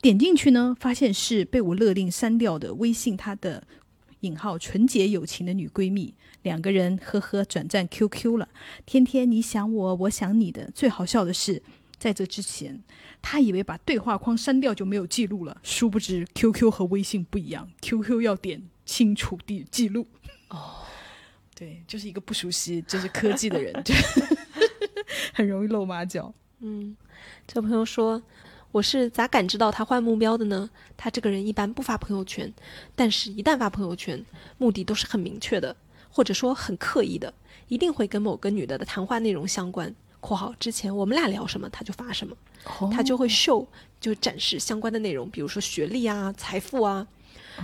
[0.01, 3.63] 点进去呢，发现是被我勒令删掉的微信，她的。”
[4.21, 8.49] 引号纯洁友情的女闺蜜，两个人呵呵转战 QQ 了。
[8.83, 10.71] 天天你想我，我想你的。
[10.73, 11.61] 最好笑的是，
[11.97, 12.83] 在这之前，
[13.21, 20.07] 他以为把对话框删掉就没有记录了，殊不知 QQ 和微信不一样，QQ 要点清除地记录。
[20.49, 20.83] 哦，
[21.55, 23.93] 对，就是一个不熟悉就是科技的人， 就
[25.33, 26.33] 很容易露马脚。
[26.59, 26.95] 嗯，
[27.47, 28.21] 这朋友说。
[28.71, 30.69] 我是咋感知到他换目标的呢？
[30.97, 32.53] 他这个人一般不发朋友圈，
[32.93, 34.21] 但是一旦发朋友圈，
[34.57, 35.73] 目的都是很明确的，
[36.09, 37.33] 或者说很刻意的，
[37.69, 39.95] 一定会跟某个女的的谈话内容相关。
[40.25, 42.35] （括号之前我们俩聊什么，他就发什么，
[42.91, 43.67] 他就会秀，
[43.99, 47.07] 就展示相关的内容，比如说学历啊、财富啊。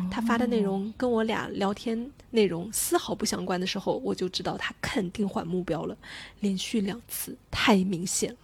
[0.09, 5.97] 他发的内容跟我俩聊天内容丝毫不相关的时候，我就知道他肯定换目标了。
[6.39, 8.38] 连续两次，太明显了。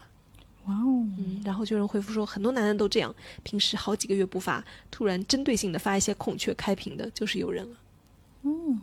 [0.65, 4.61] 哇哦，嗯，然后就有人回复说，很多男人都这样，平时好几个月不发，
[4.91, 7.77] 突然针对性的发一些孔雀开屏的，就是有人了。
[8.43, 8.81] 嗯，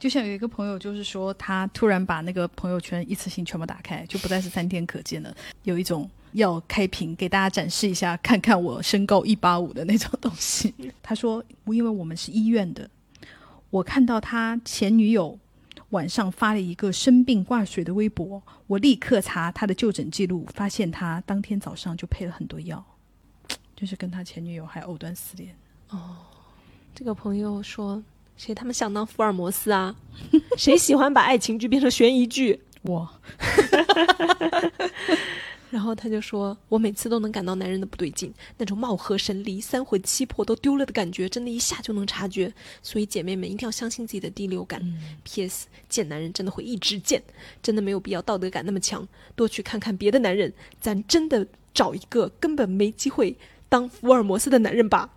[0.00, 5.32] 就像有一个朋友，就是说他突然把那个朋友圈一次性全部打开，就不再是三天可见了，
[5.62, 10.74] 有一种要开屏给大家展示一下，看看我身高一八五的那种东西。
[11.00, 12.88] 他说，因为我们是医院的，
[13.68, 15.38] 我看到他前女友。
[15.90, 22.84] 晚上发了一个生病挂水的微博，我立刻查他的就诊记录，发现他当天早上就配了很多药，
[23.74, 25.52] 就是跟他前女友还藕断丝连。
[25.88, 26.18] 哦，
[26.94, 28.00] 这个朋友说，
[28.40, 29.94] 谁他妈想当福尔摩斯啊？
[30.56, 32.58] 谁喜欢把爱情剧变成悬疑剧？
[32.80, 33.06] 我。
[35.68, 42.50] 然后他就说：“我每次都能感到男人的不对劲，那种貌合神离、三魂七魄都丢了的感觉，真的一下就能察觉。
[42.82, 44.82] 所以姐妹们一定要相信自己的第六感。
[45.22, 45.68] P.S.
[45.90, 47.22] 见男人真的会一直见，
[47.62, 49.06] 真的没有必要道德感那么强，
[49.36, 50.50] 多去看看别的男人，
[50.80, 53.36] 咱真的找一个根本没机会
[53.68, 55.10] 当福尔摩斯的男人吧。”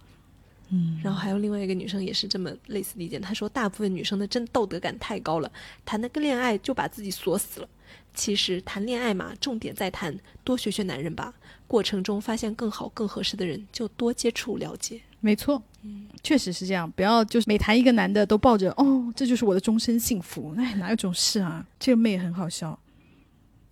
[0.75, 5.51] 嗯，然后还有另外一个女生也是这么类似的意见，她说：“大部分女生的真道德感太高了，
[5.85, 7.69] 谈了个恋爱就把自己锁死了。”
[8.15, 11.33] 其实谈恋爱嘛，重点在谈多学学男人吧。
[11.67, 15.01] 过程中发现更好、更合适的人，就多接触了解。
[15.19, 16.89] 没错，嗯，确实是这样。
[16.91, 20.53] 不要就是每谈一个男的都抱着哦，这就是我的终身幸福。
[20.57, 21.65] 哎，哪有这种事啊？
[21.79, 22.77] 这个妹很好笑。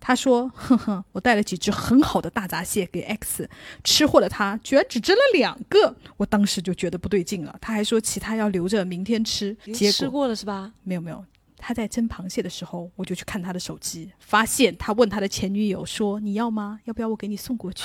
[0.04, 3.48] 他说：“哼哼，我带了几只很好的大闸蟹给 X
[3.84, 5.94] 吃货的他，居然只蒸了两个。
[6.16, 7.56] 我当时就觉得不对劲了。
[7.60, 9.56] 他还说其他要留着明天吃。
[9.72, 10.72] 结果吃过了是吧？
[10.82, 11.24] 没有没有。”
[11.64, 16.80] 他在蒸螃蟹的时候，我就去看他的手机，发现他问他的前女友说：“你要吗？
[16.86, 17.84] 要不要我给你送过去？”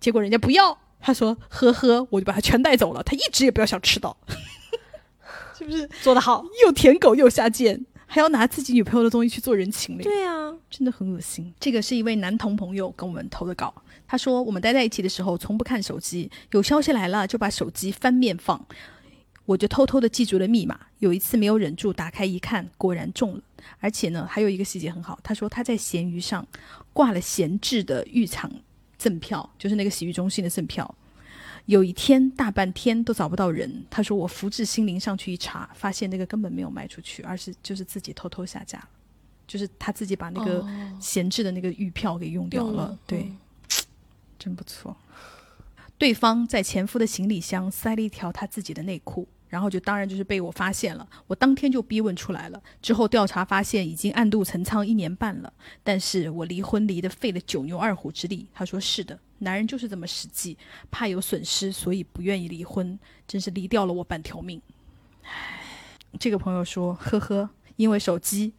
[0.00, 4.16] 结果人家不要，他说：“呵呵，我就把他全带走了。”他一直也不要想吃到，
[5.58, 6.42] 是不是做得好？
[6.64, 10.02] 又舔狗又下贱，还要拿自己女朋友的东西去做人情嘞。
[10.02, 11.54] 对啊，真的很恶心。
[11.60, 13.72] 这个是一位男同朋友跟我们投的稿，
[14.08, 18.66] 他说我们待在一起的时候从不看手机，有消息来了就把手机翻面放，
[19.46, 20.76] 我就偷偷的记住了密码。
[20.98, 23.42] 有一次没有忍住打开一看，果然中了。
[23.78, 26.44] 而且呢，还有一个细节很好，他说他在闲鱼上
[26.92, 28.50] 挂了闲置的浴场
[28.98, 30.92] 赠票，就是那个洗浴中心的赠票。
[31.70, 38.88] 有一天大半天都找不到人，他说我福至心灵上去一查，发现那个根本没有卖出去，而是就是自己偷偷下架了，
[39.46, 40.66] 就是他自己把那个
[41.00, 42.98] 闲置的那个玉票给用掉了。
[43.06, 43.30] 对，
[44.36, 44.96] 真不错。
[45.96, 49.28] 对方在前夫的行李箱塞了一条他自己的内裤。
[49.50, 52.62] 然后就当然就是被我发现了，我当天就逼问出来了。
[52.80, 55.52] 之后调查发现已经暗度陈仓一年半了，
[55.82, 58.46] 但是我离婚离得费了九牛二虎之力。
[58.54, 60.56] 他说是的，男人就是这么实际，
[60.90, 64.62] 怕有损失，所以不愿意离婚，真是离掉了我半条命。
[65.24, 65.60] 唉，
[66.18, 68.54] 这个朋友说，呵呵，因为手机，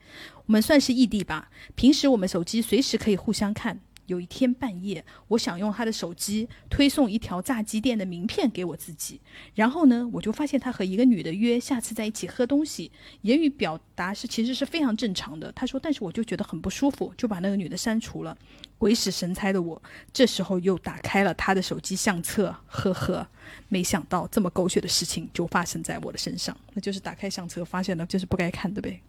[0.45, 3.79] 我们算是异地吧，平时我们手机随时可以互相看。
[4.11, 9.19] 有一天半夜，我想用他的手机推送一条炸鸡店的名片给我自己，
[9.55, 15.49] 然后呢，我就发现他和一个女的约下次在一起喝东西，言语表达是其实是非常正常的。
[15.53, 18.37] 他说，但是我就觉得很不舒服，就把那个女的删除了。
[18.77, 19.81] 鬼使神差的我，
[20.11, 23.25] 这时候又打开了他的手机相册，呵呵，
[23.69, 26.57] 没想到这么狗血的事情就发生在我的身上。
[26.73, 28.99] 那就是打开相册发现了就是不该看的呗。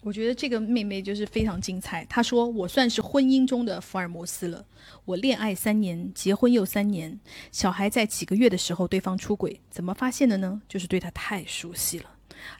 [0.00, 2.04] 我觉得这个妹妹就是非常精彩。
[2.04, 4.64] 她说：“我算是婚姻中的福尔摩斯了。
[5.04, 7.18] 我恋爱三年，结婚又三年，
[7.50, 10.62] 小孩在几个月的时候，对方出轨，怎么发现的呢？
[10.68, 12.06] 就是对他太熟悉了，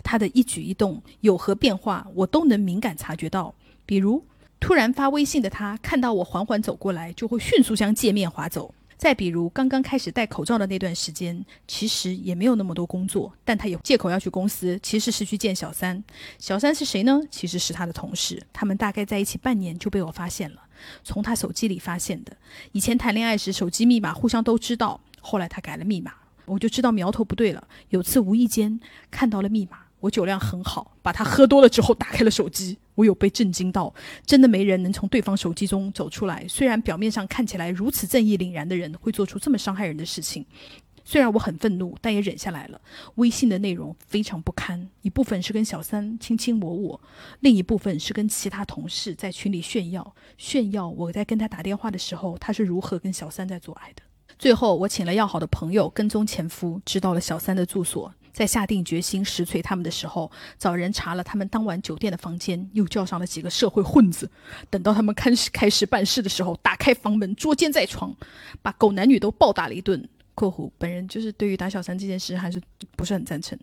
[0.03, 3.55] 他的一举一动有何变化，我都能敏感察觉到。
[3.87, 4.25] 比如
[4.61, 16.03] 突然发微信的他，看到我缓缓走过来，就会迅速将界面划走。”再比如，刚刚开始戴口罩的那段时间，其实也没有那么多工作，但他有借口要去公司，其实是去见小三。
[16.39, 17.21] 小三是谁呢？
[17.31, 18.43] 其实是他的同事。
[18.53, 20.63] 他们大概在一起半年就被我发现了，
[21.05, 22.37] 从他手机里发现的。
[22.73, 26.13] 以前谈恋爱时，手机密码互相都知道，后来他改了密码，
[26.45, 27.69] 我就知道苗头不对了。
[27.91, 28.81] 有次无意间
[29.13, 29.79] 看到了密码。
[30.01, 33.95] 我酒量很好，把他喝多了之后打开了手机，我有被震惊到，
[34.27, 36.45] 真的没人能从对方手机中走出来。
[36.49, 40.45] 虽然表面上看起来如此正义凛然的人会做出这么伤害人的事情，
[41.05, 42.81] 虽然我很愤怒，但也忍下来了。
[43.15, 47.01] 微信的内容非常不堪，一部分是跟小三卿卿我我，
[47.39, 54.03] 另一部分是跟其他同事在群里炫耀，炫耀我在跟他打电话的时候他是如何跟小三在做爱的。
[54.41, 58.13] 最后，我请了要好的朋友跟踪前夫，知道了小三的住所。
[58.39, 64.31] 在下定决心实锤他们的时候，找人查了他们当晚酒店的房间，又叫上了几个社会混子。
[64.71, 68.15] 等到他们开始开始办事的时候，打开房门，捉奸在床，
[68.63, 70.09] 把狗男女都暴打了一顿。
[70.37, 72.63] （括弧本人就是对于打小三这件事还是
[72.95, 73.59] 不是很赞成。）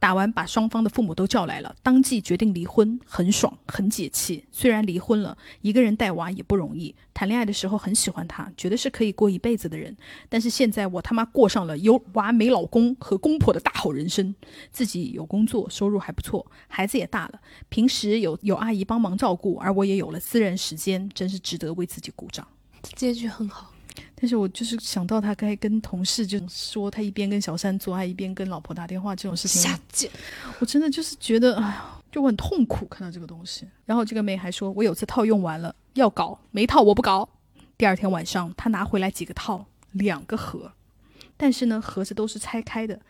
[0.00, 4.44] 打完，把双方的父母都叫来了，当即决定离婚，很爽，很解气。
[4.50, 6.94] 虽然离婚了，一个人带娃也不容易。
[7.12, 9.94] 谈恋爱的时候很喜欢他，觉得是可以过一辈子的人。
[10.30, 14.34] 但是现在我他妈过上了有娃没老公和公婆的大好人生，
[14.72, 22.48] 自己有工作，收入还不错，孩子也大了，平时有有阿姨帮忙照顾，而我也有了私人时间，真是值得为自己鼓掌。
[22.96, 23.70] 结局很好。
[24.14, 30.10] 但是我就是想到他该跟同事就说他一边跟小三做爱一边跟老婆打电话这种事情，下贱！
[30.58, 33.66] 我真的就是觉得，哎呀，就我很痛苦看到这个东西。
[33.86, 37.28] 然后这个妹还说，我有次套用完了要搞，没套我不搞。
[37.78, 40.72] 第二天晚上，他拿回来几个套，两个盒，
[41.36, 43.00] 但是呢，盒子都是拆开的，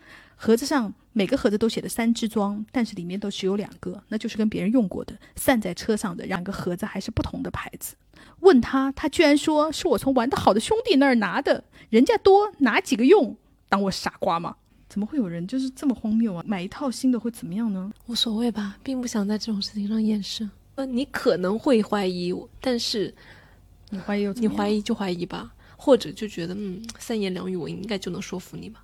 [0.42, 7.94] 盒子上每个盒子都写的三支装，但是里面都只有两个，那就是跟别人用过的，散在车上的两个盒子还是不同的牌子。
[8.38, 13.36] 问他，他居然说是我从玩得好的兄弟那儿拿的，人家多拿几个用，
[13.68, 14.56] 当我傻瓜吗？
[14.88, 16.42] 怎么会有人就是这么荒谬啊？
[16.46, 17.92] 买一套新的会怎么样呢？
[18.06, 20.48] 无所谓吧，并不想在这种事情上掩饰。
[20.76, 23.14] 呃，你可能会怀疑，但是
[23.90, 28.82] 你怀疑，你怀疑就怀疑吧，或者就觉得嗯，三言两语我应该就能说服你吧。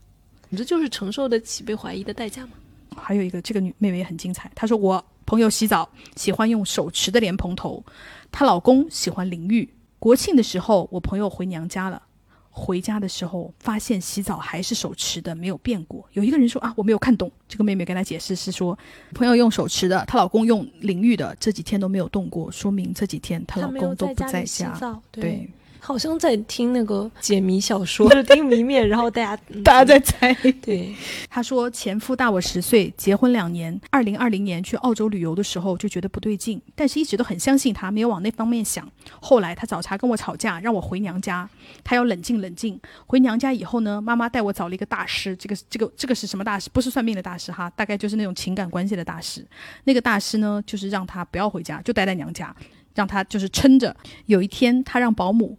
[0.49, 2.53] 你这就是承受得起被怀疑的代价吗？
[2.97, 5.05] 还有一个，这个女妹妹也很精彩，她说我。
[5.27, 7.85] 朋友洗澡喜欢用手持的莲蓬头，
[8.31, 9.69] 她老公喜欢淋浴。
[9.99, 12.01] 国庆的时候，我朋友回娘家了，
[12.49, 16.09] 回家的时候发现洗澡还是手持的，没有变过。
[16.13, 17.29] 有一个人说啊，我没有看懂。
[17.49, 18.79] 这个妹妹跟她解释是说，
[19.15, 25.03] 朋友用手持的，她老公用淋浴的，这几天都没有动过，说明这几天她老公都不在家。
[25.11, 25.51] 对。
[25.87, 30.35] 好像在听那个解谜小说，就 是听谜面，然后大家大家在猜。
[30.61, 30.93] 对，
[31.31, 38.85] 他说前夫大我十岁，结婚两年，二零二零年去澳洲旅游的时候就觉得不对劲，但是一直都很相信他，没有往那方面想。
[39.21, 41.49] 后来他找茬跟我吵架，让我回娘家，
[41.85, 42.81] 他要冷静冷静。
[43.07, 46.69] 回娘家以后呢，妈妈带我找了一个大师，这个这个这个是什么大师？
[46.71, 49.47] 不是算命的大师哈，大概就是那种情感关系的大师。
[49.85, 52.53] 那个大师呢，就是让他不要回家，就待在娘家，
[52.97, 53.95] 让他就是撑着。
[54.25, 55.57] 有一天，他让保姆。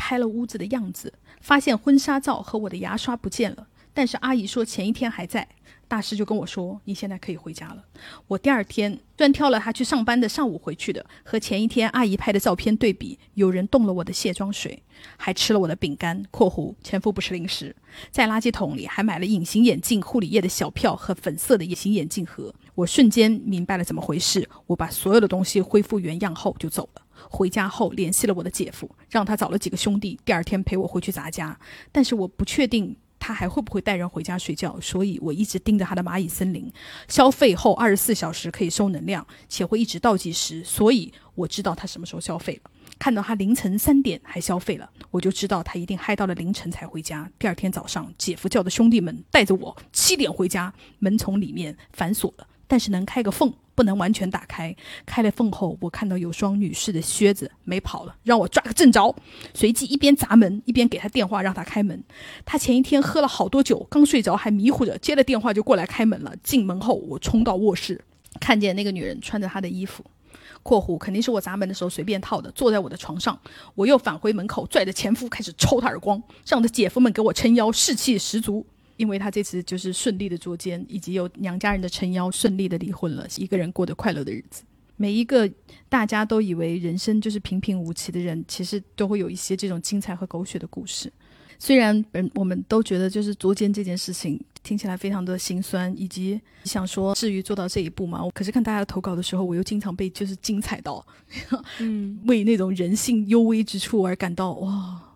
[0.00, 1.12] 拍了屋子的样子，
[1.42, 3.66] 发现婚纱照和我的牙刷不见了。
[3.92, 5.46] 但是阿姨说前一天还在。
[5.86, 7.84] 大师就跟我说：“你现在可以回家了。”
[8.28, 14.80] 我第二天专挑了他去上班的上午回去的，和前一天阿姨拍的照片对比，有人动了我的卸妆水，
[15.16, 17.74] 还吃了我的饼干（括弧前夫不是零食）。
[18.12, 22.54] 在垃圾桶里还买了隐形眼镜、护理液的小票和粉色的隐形眼镜盒。
[22.76, 24.48] 我瞬间明白了怎么回事。
[24.68, 27.02] 我把所有的东西恢复原样后就走了。
[27.32, 31.58] 回家后联系了我的姐夫，让他找了几个兄弟，第二天陪我回去砸家。
[31.92, 36.70] 但是我不确定他还会不会带人回家睡觉，所以我一直盯着他的蚂蚁森林。
[37.06, 42.70] 消费后二十四小时可以收能量，且会一直倒计时，所以我知道他什么时候消费了。
[42.98, 47.30] 看到他凌晨三点还消费了，我就知道他一定嗨到了凌晨才回家。
[47.38, 53.52] 第二天早上，姐夫叫的兄弟们带着我七点回家，门从里面反锁了，但是能开个缝。
[53.72, 54.76] 不能完全打开，
[55.06, 59.16] 开了缝后，我看到有双女士的靴子，没跑了，让我抓个正着。
[59.54, 62.04] 随即一边砸门，一边给他电话，让他开门。
[62.44, 66.34] 他前一天喝了好多酒，刚睡着还迷糊着，接了电话就过来开门了。
[66.42, 68.04] 进门后，我冲到卧室，
[68.38, 70.04] 看见那个女人穿着他的衣服
[70.62, 73.38] （括弧肯定是我砸门的时候随便套的），坐在我的床上。
[73.74, 78.66] 我又返回门口，拽着前夫开始抽他耳光，让的姐夫们给我撑腰，士气十足。
[79.00, 84.62] 因为他这次就是顺利的捉奸，以及有娘家人的撑腰，顺利的离婚了，一个人过得快乐的日子。
[84.96, 85.50] 每一个
[85.88, 91.10] 大家都以为人生就是平平无奇的人，其实都会有一些这种精彩和狗血的故事。
[91.58, 98.22] 虽然本我们都觉得就是捉奸这件事情听起来非常的心酸，以及想说至于做到这一步吗？
[98.34, 101.02] 可是看大家投稿的时候，我又经常被就是精彩到，
[101.80, 105.06] 嗯，为那种人性幽微之处而感到哇。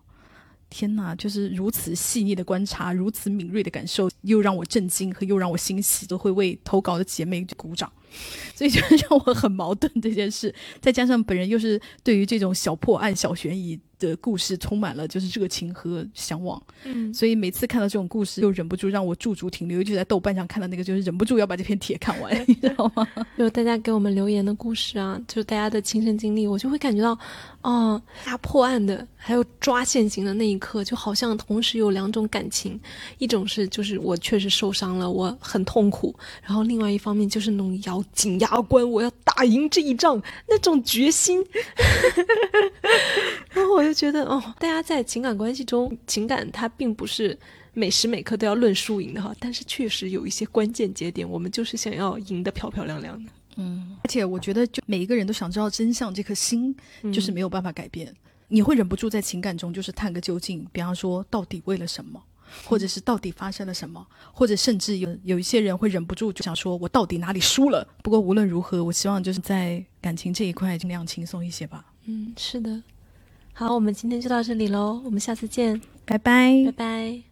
[0.77, 7.93] 天哪，就是如此细腻的观察，如此敏锐的感受，又让我震惊和又让我欣喜，都会为投稿的姐妹鼓掌，
[8.57, 10.53] 所以就让我很矛盾这件事。
[10.81, 13.79] 再加上本人又是对于这种小破案、小悬疑。
[14.09, 19.79] 的故事充满了就是热情和向往，嗯，所以每次看到这种故事，又忍不住让我驻足停留。
[19.79, 23.07] 尤其在豆瓣上看到那个，就是忍不住要把这篇帖看完，你知道吗？
[23.37, 27.19] 就大家给我们留言的故事啊，就是大家的亲身经历，我就会感觉到，
[27.63, 32.79] 哦，他破案的，还有抓现行的那一刻，就好像同时有两种感情，
[33.19, 41.45] 一种是就是我确实受伤了，我很痛苦，然后另外一方面就是那种咬紧牙关，我要打赢这一仗那种决心。
[43.51, 47.39] 然后我就觉得，哦，大家在情感关系中，情感它并不是
[47.73, 53.31] 每时每刻都要论输赢的哈，但是确实有一些关键节点，我们就是想要赢得漂漂亮亮的。
[53.57, 56.75] 嗯，而且我觉得，就每一个人都想知道真相，这颗心
[57.13, 58.13] 就是没有办法改变。
[58.49, 62.23] 你会忍不住在情感中就是探个究竟，比方说到底为了什么，
[62.65, 67.87] 或者是到底发生了什么，或者甚至有有一些人会忍不住就想说，我到底哪里输了？
[68.03, 71.87] 不过无论如何，我希望就是在感情这一块尽量轻松一些吧。
[72.07, 72.83] 嗯，是的。
[73.57, 77.25] 好，我们今天就到这里喽，我们下次见，拜拜，拜拜。